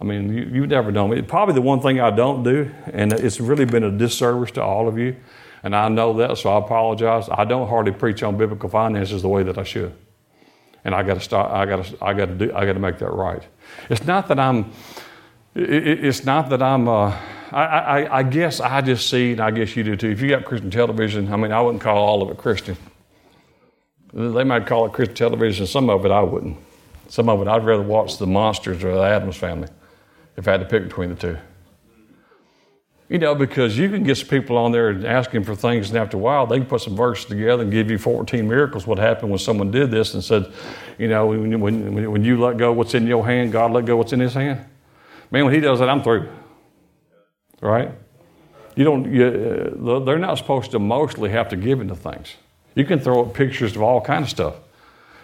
I 0.00 0.04
mean, 0.04 0.32
you, 0.32 0.50
you've 0.52 0.68
never 0.68 0.90
known 0.90 1.10
me. 1.10 1.22
Probably 1.22 1.54
the 1.54 1.62
one 1.62 1.80
thing 1.80 2.00
I 2.00 2.10
don't 2.10 2.42
do, 2.42 2.68
and 2.92 3.12
it's 3.12 3.38
really 3.38 3.64
been 3.64 3.84
a 3.84 3.90
disservice 3.90 4.50
to 4.52 4.62
all 4.62 4.88
of 4.88 4.98
you, 4.98 5.16
and 5.62 5.76
I 5.76 5.88
know 5.88 6.14
that, 6.14 6.36
so 6.38 6.50
I 6.50 6.58
apologize. 6.58 7.28
I 7.30 7.44
don't 7.44 7.68
hardly 7.68 7.92
preach 7.92 8.24
on 8.24 8.36
biblical 8.36 8.68
finances 8.68 9.22
the 9.22 9.28
way 9.28 9.44
that 9.44 9.58
I 9.58 9.62
should, 9.62 9.94
and 10.84 10.92
I 10.92 11.04
got 11.04 11.14
to 11.14 11.20
start. 11.20 11.52
I 11.52 11.66
got 11.66 11.84
to. 11.84 12.04
I 12.04 12.14
got 12.14 12.26
to 12.26 12.34
do. 12.34 12.52
I 12.52 12.66
got 12.66 12.72
to 12.72 12.80
make 12.80 12.98
that 12.98 13.12
right. 13.12 13.46
It's 13.88 14.04
not 14.04 14.26
that 14.26 14.40
I'm. 14.40 14.72
It, 15.54 16.04
it's 16.04 16.24
not 16.24 16.50
that 16.50 16.62
I'm. 16.62 16.88
Uh, 16.88 17.16
I, 17.52 17.64
I, 17.64 18.18
I, 18.18 18.22
guess 18.22 18.60
I 18.60 18.80
just 18.80 19.10
see, 19.10 19.32
and 19.32 19.40
I 19.40 19.50
guess 19.50 19.76
you 19.76 19.84
do 19.84 19.94
too. 19.94 20.08
If 20.08 20.22
you 20.22 20.30
got 20.30 20.44
Christian 20.44 20.70
television, 20.70 21.30
I 21.30 21.36
mean, 21.36 21.52
I 21.52 21.60
wouldn't 21.60 21.82
call 21.82 21.98
all 21.98 22.22
of 22.22 22.30
it 22.30 22.38
Christian. 22.38 22.76
They 24.14 24.44
might 24.44 24.66
call 24.66 24.86
it 24.86 24.92
Christian 24.92 25.16
television. 25.16 25.66
Some 25.66 25.90
of 25.90 26.06
it 26.06 26.10
I 26.10 26.22
wouldn't. 26.22 26.56
Some 27.08 27.28
of 27.28 27.42
it 27.42 27.48
I'd 27.48 27.64
rather 27.64 27.82
watch 27.82 28.16
the 28.16 28.26
Munsters 28.26 28.82
or 28.82 28.94
the 28.94 29.02
Addams 29.02 29.36
Family 29.36 29.68
if 30.38 30.48
I 30.48 30.52
had 30.52 30.60
to 30.60 30.66
pick 30.66 30.84
between 30.84 31.10
the 31.10 31.14
two. 31.14 31.38
You 33.10 33.18
know, 33.18 33.34
because 33.34 33.76
you 33.76 33.90
can 33.90 34.02
get 34.02 34.16
some 34.16 34.28
people 34.28 34.56
on 34.56 34.72
there 34.72 34.88
and 34.88 35.04
asking 35.04 35.44
for 35.44 35.54
things, 35.54 35.90
and 35.90 35.98
after 35.98 36.16
a 36.16 36.20
while, 36.20 36.46
they 36.46 36.56
can 36.56 36.66
put 36.66 36.80
some 36.80 36.96
verses 36.96 37.26
together 37.26 37.62
and 37.62 37.70
give 37.70 37.90
you 37.90 37.98
14 37.98 38.48
miracles. 38.48 38.86
What 38.86 38.98
happened 38.98 39.28
when 39.28 39.38
someone 39.38 39.70
did 39.70 39.90
this 39.90 40.14
and 40.14 40.24
said, 40.24 40.50
you 40.96 41.08
know, 41.08 41.26
when, 41.26 41.60
when, 41.60 42.10
when 42.10 42.24
you 42.24 42.40
let 42.40 42.56
go 42.56 42.72
what's 42.72 42.94
in 42.94 43.06
your 43.06 43.26
hand, 43.26 43.52
God 43.52 43.72
let 43.72 43.84
go 43.84 43.98
what's 43.98 44.14
in 44.14 44.20
his 44.20 44.32
hand? 44.32 44.64
Man, 45.30 45.44
when 45.44 45.52
he 45.52 45.60
does 45.60 45.80
that, 45.80 45.90
I'm 45.90 46.02
through 46.02 46.30
right? 47.62 47.90
You 48.76 48.84
don't, 48.84 49.12
you, 49.12 49.24
uh, 49.86 49.98
they're 50.00 50.18
not 50.18 50.36
supposed 50.36 50.70
to 50.72 50.78
mostly 50.78 51.30
have 51.30 51.48
to 51.50 51.56
give 51.56 51.80
into 51.80 51.96
things. 51.96 52.34
You 52.74 52.84
can 52.84 53.00
throw 53.00 53.24
up 53.24 53.34
pictures 53.34 53.76
of 53.76 53.82
all 53.82 54.00
kind 54.00 54.24
of 54.24 54.30
stuff. 54.30 54.54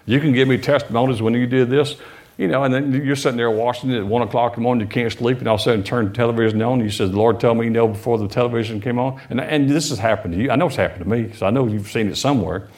You 0.07 0.21
can 0.21 0.33
give 0.33 0.49
me 0.49 0.59
testimonies 0.59 1.21
when 1.21 1.35
you 1.35 1.47
did 1.47 1.69
this, 1.69 1.97
you 2.37 2.47
know, 2.49 2.65
and 2.65 2.73
then 2.73 2.93
you're 3.05 3.17
sitting 3.17 3.37
there 3.37 3.51
watching 3.51 3.91
it 3.91 3.99
at 3.99 4.07
one 4.07 4.23
o'clock 4.23 4.53
in 4.53 4.63
the 4.63 4.63
morning, 4.63 4.87
you 4.87 4.91
can't 4.91 5.13
sleep, 5.13 5.39
and 5.39 5.49
all 5.49 5.57
of 5.57 5.61
a 5.61 5.65
sudden 5.65 5.83
turn 5.83 6.09
the 6.09 6.15
television 6.15 6.63
on, 6.63 6.75
and 6.75 6.83
you 6.83 6.91
said, 6.91 7.15
Lord 7.15 7.41
tell 7.41 7.55
me, 7.55 7.65
you 7.65 7.71
know, 7.71 7.89
before 7.89 8.17
the 8.17 8.29
television 8.29 8.81
came 8.81 8.99
on. 8.99 9.21
And, 9.29 9.41
and 9.41 9.69
this 9.69 9.89
has 9.91 9.99
happened 9.99 10.35
to 10.35 10.41
you. 10.41 10.51
I 10.51 10.57
know 10.57 10.67
it's 10.67 10.77
happened 10.77 11.05
to 11.05 11.11
me, 11.11 11.23
because 11.23 11.43
I 11.43 11.51
know 11.51 11.67
you've 11.67 11.91
seen 11.91 12.09
it 12.09 12.17
somewhere. 12.17 12.69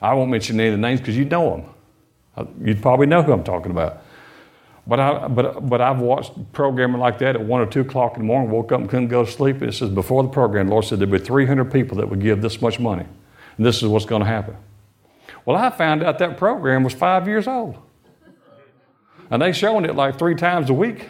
I 0.00 0.14
won't 0.14 0.30
mention 0.30 0.60
any 0.60 0.68
of 0.68 0.74
the 0.74 0.78
names 0.78 1.00
because 1.00 1.16
you 1.16 1.24
know 1.24 1.50
them. 1.50 1.64
Uh, 2.36 2.44
you'd 2.60 2.82
probably 2.82 3.06
know 3.06 3.22
who 3.22 3.32
I'm 3.32 3.44
talking 3.44 3.70
about. 3.70 4.02
But, 4.86 4.98
I, 4.98 5.28
but, 5.28 5.68
but 5.68 5.80
I've 5.80 6.00
watched 6.00 6.32
programming 6.52 7.00
like 7.00 7.18
that 7.18 7.36
at 7.36 7.40
1 7.40 7.60
or 7.60 7.66
2 7.66 7.82
o'clock 7.82 8.14
in 8.16 8.22
the 8.22 8.26
morning, 8.26 8.50
woke 8.50 8.72
up 8.72 8.80
and 8.80 8.90
couldn't 8.90 9.08
go 9.08 9.24
to 9.24 9.30
sleep. 9.30 9.62
It 9.62 9.72
says 9.74 9.90
before 9.90 10.22
the 10.24 10.28
program, 10.28 10.66
the 10.66 10.72
Lord 10.72 10.84
said 10.84 10.98
there'd 10.98 11.10
be 11.10 11.18
300 11.18 11.70
people 11.70 11.96
that 11.98 12.08
would 12.08 12.20
give 12.20 12.42
this 12.42 12.60
much 12.60 12.80
money. 12.80 13.04
And 13.56 13.64
this 13.64 13.76
is 13.76 13.88
what's 13.88 14.06
going 14.06 14.22
to 14.22 14.28
happen. 14.28 14.56
Well, 15.44 15.56
I 15.56 15.70
found 15.70 16.02
out 16.02 16.18
that 16.18 16.36
program 16.36 16.82
was 16.82 16.94
five 16.94 17.28
years 17.28 17.46
old. 17.46 17.76
And 19.30 19.40
they 19.40 19.52
showing 19.52 19.84
it 19.84 19.94
like 19.94 20.18
three 20.18 20.34
times 20.34 20.68
a 20.68 20.74
week. 20.74 21.08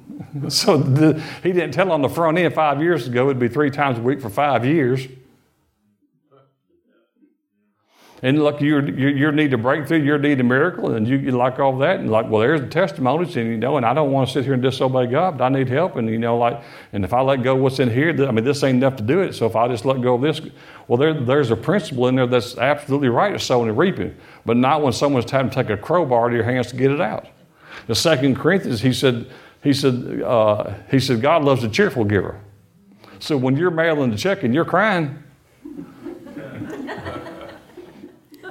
so 0.48 0.76
the, 0.76 1.22
he 1.42 1.52
didn't 1.52 1.72
tell 1.72 1.92
on 1.92 2.02
the 2.02 2.08
front 2.08 2.38
end 2.38 2.54
five 2.54 2.82
years 2.82 3.06
ago 3.06 3.26
it'd 3.26 3.38
be 3.38 3.48
three 3.48 3.70
times 3.70 3.98
a 3.98 4.02
week 4.02 4.20
for 4.20 4.30
five 4.30 4.64
years. 4.64 5.06
And 8.24 8.40
look, 8.40 8.60
you 8.60 8.80
you 8.80 9.32
need 9.32 9.52
a 9.52 9.58
breakthrough, 9.58 10.00
you 10.00 10.16
need 10.16 10.38
a 10.38 10.44
miracle, 10.44 10.94
and 10.94 11.08
you, 11.08 11.16
you 11.16 11.32
like 11.32 11.58
all 11.58 11.76
that, 11.78 11.98
and 11.98 12.08
like, 12.08 12.28
well, 12.28 12.40
there's 12.40 12.60
the 12.60 12.68
testimonies, 12.68 13.36
and 13.36 13.48
you 13.48 13.56
know, 13.56 13.76
and 13.76 13.84
I 13.84 13.92
don't 13.92 14.12
want 14.12 14.28
to 14.28 14.32
sit 14.32 14.44
here 14.44 14.54
and 14.54 14.62
disobey 14.62 15.06
God, 15.06 15.38
but 15.38 15.44
I 15.44 15.48
need 15.48 15.68
help, 15.68 15.96
and 15.96 16.08
you 16.08 16.18
know, 16.18 16.38
like, 16.38 16.62
and 16.92 17.04
if 17.04 17.12
I 17.12 17.20
let 17.20 17.42
go 17.42 17.56
what's 17.56 17.80
in 17.80 17.90
here, 17.90 18.10
I 18.24 18.30
mean, 18.30 18.44
this 18.44 18.62
ain't 18.62 18.76
enough 18.76 18.94
to 18.96 19.02
do 19.02 19.20
it. 19.20 19.34
So 19.34 19.46
if 19.46 19.56
I 19.56 19.66
just 19.66 19.84
let 19.84 20.00
go 20.00 20.14
of 20.14 20.20
this, 20.20 20.40
well, 20.86 20.98
there, 20.98 21.12
there's 21.12 21.50
a 21.50 21.56
principle 21.56 22.06
in 22.06 22.14
there 22.14 22.28
that's 22.28 22.56
absolutely 22.56 23.08
right, 23.08 23.34
of 23.34 23.42
sowing 23.42 23.68
and 23.68 23.76
reaping, 23.76 24.16
but 24.46 24.56
not 24.56 24.82
when 24.82 24.92
someone's 24.92 25.26
trying 25.26 25.50
to 25.50 25.54
take 25.54 25.70
a 25.70 25.76
crowbar 25.76 26.28
to 26.28 26.34
your 26.36 26.44
hands 26.44 26.68
to 26.68 26.76
get 26.76 26.92
it 26.92 27.00
out. 27.00 27.26
The 27.88 27.96
Second 27.96 28.36
Corinthians, 28.36 28.80
he 28.80 28.92
said, 28.92 29.26
he 29.64 29.72
said, 29.72 30.22
uh, 30.22 30.74
he 30.90 31.00
said, 31.00 31.20
God 31.20 31.42
loves 31.42 31.64
a 31.64 31.68
cheerful 31.68 32.04
giver. 32.04 32.40
So 33.18 33.36
when 33.36 33.56
you're 33.56 33.70
mailing 33.70 34.10
the 34.10 34.16
check 34.16 34.44
and 34.44 34.54
you're 34.54 34.64
crying, 34.64 35.22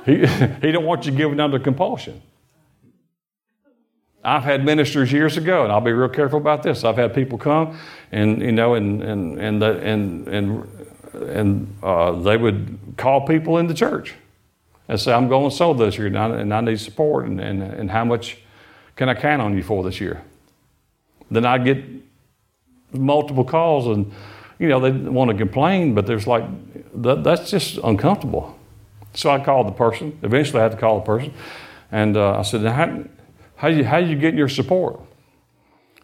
He, 0.05 0.25
he 0.61 0.71
don't 0.71 0.85
want 0.85 1.05
you 1.05 1.11
giving 1.11 1.39
under 1.39 1.59
compulsion. 1.59 2.21
I've 4.23 4.43
had 4.43 4.63
ministers 4.63 5.11
years 5.11 5.37
ago, 5.37 5.63
and 5.63 5.71
I'll 5.71 5.81
be 5.81 5.91
real 5.91 6.09
careful 6.09 6.37
about 6.37 6.61
this. 6.61 6.83
I've 6.83 6.97
had 6.97 7.13
people 7.13 7.37
come, 7.37 7.79
and 8.11 8.39
you 8.41 8.51
know, 8.51 8.75
and 8.75 9.01
and 9.01 9.39
and 9.39 9.61
the, 9.61 9.79
and 9.79 10.27
and 10.27 10.67
and 11.13 11.77
uh, 11.81 12.11
they 12.11 12.37
would 12.37 12.77
call 12.97 13.25
people 13.25 13.57
in 13.57 13.65
the 13.65 13.73
church 13.73 14.13
and 14.87 14.99
say, 14.99 15.11
"I'm 15.11 15.27
going 15.27 15.49
sow 15.49 15.73
this 15.73 15.97
year, 15.97 16.07
and 16.07 16.17
I, 16.17 16.29
and 16.39 16.53
I 16.53 16.61
need 16.61 16.79
support, 16.79 17.25
and, 17.25 17.41
and 17.41 17.63
and 17.63 17.89
how 17.89 18.05
much 18.05 18.37
can 18.95 19.09
I 19.09 19.15
count 19.15 19.41
on 19.41 19.55
you 19.57 19.63
for 19.63 19.83
this 19.83 19.99
year?" 19.99 20.21
Then 21.31 21.45
I 21.45 21.57
get 21.57 21.83
multiple 22.91 23.43
calls, 23.43 23.87
and 23.87 24.11
you 24.59 24.67
know, 24.67 24.79
they 24.79 24.91
want 24.91 25.31
to 25.31 25.37
complain, 25.37 25.95
but 25.95 26.05
there's 26.05 26.27
like 26.27 26.43
that, 27.01 27.23
that's 27.23 27.49
just 27.49 27.79
uncomfortable. 27.83 28.55
So 29.13 29.29
I 29.29 29.43
called 29.43 29.67
the 29.67 29.73
person. 29.73 30.17
Eventually, 30.23 30.59
I 30.59 30.63
had 30.63 30.71
to 30.71 30.77
call 30.77 30.99
the 30.99 31.05
person. 31.05 31.33
And 31.91 32.15
uh, 32.15 32.39
I 32.39 32.41
said, 32.43 32.61
how, 32.61 33.03
how, 33.55 33.67
you, 33.67 33.83
how 33.83 33.97
you 33.97 34.15
getting 34.15 34.37
your 34.37 34.49
support? 34.49 34.99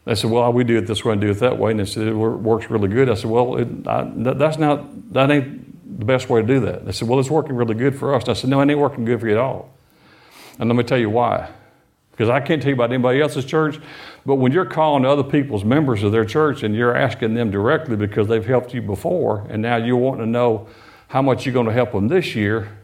They 0.06 0.16
said, 0.16 0.32
well, 0.32 0.52
we 0.54 0.64
do 0.64 0.78
it 0.78 0.88
this 0.88 1.04
way 1.04 1.14
and 1.14 1.22
do 1.22 1.32
it 1.32 1.40
that 1.40 1.58
way. 1.58 1.72
And 1.72 1.80
they 1.80 1.86
said, 1.86 2.08
it 2.08 2.14
works 2.14 2.70
really 2.70 2.88
good. 2.88 3.10
I 3.10 3.14
said, 3.16 3.30
well, 3.30 3.58
it, 3.58 3.68
I, 3.88 4.10
that's 4.16 4.58
not, 4.58 5.14
that 5.14 5.30
ain't 5.30 6.00
the 6.00 6.06
best 6.06 6.30
way 6.30 6.42
to 6.42 6.48
do 6.48 6.60
that. 6.62 6.86
They 6.86 6.92
said, 6.92 7.08
well, 7.08 7.20
it's 7.20 7.30
working 7.30 7.56
really 7.56 7.76
good 7.76 7.98
for 7.98 8.14
us. 8.14 8.24
And 8.24 8.30
I 8.30 8.34
said, 8.34 8.50
no, 8.50 8.62
it 8.62 8.70
ain't 8.70 8.80
working 8.80 9.06
good 9.06 9.20
for 9.20 9.28
you 9.28 9.34
at 9.34 9.40
all. 9.40 9.70
And 10.60 10.70
let 10.70 10.76
me 10.76 10.84
tell 10.84 10.98
you 10.98 11.10
why. 11.10 11.50
Because 12.12 12.30
I 12.30 12.40
can't 12.40 12.62
tell 12.62 12.70
you 12.70 12.76
about 12.76 12.92
anybody 12.92 13.22
else's 13.22 13.46
church, 13.46 13.80
but 14.26 14.36
when 14.36 14.52
you're 14.52 14.66
calling 14.66 15.06
other 15.06 15.24
people's 15.24 15.64
members 15.64 16.04
of 16.04 16.12
their 16.12 16.26
church 16.26 16.64
and 16.64 16.74
you're 16.74 16.96
asking 16.96 17.36
them 17.36 17.52
directly 17.52 17.96
because 17.96 18.28
they've 18.28 18.46
helped 18.46 18.74
you 18.74 18.82
before, 18.82 19.46
and 19.50 19.62
now 19.62 19.76
you're 19.76 19.98
wanting 19.98 20.26
to 20.26 20.30
know 20.32 20.68
how 21.10 21.22
much 21.22 21.46
you're 21.46 21.54
going 21.54 21.68
to 21.68 21.74
help 21.74 21.92
them 21.92 22.08
this 22.08 22.36
year 22.36 22.77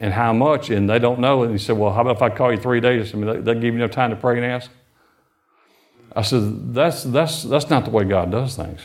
and 0.00 0.12
how 0.12 0.32
much, 0.32 0.70
and 0.70 0.88
they 0.88 0.98
don't 0.98 1.20
know, 1.20 1.42
and 1.42 1.52
he 1.52 1.58
said, 1.58 1.76
Well, 1.76 1.92
how 1.92 2.02
about 2.02 2.16
if 2.16 2.22
I 2.22 2.30
call 2.30 2.52
you 2.52 2.58
three 2.58 2.80
days? 2.80 3.14
I 3.14 3.18
mean, 3.18 3.44
they, 3.44 3.54
give 3.54 3.64
you 3.64 3.74
enough 3.74 3.90
time 3.90 4.10
to 4.10 4.16
pray 4.16 4.36
and 4.36 4.44
ask? 4.44 4.70
I 6.16 6.22
said, 6.22 6.74
that's, 6.74 7.02
that's, 7.02 7.42
that's 7.42 7.70
not 7.70 7.84
the 7.84 7.90
way 7.90 8.04
God 8.04 8.30
does 8.30 8.54
things. 8.54 8.80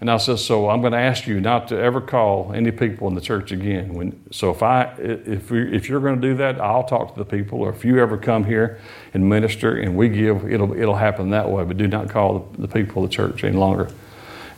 And 0.00 0.10
I 0.10 0.16
said, 0.16 0.38
so 0.38 0.68
I'm 0.70 0.80
going 0.80 0.92
to 0.92 0.98
ask 0.98 1.26
you 1.26 1.40
not 1.40 1.68
to 1.68 1.78
ever 1.78 2.00
call 2.00 2.52
any 2.52 2.70
people 2.70 3.08
in 3.08 3.14
the 3.14 3.20
church 3.20 3.52
again. 3.52 3.94
When, 3.94 4.24
so 4.32 4.50
if 4.50 4.62
I, 4.62 4.92
if, 4.98 5.50
we, 5.50 5.74
if 5.74 5.88
you're 5.88 6.00
going 6.00 6.20
to 6.20 6.28
do 6.28 6.34
that, 6.38 6.60
I'll 6.60 6.84
talk 6.84 7.14
to 7.14 7.18
the 7.18 7.24
people. 7.24 7.60
Or 7.60 7.70
if 7.70 7.84
you 7.84 8.00
ever 8.00 8.18
come 8.18 8.44
here 8.44 8.80
and 9.12 9.28
minister 9.28 9.76
and 9.76 9.96
we 9.96 10.08
give, 10.08 10.50
it'll, 10.50 10.76
it'll 10.76 10.96
happen 10.96 11.30
that 11.30 11.48
way. 11.48 11.64
But 11.64 11.76
do 11.76 11.86
not 11.86 12.10
call 12.10 12.40
the, 12.40 12.62
the 12.62 12.68
people 12.68 13.04
of 13.04 13.10
the 13.10 13.14
church 13.14 13.44
any 13.44 13.56
longer. 13.56 13.88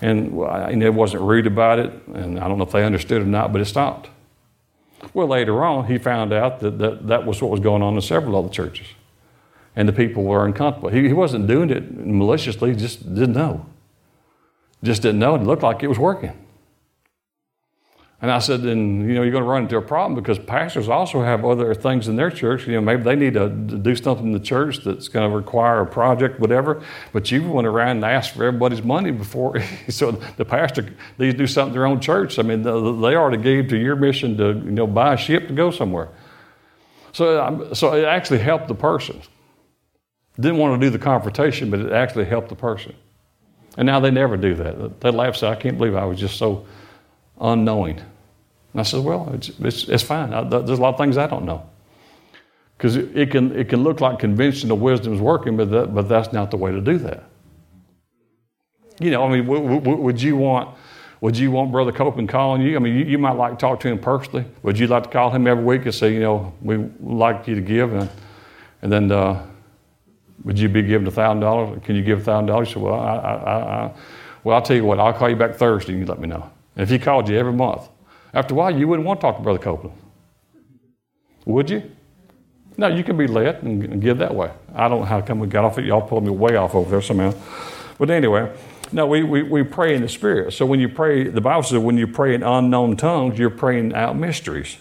And, 0.00 0.32
and 0.40 0.82
it 0.82 0.94
wasn't 0.94 1.22
rude 1.22 1.46
about 1.46 1.78
it. 1.78 1.92
And 2.08 2.38
I 2.38 2.48
don't 2.48 2.58
know 2.58 2.64
if 2.64 2.72
they 2.72 2.84
understood 2.84 3.22
or 3.22 3.26
not, 3.26 3.52
but 3.52 3.60
it 3.60 3.66
stopped. 3.66 4.08
Well, 5.14 5.28
later 5.28 5.64
on, 5.64 5.86
he 5.86 5.98
found 5.98 6.32
out 6.32 6.60
that, 6.60 6.78
that 6.78 7.06
that 7.06 7.26
was 7.26 7.40
what 7.40 7.50
was 7.50 7.60
going 7.60 7.82
on 7.82 7.94
in 7.94 8.00
several 8.00 8.36
other 8.36 8.48
churches. 8.48 8.86
And 9.74 9.88
the 9.88 9.92
people 9.92 10.24
were 10.24 10.44
uncomfortable. 10.46 10.88
He, 10.88 11.06
he 11.06 11.12
wasn't 11.12 11.46
doing 11.46 11.70
it 11.70 11.94
maliciously, 11.94 12.74
just 12.74 13.14
didn't 13.14 13.34
know. 13.34 13.66
Just 14.82 15.02
didn't 15.02 15.18
know. 15.18 15.34
It 15.34 15.42
looked 15.42 15.62
like 15.62 15.82
it 15.82 15.88
was 15.88 15.98
working. 15.98 16.32
And 18.22 18.30
I 18.30 18.38
said, 18.38 18.62
then, 18.62 19.06
you 19.06 19.14
know, 19.14 19.22
you're 19.22 19.32
going 19.32 19.44
to 19.44 19.48
run 19.48 19.64
into 19.64 19.76
a 19.76 19.82
problem 19.82 20.14
because 20.14 20.38
pastors 20.38 20.88
also 20.88 21.22
have 21.22 21.44
other 21.44 21.74
things 21.74 22.08
in 22.08 22.16
their 22.16 22.30
church. 22.30 22.66
You 22.66 22.72
know, 22.74 22.80
maybe 22.80 23.02
they 23.02 23.14
need 23.14 23.34
to 23.34 23.50
do 23.50 23.94
something 23.94 24.28
in 24.28 24.32
the 24.32 24.40
church 24.40 24.78
that's 24.84 25.08
going 25.08 25.30
to 25.30 25.36
require 25.36 25.82
a 25.82 25.86
project, 25.86 26.40
whatever. 26.40 26.82
But 27.12 27.30
you 27.30 27.46
went 27.50 27.66
around 27.66 27.96
and 27.96 28.04
asked 28.06 28.34
for 28.34 28.44
everybody's 28.44 28.82
money 28.82 29.10
before. 29.10 29.60
so 29.90 30.12
the 30.12 30.46
pastor 30.46 30.88
needs 31.18 31.34
to 31.34 31.38
do 31.38 31.46
something 31.46 31.74
in 31.74 31.78
their 31.78 31.86
own 31.86 32.00
church. 32.00 32.38
I 32.38 32.42
mean, 32.42 32.62
they 32.62 32.70
already 32.70 33.42
gave 33.42 33.68
to 33.68 33.76
your 33.76 33.96
mission 33.96 34.38
to, 34.38 34.48
you 34.48 34.70
know, 34.70 34.86
buy 34.86 35.12
a 35.12 35.16
ship 35.18 35.48
to 35.48 35.54
go 35.54 35.70
somewhere. 35.70 36.08
So, 37.12 37.44
um, 37.44 37.74
so 37.74 37.94
it 37.94 38.04
actually 38.04 38.38
helped 38.38 38.68
the 38.68 38.74
person. 38.74 39.20
Didn't 40.36 40.56
want 40.56 40.80
to 40.80 40.86
do 40.86 40.90
the 40.90 40.98
confrontation, 40.98 41.70
but 41.70 41.80
it 41.80 41.92
actually 41.92 42.24
helped 42.24 42.48
the 42.48 42.56
person. 42.56 42.94
And 43.76 43.84
now 43.84 44.00
they 44.00 44.10
never 44.10 44.38
do 44.38 44.54
that. 44.54 45.00
They 45.00 45.10
laugh, 45.10 45.36
say, 45.36 45.48
I 45.48 45.54
can't 45.54 45.76
believe 45.76 45.94
I 45.94 46.06
was 46.06 46.18
just 46.18 46.38
so 46.38 46.66
unknowing. 47.40 47.98
And 47.98 48.80
I 48.80 48.82
said, 48.82 49.04
Well, 49.04 49.30
it's, 49.34 49.48
it's, 49.60 49.88
it's 49.88 50.02
fine. 50.02 50.32
I, 50.32 50.42
there's 50.44 50.78
a 50.78 50.82
lot 50.82 50.94
of 50.94 50.98
things 50.98 51.16
I 51.16 51.26
don't 51.26 51.44
know. 51.44 51.68
Because 52.76 52.96
it, 52.96 53.16
it, 53.16 53.30
can, 53.30 53.56
it 53.56 53.68
can 53.68 53.82
look 53.82 54.00
like 54.00 54.18
conventional 54.18 54.76
wisdom 54.76 55.14
is 55.14 55.20
working, 55.20 55.56
but, 55.56 55.70
that, 55.70 55.94
but 55.94 56.08
that's 56.08 56.32
not 56.32 56.50
the 56.50 56.58
way 56.58 56.72
to 56.72 56.80
do 56.80 56.98
that. 56.98 57.24
You 59.00 59.10
know, 59.10 59.24
I 59.24 59.30
mean, 59.30 59.46
w- 59.46 59.80
w- 59.80 59.98
would 59.98 60.20
you 60.20 60.36
want. 60.36 60.76
Would 61.22 61.38
you 61.38 61.50
want 61.50 61.72
Brother 61.72 61.92
Copeland 61.92 62.28
calling 62.28 62.60
you? 62.60 62.76
I 62.76 62.78
mean, 62.78 62.94
you, 62.94 63.04
you, 63.06 63.18
might 63.18 63.32
like 63.32 63.52
to 63.52 63.56
talk 63.56 63.80
to 63.80 63.88
him 63.88 63.98
personally. 63.98 64.44
Would 64.62 64.78
you 64.78 64.86
like 64.86 65.04
to 65.04 65.08
call 65.08 65.30
him 65.30 65.46
every 65.46 65.64
week 65.64 65.86
and 65.86 65.94
say, 65.94 66.12
you 66.12 66.20
know, 66.20 66.52
we'd 66.60 66.92
like 67.00 67.48
you 67.48 67.54
to 67.54 67.62
give? 67.62 67.94
And, 67.94 68.10
and 68.82 68.92
then 68.92 69.10
uh, 69.10 69.44
would 70.44 70.58
you 70.58 70.68
be 70.68 70.82
given 70.82 71.10
$1,000? 71.10 71.82
Can 71.82 71.96
you 71.96 72.02
give 72.02 72.20
$1,000? 72.20 72.66
He 72.66 72.72
said, 72.72 72.82
well, 72.82 73.00
I, 73.00 73.16
I, 73.16 73.86
I, 73.86 73.94
well, 74.44 74.56
I'll 74.56 74.62
tell 74.62 74.76
you 74.76 74.84
what, 74.84 75.00
I'll 75.00 75.12
call 75.12 75.30
you 75.30 75.36
back 75.36 75.56
Thursday 75.56 75.92
and 75.92 76.00
you 76.00 76.06
let 76.06 76.20
me 76.20 76.28
know. 76.28 76.50
If 76.76 76.90
he 76.90 76.98
called 76.98 77.28
you 77.28 77.38
every 77.38 77.52
month, 77.52 77.88
after 78.34 78.54
a 78.54 78.56
while, 78.56 78.76
you 78.76 78.86
wouldn't 78.86 79.06
want 79.06 79.20
to 79.20 79.22
talk 79.22 79.36
to 79.36 79.42
Brother 79.42 79.58
Copeland. 79.58 79.96
Would 81.46 81.70
you? 81.70 81.90
No, 82.76 82.88
you 82.88 83.02
can 83.02 83.16
be 83.16 83.26
led 83.26 83.62
and 83.62 84.02
give 84.02 84.18
that 84.18 84.34
way. 84.34 84.50
I 84.74 84.88
don't 84.88 85.00
know 85.00 85.06
how 85.06 85.20
come 85.22 85.38
we 85.38 85.46
got 85.46 85.64
off 85.64 85.78
it. 85.78 85.86
Y'all 85.86 86.02
pulled 86.02 86.24
me 86.24 86.30
way 86.30 86.56
off 86.56 86.74
over 86.74 86.90
there 86.90 87.00
somehow. 87.00 87.32
But 87.98 88.10
anyway, 88.10 88.54
no, 88.92 89.06
we, 89.06 89.22
we, 89.22 89.42
we 89.42 89.62
pray 89.62 89.94
in 89.94 90.02
the 90.02 90.08
Spirit. 90.08 90.52
So 90.52 90.66
when 90.66 90.80
you 90.80 90.88
pray, 90.88 91.28
the 91.28 91.40
Bible 91.40 91.62
says 91.62 91.78
when 91.78 91.96
you 91.96 92.06
pray 92.06 92.34
in 92.34 92.42
unknown 92.42 92.96
tongues, 92.96 93.38
you're 93.38 93.48
praying 93.48 93.94
out 93.94 94.16
mysteries. 94.16 94.76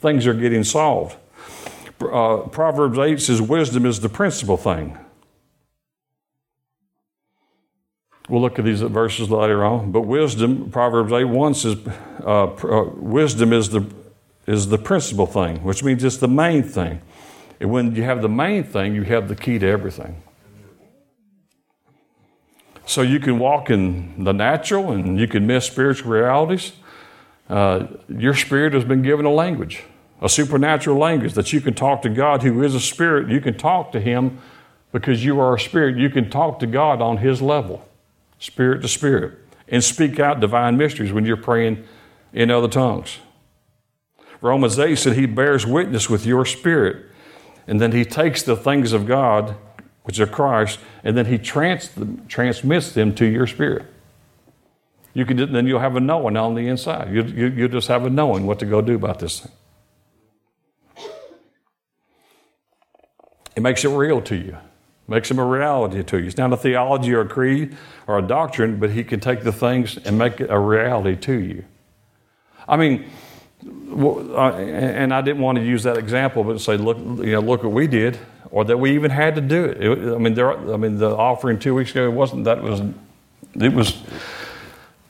Things 0.00 0.26
are 0.26 0.34
getting 0.34 0.64
solved 0.64 1.16
uh, 2.00 2.38
Proverbs 2.48 2.98
8 2.98 3.20
says 3.20 3.40
wisdom 3.40 3.86
is 3.86 4.00
the 4.00 4.08
principal 4.08 4.56
thing. 4.56 4.98
We'll 8.28 8.40
look 8.40 8.58
at 8.58 8.64
these 8.64 8.80
verses 8.80 9.30
later 9.30 9.64
on. 9.64 9.92
But 9.92 10.02
wisdom, 10.02 10.70
Proverbs 10.70 11.12
8 11.12 11.24
1 11.24 11.54
says, 11.54 11.76
uh, 12.24 12.44
uh, 12.44 12.90
wisdom 12.96 13.52
is 13.52 13.70
the, 13.70 13.86
is 14.46 14.68
the 14.68 14.78
principal 14.78 15.26
thing, 15.26 15.62
which 15.62 15.84
means 15.84 16.02
it's 16.02 16.16
the 16.16 16.28
main 16.28 16.62
thing. 16.62 17.00
And 17.60 17.70
when 17.70 17.94
you 17.94 18.02
have 18.02 18.22
the 18.22 18.28
main 18.28 18.64
thing, 18.64 18.94
you 18.94 19.02
have 19.02 19.28
the 19.28 19.36
key 19.36 19.58
to 19.58 19.66
everything. 19.66 20.22
So 22.86 23.02
you 23.02 23.20
can 23.20 23.38
walk 23.38 23.70
in 23.70 24.24
the 24.24 24.32
natural 24.32 24.92
and 24.92 25.18
you 25.18 25.26
can 25.26 25.46
miss 25.46 25.66
spiritual 25.66 26.10
realities. 26.12 26.72
Uh, 27.48 27.86
your 28.08 28.34
spirit 28.34 28.72
has 28.72 28.84
been 28.84 29.02
given 29.02 29.26
a 29.26 29.30
language 29.30 29.84
a 30.24 30.28
supernatural 30.28 30.96
language 30.96 31.34
that 31.34 31.52
you 31.52 31.60
can 31.60 31.74
talk 31.74 32.00
to 32.00 32.08
God 32.08 32.42
who 32.42 32.62
is 32.62 32.74
a 32.74 32.80
spirit. 32.80 33.28
You 33.28 33.42
can 33.42 33.58
talk 33.58 33.92
to 33.92 34.00
Him 34.00 34.38
because 34.90 35.22
you 35.22 35.38
are 35.38 35.54
a 35.54 35.60
spirit. 35.60 35.98
You 35.98 36.08
can 36.08 36.30
talk 36.30 36.58
to 36.60 36.66
God 36.66 37.02
on 37.02 37.18
His 37.18 37.42
level, 37.42 37.86
spirit 38.38 38.82
to 38.82 38.88
spirit, 38.88 39.38
and 39.68 39.82
speak 39.82 40.20
out 40.20 40.40
divine 40.40 40.76
mysteries 40.76 41.12
when 41.12 41.24
you're 41.24 41.36
praying 41.36 41.84
in 42.32 42.50
other 42.50 42.68
tongues. 42.68 43.18
Romans 44.40 44.78
8 44.78 44.96
said 44.96 45.16
He 45.16 45.26
bears 45.26 45.66
witness 45.66 46.10
with 46.10 46.26
your 46.26 46.44
spirit, 46.44 47.06
and 47.66 47.80
then 47.80 47.92
He 47.92 48.04
takes 48.04 48.42
the 48.42 48.56
things 48.56 48.92
of 48.92 49.06
God, 49.06 49.56
which 50.02 50.20
are 50.20 50.26
Christ, 50.26 50.78
and 51.02 51.16
then 51.16 51.26
He 51.26 51.38
trans- 51.38 51.90
transmits 52.28 52.92
them 52.92 53.14
to 53.14 53.24
your 53.24 53.46
spirit. 53.46 53.86
You 55.14 55.24
can, 55.24 55.52
then 55.52 55.66
you'll 55.66 55.80
have 55.80 55.96
a 55.96 56.00
knowing 56.00 56.36
on 56.36 56.54
the 56.54 56.66
inside. 56.66 57.14
You, 57.14 57.22
you, 57.22 57.46
you'll 57.46 57.68
just 57.68 57.88
have 57.88 58.04
a 58.04 58.10
knowing 58.10 58.46
what 58.46 58.58
to 58.58 58.66
go 58.66 58.82
do 58.82 58.96
about 58.96 59.20
this 59.20 59.40
thing. 59.40 59.52
It 63.56 63.62
makes 63.62 63.84
it 63.84 63.88
real 63.88 64.20
to 64.22 64.34
you, 64.34 64.56
makes 65.06 65.28
them 65.28 65.38
a 65.38 65.44
reality 65.44 66.02
to 66.02 66.18
you. 66.18 66.26
It's 66.26 66.36
not 66.36 66.52
a 66.52 66.56
theology 66.56 67.12
or 67.12 67.20
a 67.20 67.28
creed 67.28 67.76
or 68.06 68.18
a 68.18 68.22
doctrine, 68.22 68.78
but 68.78 68.90
He 68.90 69.04
can 69.04 69.20
take 69.20 69.42
the 69.42 69.52
things 69.52 69.96
and 69.98 70.18
make 70.18 70.40
it 70.40 70.50
a 70.50 70.58
reality 70.58 71.16
to 71.16 71.32
you. 71.34 71.64
I 72.66 72.76
mean, 72.76 73.10
and 73.62 75.12
I 75.12 75.20
didn't 75.20 75.42
want 75.42 75.58
to 75.58 75.64
use 75.64 75.82
that 75.84 75.96
example, 75.96 76.44
but 76.44 76.60
say, 76.60 76.76
look, 76.76 76.98
you 76.98 77.32
know, 77.32 77.40
look 77.40 77.62
what 77.62 77.72
we 77.72 77.86
did, 77.86 78.18
or 78.50 78.64
that 78.64 78.78
we 78.78 78.92
even 78.92 79.10
had 79.10 79.34
to 79.34 79.40
do 79.40 79.64
it. 79.64 79.82
it 79.82 80.14
I 80.14 80.18
mean, 80.18 80.34
there, 80.34 80.52
I 80.72 80.76
mean, 80.76 80.98
the 80.98 81.14
offering 81.14 81.58
two 81.58 81.74
weeks 81.74 81.90
ago 81.90 82.04
it 82.04 82.12
wasn't 82.12 82.44
that 82.44 82.62
was, 82.62 82.80
it 83.54 83.72
was, 83.72 84.02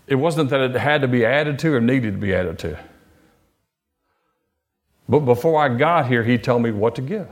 it 0.06 0.16
wasn't 0.16 0.50
that 0.50 0.60
it 0.60 0.74
had 0.74 1.02
to 1.02 1.08
be 1.08 1.24
added 1.24 1.58
to 1.60 1.74
or 1.74 1.80
needed 1.80 2.14
to 2.14 2.18
be 2.18 2.34
added 2.34 2.58
to. 2.60 2.78
But 5.08 5.20
before 5.20 5.60
I 5.60 5.68
got 5.68 6.08
here, 6.08 6.24
he 6.24 6.38
told 6.38 6.62
me 6.62 6.70
what 6.70 6.94
to 6.94 7.02
give. 7.02 7.28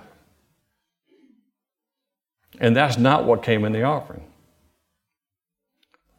And 2.62 2.74
that's 2.74 2.96
not 2.96 3.26
what 3.26 3.42
came 3.42 3.66
in 3.66 3.72
the 3.72 3.82
offering. 3.82 4.24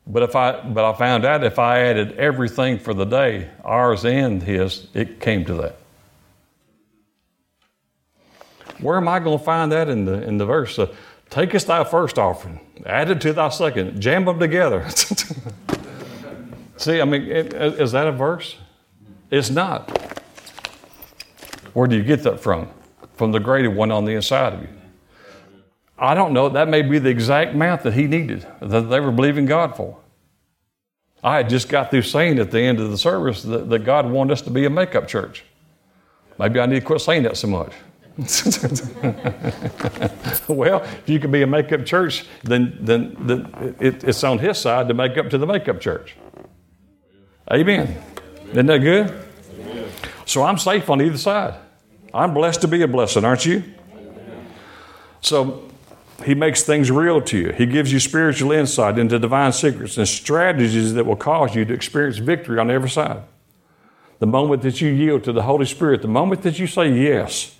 But 0.05 0.21
if 0.21 0.35
I 0.35 0.61
but 0.61 0.83
I 0.83 0.95
found 0.95 1.25
out 1.25 1.43
if 1.43 1.57
I 1.57 1.79
added 1.79 2.17
everything 2.17 2.77
for 2.77 2.93
the 2.93 3.05
day, 3.05 3.49
ours 3.63 4.05
and 4.05 4.43
his, 4.43 4.87
it 4.93 5.19
came 5.19 5.45
to 5.45 5.55
that. 5.55 5.77
Where 8.79 8.97
am 8.97 9.07
I 9.07 9.19
going 9.19 9.39
to 9.39 9.43
find 9.43 9.71
that 9.71 9.89
in 9.89 10.05
the 10.05 10.21
in 10.21 10.37
the 10.37 10.45
verse? 10.45 10.77
Uh, 10.77 10.93
Take 11.33 11.55
us 11.55 11.63
thy 11.63 11.83
first 11.83 12.19
offering, 12.19 12.59
add 12.85 13.09
it 13.09 13.19
to 13.21 13.33
thy 13.33 13.49
second, 13.49 13.99
jam 13.99 14.25
them 14.25 14.39
together. 14.39 14.87
See, 16.77 17.01
I 17.01 17.05
mean, 17.05 17.23
it, 17.23 17.55
is 17.55 17.91
that 17.93 18.05
a 18.05 18.11
verse? 18.11 18.55
It's 19.31 19.49
not. 19.49 19.89
Where 21.73 21.87
do 21.87 21.95
you 21.95 22.03
get 22.03 22.21
that 22.21 22.39
from? 22.39 22.69
From 23.15 23.31
the 23.31 23.39
greater 23.39 23.71
one 23.71 23.89
on 23.89 24.05
the 24.05 24.11
inside 24.11 24.53
of 24.53 24.61
you. 24.61 24.67
I 26.03 26.15
don't 26.15 26.33
know, 26.33 26.49
that 26.49 26.67
may 26.67 26.81
be 26.81 26.99
the 26.99 27.09
exact 27.09 27.53
amount 27.53 27.83
that 27.83 27.93
he 27.93 28.07
needed, 28.07 28.45
that 28.59 28.81
they 28.81 28.99
were 28.99 29.09
believing 29.09 29.45
God 29.45 29.77
for. 29.77 29.97
I 31.23 31.37
had 31.37 31.49
just 31.49 31.69
got 31.69 31.91
through 31.91 32.01
saying 32.01 32.39
at 32.39 32.51
the 32.51 32.59
end 32.59 32.81
of 32.81 32.91
the 32.91 32.97
service 32.97 33.41
that, 33.43 33.69
that 33.69 33.85
God 33.85 34.11
wanted 34.11 34.33
us 34.33 34.41
to 34.41 34.49
be 34.49 34.65
a 34.65 34.69
makeup 34.69 35.07
church. 35.07 35.45
Maybe 36.37 36.59
I 36.59 36.65
need 36.65 36.81
to 36.81 36.85
quit 36.85 36.99
saying 36.99 37.23
that 37.23 37.37
so 37.37 37.47
much. 37.47 37.71
well, 40.49 40.83
if 40.83 41.07
you 41.07 41.21
can 41.21 41.31
be 41.31 41.41
a 41.41 41.47
makeup 41.47 41.85
church, 41.85 42.25
then, 42.43 42.77
then, 42.81 43.15
then 43.21 43.75
it, 43.79 44.03
it's 44.03 44.25
on 44.25 44.39
his 44.39 44.57
side 44.57 44.89
to 44.89 44.93
make 44.93 45.17
up 45.17 45.29
to 45.29 45.37
the 45.37 45.47
makeup 45.47 45.79
church. 45.79 46.17
Amen. 47.49 47.97
Isn't 48.51 48.65
that 48.65 48.79
good? 48.79 49.25
So 50.25 50.43
I'm 50.43 50.57
safe 50.57 50.89
on 50.89 51.01
either 51.01 51.17
side. 51.17 51.57
I'm 52.13 52.33
blessed 52.33 52.59
to 52.61 52.67
be 52.67 52.81
a 52.81 52.89
blessing, 52.89 53.23
aren't 53.23 53.45
you? 53.45 53.63
So 55.21 55.69
He 56.25 56.35
makes 56.35 56.63
things 56.63 56.91
real 56.91 57.21
to 57.21 57.37
you. 57.37 57.51
He 57.51 57.65
gives 57.65 57.91
you 57.91 57.99
spiritual 57.99 58.51
insight 58.51 58.97
into 58.97 59.19
divine 59.19 59.51
secrets 59.51 59.97
and 59.97 60.07
strategies 60.07 60.93
that 60.93 61.05
will 61.05 61.15
cause 61.15 61.55
you 61.55 61.65
to 61.65 61.73
experience 61.73 62.17
victory 62.17 62.59
on 62.59 62.69
every 62.69 62.89
side. 62.89 63.23
The 64.19 64.27
moment 64.27 64.61
that 64.61 64.79
you 64.79 64.89
yield 64.89 65.23
to 65.25 65.33
the 65.33 65.41
Holy 65.41 65.65
Spirit, 65.65 66.01
the 66.01 66.07
moment 66.07 66.43
that 66.43 66.59
you 66.59 66.67
say 66.67 66.89
yes, 66.89 67.57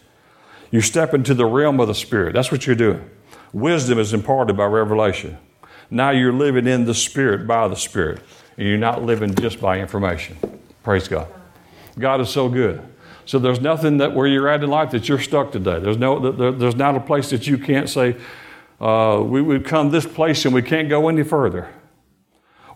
you 0.72 0.82
step 0.82 1.14
into 1.14 1.34
the 1.34 1.46
realm 1.46 1.80
of 1.80 1.88
the 1.88 1.96
Spirit. 1.96 2.34
That's 2.34 2.52
what 2.52 2.66
you're 2.66 2.76
doing. 2.76 3.10
Wisdom 3.52 4.00
is 4.00 4.14
imparted 4.14 4.56
by 4.56 4.66
revelation. 4.66 5.38
Now 5.92 6.12
you're 6.12 6.34
living 6.34 6.66
in 6.66 6.86
the 6.86 6.94
Spirit 6.94 7.46
by 7.46 7.68
the 7.68 7.76
Spirit, 7.76 8.22
and 8.58 8.68
you're 8.68 8.78
not 8.78 9.04
living 9.04 9.36
just 9.36 9.60
by 9.60 9.80
information. 9.80 10.38
Praise 10.84 11.08
God. 11.08 11.28
God 12.00 12.22
is 12.22 12.30
so 12.30 12.50
good. 12.50 12.82
So 13.26 13.40
there's 13.40 13.62
nothing 13.62 13.98
that 13.98 14.14
where 14.14 14.28
you're 14.28 14.50
at 14.50 14.64
in 14.64 14.70
life 14.70 14.92
that 14.92 15.08
you're 15.08 15.20
stuck 15.20 15.52
today. 15.52 15.80
There's 15.80 15.98
no, 15.98 16.32
there, 16.32 16.52
there's 16.52 16.76
not 16.76 16.96
a 16.96 17.00
place 17.00 17.30
that 17.30 17.48
you 17.48 17.58
can't 17.58 17.90
say, 17.90 18.16
uh, 18.84 19.24
we 19.24 19.42
would 19.42 19.66
come 19.66 19.92
this 19.92 20.06
place 20.06 20.44
and 20.44 20.54
we 20.54 20.62
can't 20.62 20.90
go 20.90 21.08
any 21.08 21.24
further. 21.24 21.70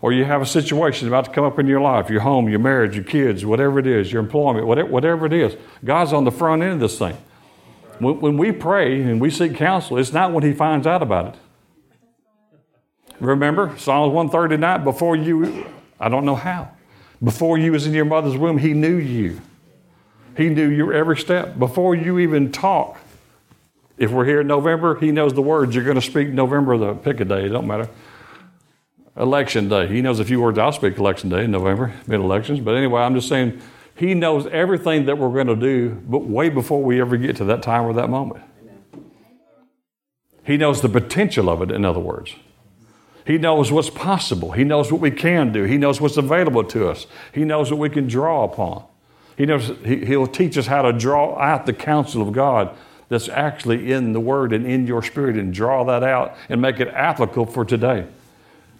Or 0.00 0.10
you 0.10 0.24
have 0.24 0.40
a 0.40 0.46
situation 0.46 1.06
about 1.06 1.26
to 1.26 1.30
come 1.30 1.44
up 1.44 1.58
in 1.58 1.66
your 1.66 1.82
life, 1.82 2.08
your 2.08 2.22
home, 2.22 2.48
your 2.48 2.60
marriage, 2.60 2.94
your 2.94 3.04
kids, 3.04 3.44
whatever 3.44 3.78
it 3.78 3.86
is, 3.86 4.10
your 4.10 4.22
employment, 4.22 4.66
whatever, 4.66 5.26
it 5.26 5.34
is. 5.34 5.54
God's 5.84 6.14
on 6.14 6.24
the 6.24 6.30
front 6.30 6.62
end 6.62 6.72
of 6.74 6.80
this 6.80 6.98
thing. 6.98 7.14
When, 7.98 8.20
when 8.20 8.38
we 8.38 8.52
pray 8.52 9.02
and 9.02 9.20
we 9.20 9.30
seek 9.30 9.54
counsel, 9.56 9.98
it's 9.98 10.12
not 10.12 10.32
when 10.32 10.44
He 10.44 10.54
finds 10.54 10.86
out 10.86 11.02
about 11.02 11.34
it. 11.34 11.40
Remember 13.20 13.76
Psalms 13.76 14.14
139, 14.14 14.84
before 14.84 15.14
you, 15.14 15.66
I 16.00 16.08
don't 16.08 16.24
know 16.24 16.36
how, 16.36 16.70
before 17.22 17.58
you 17.58 17.72
was 17.72 17.86
in 17.86 17.92
your 17.92 18.06
mother's 18.06 18.36
womb, 18.36 18.56
He 18.56 18.72
knew 18.72 18.96
you. 18.96 19.42
He 20.38 20.48
knew 20.48 20.70
your 20.70 20.94
every 20.94 21.18
step. 21.18 21.58
Before 21.58 21.94
you 21.94 22.18
even 22.20 22.50
talk, 22.50 22.98
if 23.98 24.10
we're 24.10 24.24
here 24.24 24.40
in 24.40 24.46
November, 24.46 24.98
He 24.98 25.12
knows 25.12 25.34
the 25.34 25.42
words 25.42 25.74
you're 25.74 25.84
going 25.84 25.96
to 25.96 26.02
speak 26.02 26.28
November, 26.28 26.78
the 26.78 26.94
pick 26.94 27.20
a 27.20 27.24
day, 27.24 27.46
it 27.46 27.48
don't 27.50 27.66
matter. 27.66 27.88
Election 29.16 29.68
day. 29.68 29.88
He 29.88 30.00
knows 30.00 30.20
a 30.20 30.24
few 30.24 30.40
words 30.40 30.58
I'll 30.58 30.72
speak 30.72 30.96
election 30.96 31.28
day 31.28 31.44
in 31.44 31.50
November, 31.50 31.92
mid 32.06 32.20
elections. 32.20 32.60
But 32.60 32.76
anyway, 32.76 33.02
I'm 33.02 33.14
just 33.14 33.28
saying, 33.28 33.60
He 33.96 34.14
knows 34.14 34.46
everything 34.46 35.06
that 35.06 35.18
we're 35.18 35.32
going 35.32 35.48
to 35.48 35.56
do, 35.56 35.90
but 36.06 36.24
way 36.24 36.48
before 36.48 36.82
we 36.82 37.00
ever 37.00 37.16
get 37.16 37.36
to 37.36 37.44
that 37.46 37.62
time 37.62 37.84
or 37.84 37.92
that 37.94 38.08
moment. 38.08 38.44
He 40.44 40.56
knows 40.56 40.80
the 40.80 40.88
potential 40.88 41.50
of 41.50 41.60
it, 41.60 41.70
in 41.70 41.84
other 41.84 42.00
words. 42.00 42.34
He 43.26 43.36
knows 43.36 43.70
what's 43.70 43.90
possible. 43.90 44.52
He 44.52 44.64
knows 44.64 44.90
what 44.90 45.02
we 45.02 45.10
can 45.10 45.52
do. 45.52 45.64
He 45.64 45.76
knows 45.76 46.00
what's 46.00 46.16
available 46.16 46.64
to 46.64 46.88
us. 46.88 47.06
He 47.34 47.44
knows 47.44 47.70
what 47.70 47.78
we 47.78 47.90
can 47.90 48.06
draw 48.06 48.44
upon. 48.44 48.84
He 49.36 49.44
knows 49.44 49.72
he, 49.84 50.06
He'll 50.06 50.26
teach 50.26 50.56
us 50.56 50.66
how 50.66 50.82
to 50.82 50.92
draw 50.92 51.38
out 51.38 51.66
the 51.66 51.74
counsel 51.74 52.22
of 52.22 52.32
God 52.32 52.74
that's 53.08 53.28
actually 53.28 53.92
in 53.92 54.12
the 54.12 54.20
Word 54.20 54.52
and 54.52 54.66
in 54.66 54.86
your 54.86 55.02
spirit 55.02 55.36
and 55.36 55.52
draw 55.52 55.84
that 55.84 56.02
out 56.02 56.36
and 56.48 56.60
make 56.60 56.80
it 56.80 56.88
applicable 56.88 57.46
for 57.46 57.64
today. 57.64 58.06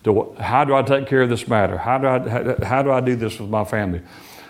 To, 0.05 0.35
how 0.39 0.65
do 0.65 0.75
I 0.75 0.83
take 0.83 1.07
care 1.07 1.23
of 1.23 1.31
this 1.31 1.49
matter? 1.49 1.79
How 1.79 1.99
do 1.99 2.07
I, 2.07 2.19
how, 2.29 2.65
how 2.65 2.83
do, 2.83 2.93
I 2.93 3.01
do 3.01 3.17
this 3.17 3.39
with 3.41 3.51
my 3.51 3.65
family? 3.65 4.03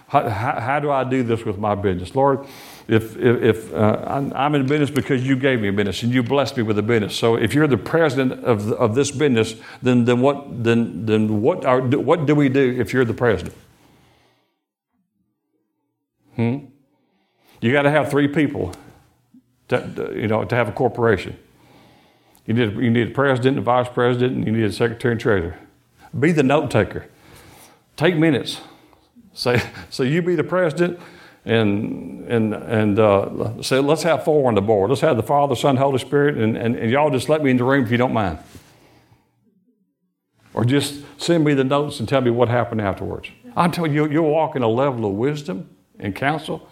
How, 0.08 0.28
how, 0.28 0.60
how, 0.60 0.80
do 0.80 0.90
I 0.90 1.04
do 1.04 1.22
this 1.22 1.44
with 1.44 1.58
my 1.58 1.74
business? 1.74 2.14
Lord, 2.14 2.46
if, 2.86 3.16
if, 3.16 3.72
uh, 3.72 4.30
I'm 4.34 4.54
in 4.54 4.66
business 4.66 4.90
because 4.90 5.26
you 5.26 5.36
gave 5.36 5.60
me 5.60 5.68
a 5.68 5.72
business 5.72 6.02
and 6.02 6.12
you 6.12 6.22
blessed 6.22 6.56
me 6.56 6.62
with 6.62 6.78
a 6.78 6.82
business. 6.82 7.14
So 7.14 7.36
if 7.36 7.54
you're 7.54 7.66
the 7.66 7.78
president 7.78 8.44
of, 8.44 8.72
of 8.72 8.94
this 8.94 9.10
business, 9.10 9.54
then, 9.82 10.04
then, 10.04 10.20
what, 10.20 10.64
then, 10.64 11.06
then 11.06 11.40
what, 11.40 11.64
are, 11.64 11.80
what 11.80 12.26
do 12.26 12.34
we 12.34 12.48
do 12.48 12.76
if 12.78 12.92
you're 12.92 13.04
the 13.04 13.14
president? 13.14 13.54
Hmm? 16.36 16.58
You 17.60 17.72
got 17.72 17.82
to 17.82 17.90
have 17.90 18.10
three 18.10 18.28
people 18.28 18.72
to, 19.68 20.12
you 20.14 20.26
know, 20.26 20.44
to 20.44 20.54
have 20.54 20.68
a 20.68 20.72
corporation. 20.72 21.38
You 22.46 22.54
need, 22.54 22.76
you 22.76 22.90
need 22.90 23.08
a 23.08 23.10
president, 23.10 23.58
a 23.58 23.60
vice 23.60 23.88
president, 23.88 24.36
and 24.36 24.46
you 24.46 24.52
need 24.52 24.64
a 24.64 24.72
secretary 24.72 25.12
and 25.12 25.20
treasurer. 25.20 25.58
Be 26.18 26.32
the 26.32 26.42
note 26.42 26.70
taker. 26.70 27.06
Take 27.96 28.16
minutes. 28.16 28.60
Say, 29.34 29.62
so 29.90 30.02
you 30.02 30.22
be 30.22 30.34
the 30.34 30.44
president, 30.44 30.98
and 31.44 32.26
and 32.28 32.54
and 32.54 32.98
uh, 32.98 33.62
say 33.62 33.78
let's 33.78 34.02
have 34.02 34.24
four 34.24 34.48
on 34.48 34.54
the 34.54 34.62
board. 34.62 34.90
Let's 34.90 35.02
have 35.02 35.16
the 35.16 35.22
Father, 35.22 35.54
Son, 35.54 35.76
Holy 35.76 35.98
Spirit, 35.98 36.36
and, 36.36 36.56
and, 36.56 36.74
and 36.76 36.90
y'all 36.90 37.10
just 37.10 37.28
let 37.28 37.42
me 37.42 37.50
in 37.50 37.56
the 37.56 37.64
room 37.64 37.84
if 37.84 37.90
you 37.90 37.98
don't 37.98 38.12
mind. 38.12 38.38
Or 40.54 40.64
just 40.64 41.04
send 41.18 41.44
me 41.44 41.54
the 41.54 41.64
notes 41.64 42.00
and 42.00 42.08
tell 42.08 42.20
me 42.20 42.30
what 42.30 42.48
happened 42.48 42.80
afterwards. 42.80 43.28
I'm 43.56 43.70
telling 43.70 43.92
you, 43.92 44.08
you'll 44.08 44.30
walk 44.30 44.56
in 44.56 44.62
a 44.62 44.68
level 44.68 45.04
of 45.04 45.12
wisdom 45.12 45.68
and 45.98 46.14
counsel 46.14 46.68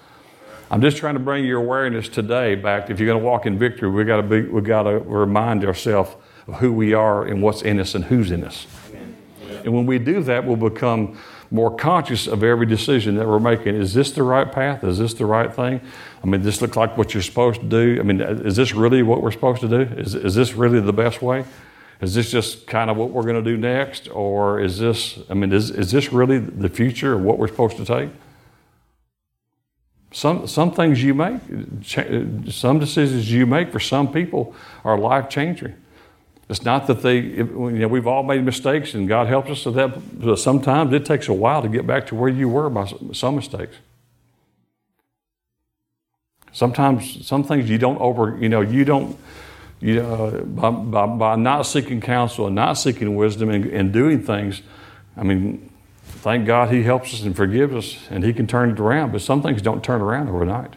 I'm 0.68 0.80
just 0.80 0.96
trying 0.96 1.14
to 1.14 1.20
bring 1.20 1.44
your 1.44 1.60
awareness 1.60 2.08
today 2.08 2.56
back. 2.56 2.90
If 2.90 2.98
you're 2.98 3.06
going 3.06 3.20
to 3.20 3.24
walk 3.24 3.46
in 3.46 3.56
victory, 3.56 3.88
we 3.88 4.02
got 4.02 4.16
to 4.16 4.22
be, 4.24 4.42
we 4.42 4.60
got 4.62 4.82
to 4.82 4.98
remind 4.98 5.64
ourselves 5.64 6.10
of 6.48 6.54
who 6.54 6.72
we 6.72 6.92
are 6.92 7.24
and 7.24 7.40
what's 7.40 7.62
in 7.62 7.78
us 7.78 7.94
and 7.94 8.04
who's 8.04 8.32
in 8.32 8.42
us. 8.42 8.66
Amen. 8.88 9.16
And 9.64 9.72
when 9.72 9.86
we 9.86 10.00
do 10.00 10.24
that, 10.24 10.44
we'll 10.44 10.56
become 10.56 11.16
more 11.52 11.72
conscious 11.76 12.26
of 12.26 12.42
every 12.42 12.66
decision 12.66 13.14
that 13.14 13.28
we're 13.28 13.38
making. 13.38 13.76
Is 13.76 13.94
this 13.94 14.10
the 14.10 14.24
right 14.24 14.50
path? 14.50 14.82
Is 14.82 14.98
this 14.98 15.14
the 15.14 15.24
right 15.24 15.54
thing? 15.54 15.80
I 16.24 16.26
mean, 16.26 16.42
this 16.42 16.60
looks 16.60 16.76
like 16.76 16.98
what 16.98 17.14
you're 17.14 17.22
supposed 17.22 17.60
to 17.60 17.68
do. 17.68 17.98
I 18.00 18.02
mean, 18.02 18.20
is 18.20 18.56
this 18.56 18.74
really 18.74 19.04
what 19.04 19.22
we're 19.22 19.30
supposed 19.30 19.60
to 19.60 19.68
do? 19.68 19.82
Is, 19.82 20.16
is 20.16 20.34
this 20.34 20.54
really 20.54 20.80
the 20.80 20.92
best 20.92 21.22
way? 21.22 21.44
Is 22.00 22.16
this 22.16 22.28
just 22.28 22.66
kind 22.66 22.90
of 22.90 22.96
what 22.96 23.10
we're 23.10 23.22
going 23.22 23.42
to 23.42 23.50
do 23.50 23.56
next? 23.56 24.08
Or 24.08 24.58
is 24.58 24.80
this, 24.80 25.20
I 25.30 25.34
mean, 25.34 25.52
is, 25.52 25.70
is 25.70 25.92
this 25.92 26.12
really 26.12 26.38
the 26.38 26.68
future 26.68 27.12
of 27.12 27.22
what 27.22 27.38
we're 27.38 27.46
supposed 27.46 27.76
to 27.76 27.84
take? 27.84 28.10
Some, 30.16 30.46
some 30.46 30.72
things 30.72 31.02
you 31.02 31.12
make, 31.12 31.42
some 31.84 32.78
decisions 32.78 33.30
you 33.30 33.44
make 33.44 33.70
for 33.70 33.78
some 33.78 34.10
people 34.10 34.54
are 34.82 34.96
life 34.96 35.28
changing. 35.28 35.74
It's 36.48 36.62
not 36.62 36.86
that 36.86 37.02
they, 37.02 37.18
you 37.18 37.44
know, 37.44 37.88
we've 37.88 38.06
all 38.06 38.22
made 38.22 38.42
mistakes 38.42 38.94
and 38.94 39.06
God 39.06 39.26
helps 39.26 39.50
us 39.50 39.66
with 39.66 39.74
that, 39.74 40.18
but 40.18 40.36
sometimes 40.36 40.94
it 40.94 41.04
takes 41.04 41.28
a 41.28 41.34
while 41.34 41.60
to 41.60 41.68
get 41.68 41.86
back 41.86 42.06
to 42.06 42.14
where 42.14 42.30
you 42.30 42.48
were 42.48 42.70
by 42.70 42.90
some 43.12 43.36
mistakes. 43.36 43.76
Sometimes, 46.50 47.26
some 47.26 47.44
things 47.44 47.68
you 47.68 47.76
don't 47.76 48.00
over, 48.00 48.38
you 48.40 48.48
know, 48.48 48.62
you 48.62 48.86
don't, 48.86 49.18
you 49.80 49.96
know, 49.96 50.42
by, 50.46 50.70
by, 50.70 51.06
by 51.06 51.36
not 51.36 51.64
seeking 51.64 52.00
counsel 52.00 52.46
and 52.46 52.54
not 52.54 52.78
seeking 52.78 53.16
wisdom 53.16 53.50
and, 53.50 53.66
and 53.66 53.92
doing 53.92 54.22
things, 54.22 54.62
I 55.14 55.24
mean, 55.24 55.70
thank 56.18 56.46
God 56.46 56.70
He 56.70 56.82
helps 56.82 57.14
us 57.14 57.22
and 57.22 57.34
forgives 57.34 57.74
us 57.74 57.98
and 58.10 58.24
He 58.24 58.32
can 58.32 58.46
turn 58.46 58.70
it 58.70 58.80
around, 58.80 59.12
but 59.12 59.22
some 59.22 59.42
things 59.42 59.62
don't 59.62 59.82
turn 59.82 60.00
around 60.00 60.28
overnight. 60.28 60.74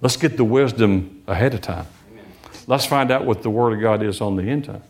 Let's 0.00 0.16
get 0.16 0.36
the 0.36 0.44
wisdom 0.44 1.22
ahead 1.26 1.54
of 1.54 1.60
time. 1.60 1.86
Let's 2.66 2.86
find 2.86 3.10
out 3.10 3.24
what 3.24 3.42
the 3.42 3.50
Word 3.50 3.74
of 3.74 3.80
God 3.80 4.02
is 4.02 4.20
on 4.20 4.36
the 4.36 4.44
end 4.44 4.64
time. 4.64 4.82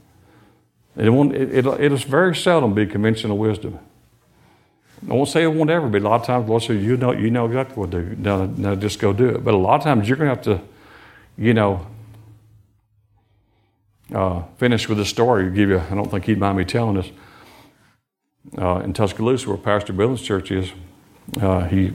It, 0.96 1.08
won't, 1.10 1.34
it, 1.34 1.54
it, 1.54 1.66
it'll 1.66 1.98
very 1.98 2.34
seldom 2.36 2.74
be 2.74 2.86
conventional 2.86 3.38
wisdom. 3.38 3.78
I 5.08 5.14
won't 5.14 5.28
say 5.28 5.42
it 5.42 5.48
won't 5.48 5.70
ever 5.70 5.88
be. 5.88 5.98
A 5.98 6.02
lot 6.02 6.20
of 6.20 6.26
times, 6.26 6.48
Lord 6.48 6.62
says, 6.62 6.82
you 6.82 6.96
know, 6.96 7.12
you 7.12 7.30
know 7.30 7.46
exactly 7.46 7.76
what 7.76 7.90
to 7.92 8.02
do. 8.02 8.16
No, 8.16 8.46
no, 8.46 8.76
just 8.76 8.98
go 8.98 9.12
do 9.12 9.30
it. 9.30 9.44
But 9.44 9.54
a 9.54 9.56
lot 9.56 9.76
of 9.76 9.82
times, 9.82 10.06
you're 10.06 10.18
going 10.18 10.28
to 10.28 10.34
have 10.34 10.44
to, 10.44 10.64
you 11.38 11.54
know, 11.54 11.86
uh, 14.14 14.42
finish 14.58 14.88
with 14.88 15.00
a 15.00 15.06
story. 15.06 15.50
Give 15.50 15.70
you, 15.70 15.78
I 15.78 15.94
don't 15.94 16.10
think 16.10 16.26
he'd 16.26 16.38
mind 16.38 16.58
me 16.58 16.64
telling 16.64 16.96
this 16.96 17.10
uh, 18.58 18.76
in 18.78 18.92
Tuscaloosa, 18.92 19.48
where 19.48 19.58
Pastor 19.58 19.92
Bill's 19.92 20.22
church 20.22 20.50
is. 20.50 20.72
Uh, 21.40 21.64
he 21.64 21.92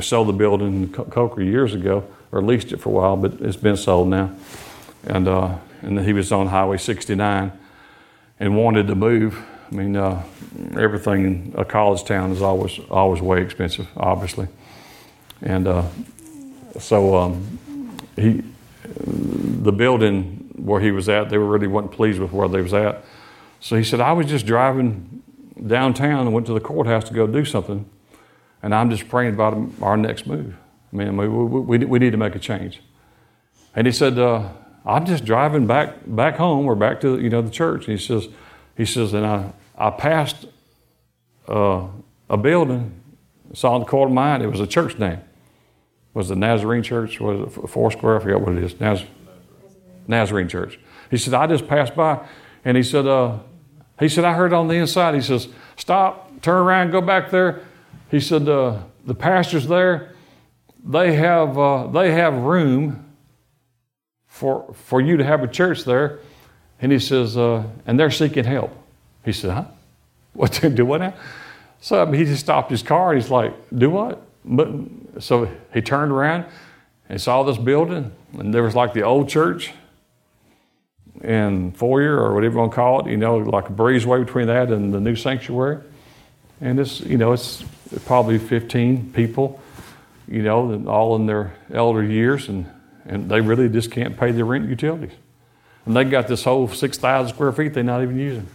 sold 0.00 0.28
the 0.28 0.32
building 0.32 0.82
in 0.82 0.92
Coker 0.92 1.42
years 1.42 1.74
ago, 1.74 2.06
or 2.30 2.42
leased 2.42 2.72
it 2.72 2.78
for 2.78 2.90
a 2.90 2.92
while, 2.92 3.16
but 3.16 3.40
it's 3.40 3.56
been 3.56 3.76
sold 3.76 4.08
now. 4.08 4.32
And 5.04 5.26
uh, 5.26 5.56
and 5.82 5.98
then 5.98 6.04
he 6.04 6.12
was 6.12 6.30
on 6.30 6.46
Highway 6.46 6.76
69 6.76 7.52
and 8.38 8.56
wanted 8.56 8.86
to 8.88 8.94
move. 8.94 9.42
I 9.70 9.74
mean, 9.74 9.96
uh, 9.96 10.22
everything 10.76 11.24
in 11.24 11.54
a 11.56 11.64
college 11.64 12.04
town 12.04 12.32
is 12.32 12.42
always 12.42 12.78
always 12.90 13.22
way 13.22 13.42
expensive, 13.42 13.88
obviously. 13.96 14.48
And 15.42 15.66
uh, 15.66 15.84
so 16.78 17.16
um, 17.16 17.58
he, 18.16 18.42
the 18.84 19.72
building 19.72 20.50
where 20.56 20.80
he 20.80 20.90
was 20.90 21.08
at, 21.08 21.30
they 21.30 21.38
really 21.38 21.66
wasn't 21.66 21.92
pleased 21.92 22.20
with 22.20 22.32
where 22.32 22.48
they 22.48 22.60
was 22.60 22.74
at. 22.74 23.04
So 23.60 23.76
he 23.76 23.84
said, 23.84 24.00
I 24.00 24.12
was 24.12 24.26
just 24.26 24.44
driving 24.46 25.22
downtown 25.66 26.20
and 26.20 26.32
went 26.32 26.46
to 26.46 26.52
the 26.52 26.60
courthouse 26.60 27.04
to 27.04 27.14
go 27.14 27.26
do 27.26 27.44
something. 27.44 27.88
And 28.62 28.74
I'm 28.74 28.90
just 28.90 29.08
praying 29.08 29.34
about 29.34 29.56
our 29.80 29.96
next 29.96 30.26
move. 30.26 30.54
I 30.92 30.96
mean, 30.96 31.16
we, 31.16 31.28
we, 31.28 31.78
we 31.78 31.98
need 31.98 32.10
to 32.10 32.18
make 32.18 32.34
a 32.34 32.38
change. 32.38 32.82
And 33.74 33.86
he 33.86 33.92
said, 33.92 34.18
uh, 34.18 34.48
I'm 34.84 35.06
just 35.06 35.24
driving 35.24 35.66
back 35.66 35.94
back 36.06 36.36
home 36.36 36.66
or 36.66 36.74
back 36.74 37.00
to 37.02 37.20
you 37.20 37.30
know 37.30 37.42
the 37.42 37.50
church. 37.50 37.86
And 37.88 37.98
he 37.98 38.04
says, 38.04 38.28
he 38.76 38.84
says, 38.84 39.12
and 39.12 39.26
I 39.26 39.52
I 39.76 39.90
passed 39.90 40.46
uh, 41.48 41.86
a 42.28 42.36
building, 42.36 43.00
saw 43.52 43.78
the 43.78 43.84
corner 43.84 44.10
of 44.10 44.14
my 44.14 44.36
eye, 44.36 44.42
it 44.42 44.46
was 44.46 44.60
a 44.60 44.66
church 44.66 44.98
name. 44.98 45.20
Was 46.12 46.28
the 46.28 46.36
Nazarene 46.36 46.82
Church? 46.82 47.20
Was 47.20 47.56
it 47.56 47.68
Foursquare? 47.68 48.16
I 48.16 48.22
forgot 48.22 48.40
what 48.40 48.56
it 48.56 48.64
is. 48.64 48.80
Naz- 48.80 49.04
Nazarene 50.08 50.48
Church. 50.48 50.78
He 51.08 51.16
said, 51.16 51.34
I 51.34 51.46
just 51.46 51.68
passed 51.68 51.94
by, 51.94 52.26
and 52.64 52.76
he 52.76 52.82
said, 52.82 53.06
uh, 53.06 53.38
he 54.00 54.08
said, 54.08 54.24
I 54.24 54.32
heard 54.32 54.52
on 54.52 54.66
the 54.66 54.74
inside. 54.74 55.14
He 55.14 55.20
says, 55.20 55.48
Stop, 55.76 56.40
turn 56.42 56.56
around, 56.56 56.90
go 56.90 57.00
back 57.00 57.30
there. 57.30 57.60
He 58.10 58.18
said, 58.18 58.48
uh, 58.48 58.78
The 59.06 59.14
pastors 59.14 59.68
there, 59.68 60.14
they 60.84 61.14
have, 61.14 61.56
uh, 61.56 61.86
they 61.86 62.12
have 62.12 62.34
room 62.34 63.10
for, 64.26 64.72
for 64.72 65.00
you 65.00 65.18
to 65.18 65.24
have 65.24 65.42
a 65.42 65.48
church 65.48 65.84
there. 65.84 66.18
And 66.80 66.90
he 66.90 66.98
says, 66.98 67.36
uh, 67.36 67.64
and 67.86 68.00
they're 68.00 68.10
seeking 68.10 68.44
help. 68.44 68.74
He 69.24 69.32
said, 69.32 69.50
huh? 69.50 69.64
What 70.32 70.52
to 70.54 70.70
do 70.70 70.86
what 70.86 71.00
now? 71.00 71.14
So 71.80 72.00
I 72.00 72.04
mean, 72.06 72.20
he 72.20 72.24
just 72.24 72.40
stopped 72.40 72.70
his 72.70 72.82
car 72.82 73.12
and 73.12 73.20
he's 73.20 73.30
like, 73.30 73.52
do 73.76 73.90
what? 73.90 74.22
But, 74.44 74.68
so 75.18 75.50
he 75.74 75.82
turned 75.82 76.12
around 76.12 76.46
and 77.08 77.20
saw 77.20 77.42
this 77.42 77.58
building, 77.58 78.12
and 78.38 78.54
there 78.54 78.62
was 78.62 78.74
like 78.74 78.94
the 78.94 79.02
old 79.02 79.28
church 79.28 79.72
and 81.22 81.76
foyer 81.76 82.16
or 82.16 82.34
whatever 82.34 82.54
you 82.54 82.58
want 82.60 82.72
to 82.72 82.76
call 82.76 83.00
it, 83.00 83.10
you 83.10 83.16
know, 83.16 83.38
like 83.38 83.68
a 83.68 83.72
breezeway 83.72 84.24
between 84.24 84.46
that 84.46 84.70
and 84.70 84.92
the 84.92 85.00
new 85.00 85.16
sanctuary. 85.16 85.78
And 86.60 86.78
it's, 86.78 87.00
you 87.00 87.18
know, 87.18 87.32
it's 87.32 87.64
probably 88.06 88.38
15 88.38 89.12
people, 89.12 89.60
you 90.28 90.42
know, 90.42 90.84
all 90.86 91.16
in 91.16 91.26
their 91.26 91.54
elder 91.72 92.02
years, 92.02 92.48
and, 92.48 92.66
and 93.06 93.30
they 93.30 93.40
really 93.40 93.68
just 93.68 93.90
can't 93.90 94.18
pay 94.18 94.32
their 94.32 94.44
rent 94.44 94.68
utilities. 94.68 95.12
And 95.86 95.96
they 95.96 96.04
got 96.04 96.28
this 96.28 96.44
whole 96.44 96.68
6,000 96.68 97.34
square 97.34 97.52
feet 97.52 97.74
they're 97.74 97.82
not 97.82 98.02
even 98.02 98.18
using. 98.18 98.46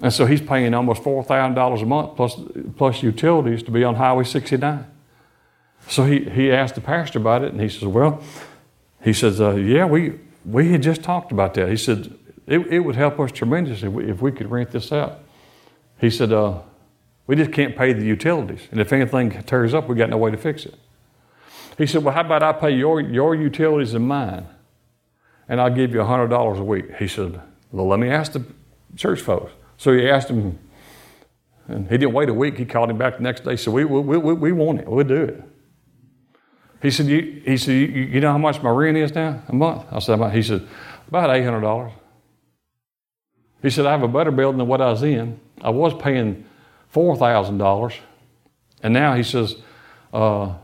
And 0.00 0.12
so 0.12 0.26
he's 0.26 0.42
paying 0.42 0.74
almost 0.74 1.02
$4,000 1.02 1.82
a 1.82 1.86
month 1.86 2.16
plus, 2.16 2.38
plus 2.76 3.02
utilities 3.02 3.62
to 3.64 3.70
be 3.70 3.82
on 3.82 3.94
Highway 3.94 4.24
69. 4.24 4.86
So 5.88 6.04
he, 6.04 6.20
he 6.24 6.50
asked 6.50 6.74
the 6.74 6.80
pastor 6.80 7.18
about 7.18 7.42
it, 7.42 7.52
and 7.52 7.60
he 7.60 7.68
says, 7.68 7.84
Well, 7.84 8.22
he 9.02 9.12
says, 9.12 9.40
uh, 9.40 9.54
Yeah, 9.54 9.86
we, 9.86 10.18
we 10.46 10.70
had 10.70 10.82
just 10.82 11.02
talked 11.02 11.32
about 11.32 11.54
that. 11.54 11.68
He 11.68 11.76
said, 11.76 12.14
It, 12.46 12.60
it 12.68 12.80
would 12.80 12.94
help 12.94 13.18
us 13.18 13.32
tremendously 13.32 13.88
if 13.88 13.94
we, 13.94 14.10
if 14.10 14.22
we 14.22 14.32
could 14.32 14.50
rent 14.50 14.70
this 14.70 14.92
out. 14.92 15.18
He 16.00 16.08
said, 16.08 16.32
uh, 16.32 16.60
We 17.26 17.36
just 17.36 17.52
can't 17.52 17.76
pay 17.76 17.92
the 17.92 18.04
utilities. 18.04 18.68
And 18.70 18.80
if 18.80 18.92
anything 18.92 19.42
tears 19.42 19.74
up, 19.74 19.88
we 19.88 19.96
got 19.96 20.08
no 20.08 20.16
way 20.16 20.30
to 20.30 20.36
fix 20.36 20.64
it. 20.64 20.74
He 21.76 21.86
said, 21.86 22.04
Well, 22.04 22.14
how 22.14 22.20
about 22.20 22.42
I 22.42 22.52
pay 22.52 22.70
your, 22.70 23.00
your 23.00 23.34
utilities 23.34 23.92
and 23.94 24.06
mine? 24.06 24.46
And 25.48 25.60
I'll 25.60 25.74
give 25.74 25.92
you 25.92 26.00
$100 26.00 26.58
a 26.58 26.64
week. 26.64 26.96
He 26.96 27.08
said, 27.08 27.40
Well, 27.72 27.88
let 27.88 27.98
me 27.98 28.08
ask 28.08 28.32
the 28.32 28.44
church 28.94 29.20
folks. 29.20 29.52
So 29.78 29.92
he 29.92 30.08
asked 30.08 30.30
him, 30.30 30.58
and 31.68 31.90
he 31.90 31.98
didn't 31.98 32.14
wait 32.14 32.28
a 32.28 32.34
week. 32.34 32.56
He 32.56 32.64
called 32.64 32.88
him 32.88 32.98
back 32.98 33.16
the 33.16 33.22
next 33.22 33.44
day. 33.44 33.56
Said, 33.56 33.72
We, 33.72 33.84
we, 33.84 34.16
we, 34.16 34.32
we 34.32 34.52
want 34.52 34.80
it. 34.80 34.86
We'll 34.86 35.04
do 35.04 35.24
it. 35.24 35.42
He 36.82 36.90
said, 36.90 37.06
you, 37.06 37.42
he 37.44 37.56
said, 37.56 37.72
you, 37.72 37.86
you 37.86 38.20
know 38.20 38.32
how 38.32 38.38
much 38.38 38.62
my 38.62 38.70
rent 38.70 38.96
is 38.96 39.14
now 39.14 39.42
a 39.48 39.54
month? 39.54 39.84
I 39.90 39.98
said, 39.98 40.32
he 40.32 40.42
said, 40.42 40.66
about 41.08 41.30
$800. 41.30 41.92
He 43.62 43.70
said, 43.70 43.86
I 43.86 43.92
have 43.92 44.02
a 44.02 44.08
better 44.08 44.30
building 44.30 44.58
than 44.58 44.68
what 44.68 44.80
I 44.80 44.90
was 44.90 45.02
in. 45.02 45.40
I 45.60 45.70
was 45.70 45.94
paying 45.94 46.44
$4,000. 46.94 47.94
And 48.82 48.94
now 48.94 49.14
he 49.14 49.22
says, 49.22 49.56
uh, 50.12 50.54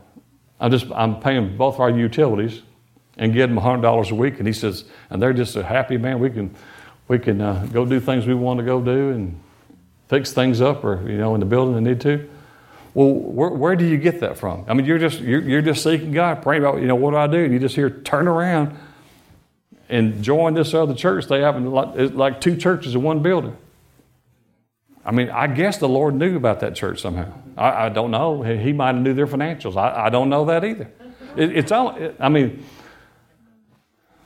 I'm 0.59 0.71
just, 0.71 0.85
I'm 0.91 1.19
paying 1.19 1.57
both 1.57 1.79
our 1.79 1.89
utilities 1.89 2.61
and 3.17 3.33
getting 3.33 3.55
them 3.55 3.63
$100 3.63 4.11
a 4.11 4.15
week. 4.15 4.37
And 4.37 4.47
he 4.47 4.53
says, 4.53 4.85
and 5.09 5.21
they're 5.21 5.33
just 5.33 5.55
a 5.55 5.63
happy, 5.63 5.97
man, 5.97 6.19
we 6.19 6.29
can, 6.29 6.55
we 7.07 7.19
can 7.19 7.41
uh, 7.41 7.67
go 7.71 7.85
do 7.85 7.99
things 7.99 8.25
we 8.25 8.33
want 8.33 8.59
to 8.59 8.65
go 8.65 8.81
do 8.81 9.09
and 9.09 9.39
fix 10.07 10.31
things 10.31 10.61
up 10.61 10.83
or, 10.83 11.09
you 11.09 11.17
know, 11.17 11.33
in 11.33 11.39
the 11.39 11.45
building 11.45 11.75
they 11.75 11.91
need 11.91 12.01
to. 12.01 12.29
Well, 12.93 13.11
where, 13.11 13.49
where, 13.49 13.75
do 13.75 13.85
you 13.85 13.97
get 13.97 14.19
that 14.19 14.37
from? 14.37 14.65
I 14.67 14.73
mean, 14.73 14.85
you're 14.85 14.99
just 14.99 15.19
you're, 15.19 15.41
you're, 15.41 15.61
just 15.61 15.83
seeking 15.83 16.11
God, 16.11 16.43
praying 16.43 16.63
about 16.63 16.79
you 16.79 16.87
know 16.87 16.95
what 16.95 17.11
do 17.11 17.17
I 17.17 17.27
do? 17.27 17.43
And 17.43 17.51
you 17.53 17.59
just 17.59 17.75
hear 17.75 17.89
turn 17.89 18.27
around 18.27 18.77
and 19.89 20.23
join 20.23 20.53
this 20.53 20.73
other 20.73 20.93
church. 20.93 21.27
They 21.27 21.41
have 21.41 21.61
like, 21.61 22.13
like 22.13 22.41
two 22.41 22.55
churches 22.55 22.93
in 22.93 23.01
one 23.01 23.21
building. 23.21 23.57
I 25.05 25.11
mean, 25.11 25.29
I 25.29 25.47
guess 25.47 25.77
the 25.77 25.89
Lord 25.89 26.15
knew 26.15 26.37
about 26.37 26.61
that 26.61 26.75
church 26.75 27.01
somehow. 27.01 27.33
I, 27.57 27.85
I 27.85 27.89
don't 27.89 28.11
know. 28.11 28.41
He 28.41 28.71
might 28.73 28.93
have 28.93 29.03
knew 29.03 29.13
their 29.13 29.27
financials. 29.27 29.75
I, 29.75 30.05
I 30.05 30.09
don't 30.09 30.29
know 30.29 30.45
that 30.45 30.63
either. 30.63 30.89
It, 31.35 31.57
it's 31.57 31.71
all. 31.71 31.95
It, 31.95 32.15
I 32.19 32.29
mean, 32.29 32.63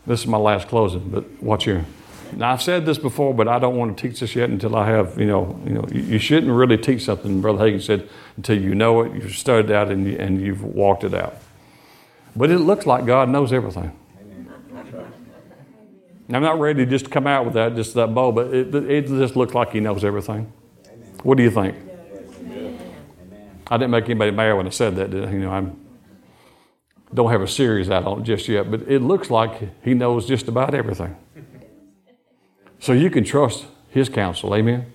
this 0.05 0.22
is 0.22 0.28
my 0.28 0.38
last 0.38 0.68
closing, 0.68 1.09
but 1.09 1.41
watch 1.41 1.63
here. 1.63 1.86
Now 2.34 2.51
I've 2.53 2.61
said 2.61 2.86
this 2.86 2.97
before, 2.97 3.34
but 3.34 3.47
I 3.47 3.59
don't 3.59 3.75
want 3.75 3.97
to 3.97 4.07
teach 4.07 4.19
this 4.19 4.36
yet 4.36 4.49
until 4.49 4.75
I 4.75 4.88
have, 4.88 5.19
you 5.19 5.25
know, 5.25 5.59
you 5.65 5.73
know, 5.73 5.86
you 5.91 6.19
shouldn't 6.19 6.51
really 6.51 6.78
teach 6.78 7.03
something. 7.03 7.41
Brother 7.41 7.59
Hagin 7.59 7.82
said 7.82 8.09
until 8.36 8.61
you 8.61 8.75
know 8.75 9.01
it, 9.01 9.13
you've 9.13 9.36
studied 9.36 9.69
it 9.69 9.75
out, 9.75 9.89
and, 9.89 10.05
you, 10.05 10.17
and 10.17 10.41
you've 10.41 10.63
walked 10.63 11.03
it 11.03 11.13
out. 11.13 11.38
But 12.36 12.51
it 12.51 12.59
looks 12.59 12.86
like 12.86 13.05
God 13.05 13.30
knows 13.30 13.51
everything. 13.51 13.91
I'm 16.30 16.43
not 16.43 16.59
ready 16.59 16.86
just 16.86 17.05
to 17.05 17.11
come 17.11 17.25
out 17.25 17.45
with 17.45 17.53
that, 17.53 17.75
just 17.75 17.93
that 17.93 18.13
bow, 18.13 18.32
but 18.32 18.53
it, 18.53 18.75
it 18.75 19.07
just 19.07 19.36
looks 19.36 19.53
like 19.53 19.71
He 19.71 19.80
knows 19.80 20.03
everything. 20.03 20.51
What 21.23 21.38
do 21.38 21.43
you 21.43 21.51
think? 21.51 21.75
I 23.69 23.78
didn't 23.78 23.91
make 23.91 24.05
anybody 24.05 24.32
mad 24.32 24.53
when 24.53 24.67
I 24.67 24.71
said 24.71 24.95
that, 24.97 25.11
did 25.11 25.25
I? 25.25 25.32
You 25.32 25.39
know, 25.39 25.51
I 25.51 25.69
don't 27.13 27.32
have 27.32 27.41
a 27.41 27.47
series 27.47 27.89
out 27.89 28.05
on 28.05 28.21
it 28.21 28.23
just 28.23 28.47
yet, 28.47 28.69
but 28.69 28.82
it 28.82 29.01
looks 29.01 29.30
like 29.30 29.84
He 29.84 29.93
knows 29.93 30.25
just 30.25 30.47
about 30.47 30.73
everything. 30.73 31.15
So 32.80 32.93
you 32.93 33.09
can 33.09 33.23
trust 33.23 33.65
His 33.89 34.09
counsel. 34.09 34.55
Amen. 34.55 34.86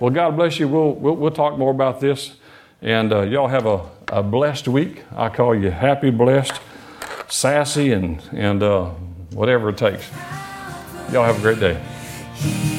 Well, 0.00 0.10
God 0.10 0.36
bless 0.36 0.58
you. 0.58 0.68
We'll, 0.68 0.92
we'll, 0.92 1.16
we'll 1.16 1.30
talk 1.30 1.58
more 1.58 1.70
about 1.70 2.00
this. 2.00 2.36
And 2.82 3.12
uh, 3.12 3.22
y'all 3.22 3.48
have 3.48 3.66
a, 3.66 3.88
a 4.08 4.22
blessed 4.22 4.68
week. 4.68 5.04
I 5.16 5.28
call 5.28 5.54
you 5.54 5.70
happy, 5.70 6.10
blessed, 6.10 6.60
sassy, 7.28 7.92
and, 7.92 8.20
and 8.32 8.62
uh, 8.62 8.90
whatever 9.30 9.70
it 9.70 9.78
takes. 9.78 10.10
Y'all 11.12 11.24
have 11.24 11.38
a 11.38 11.40
great 11.40 11.60
day. 11.60 12.73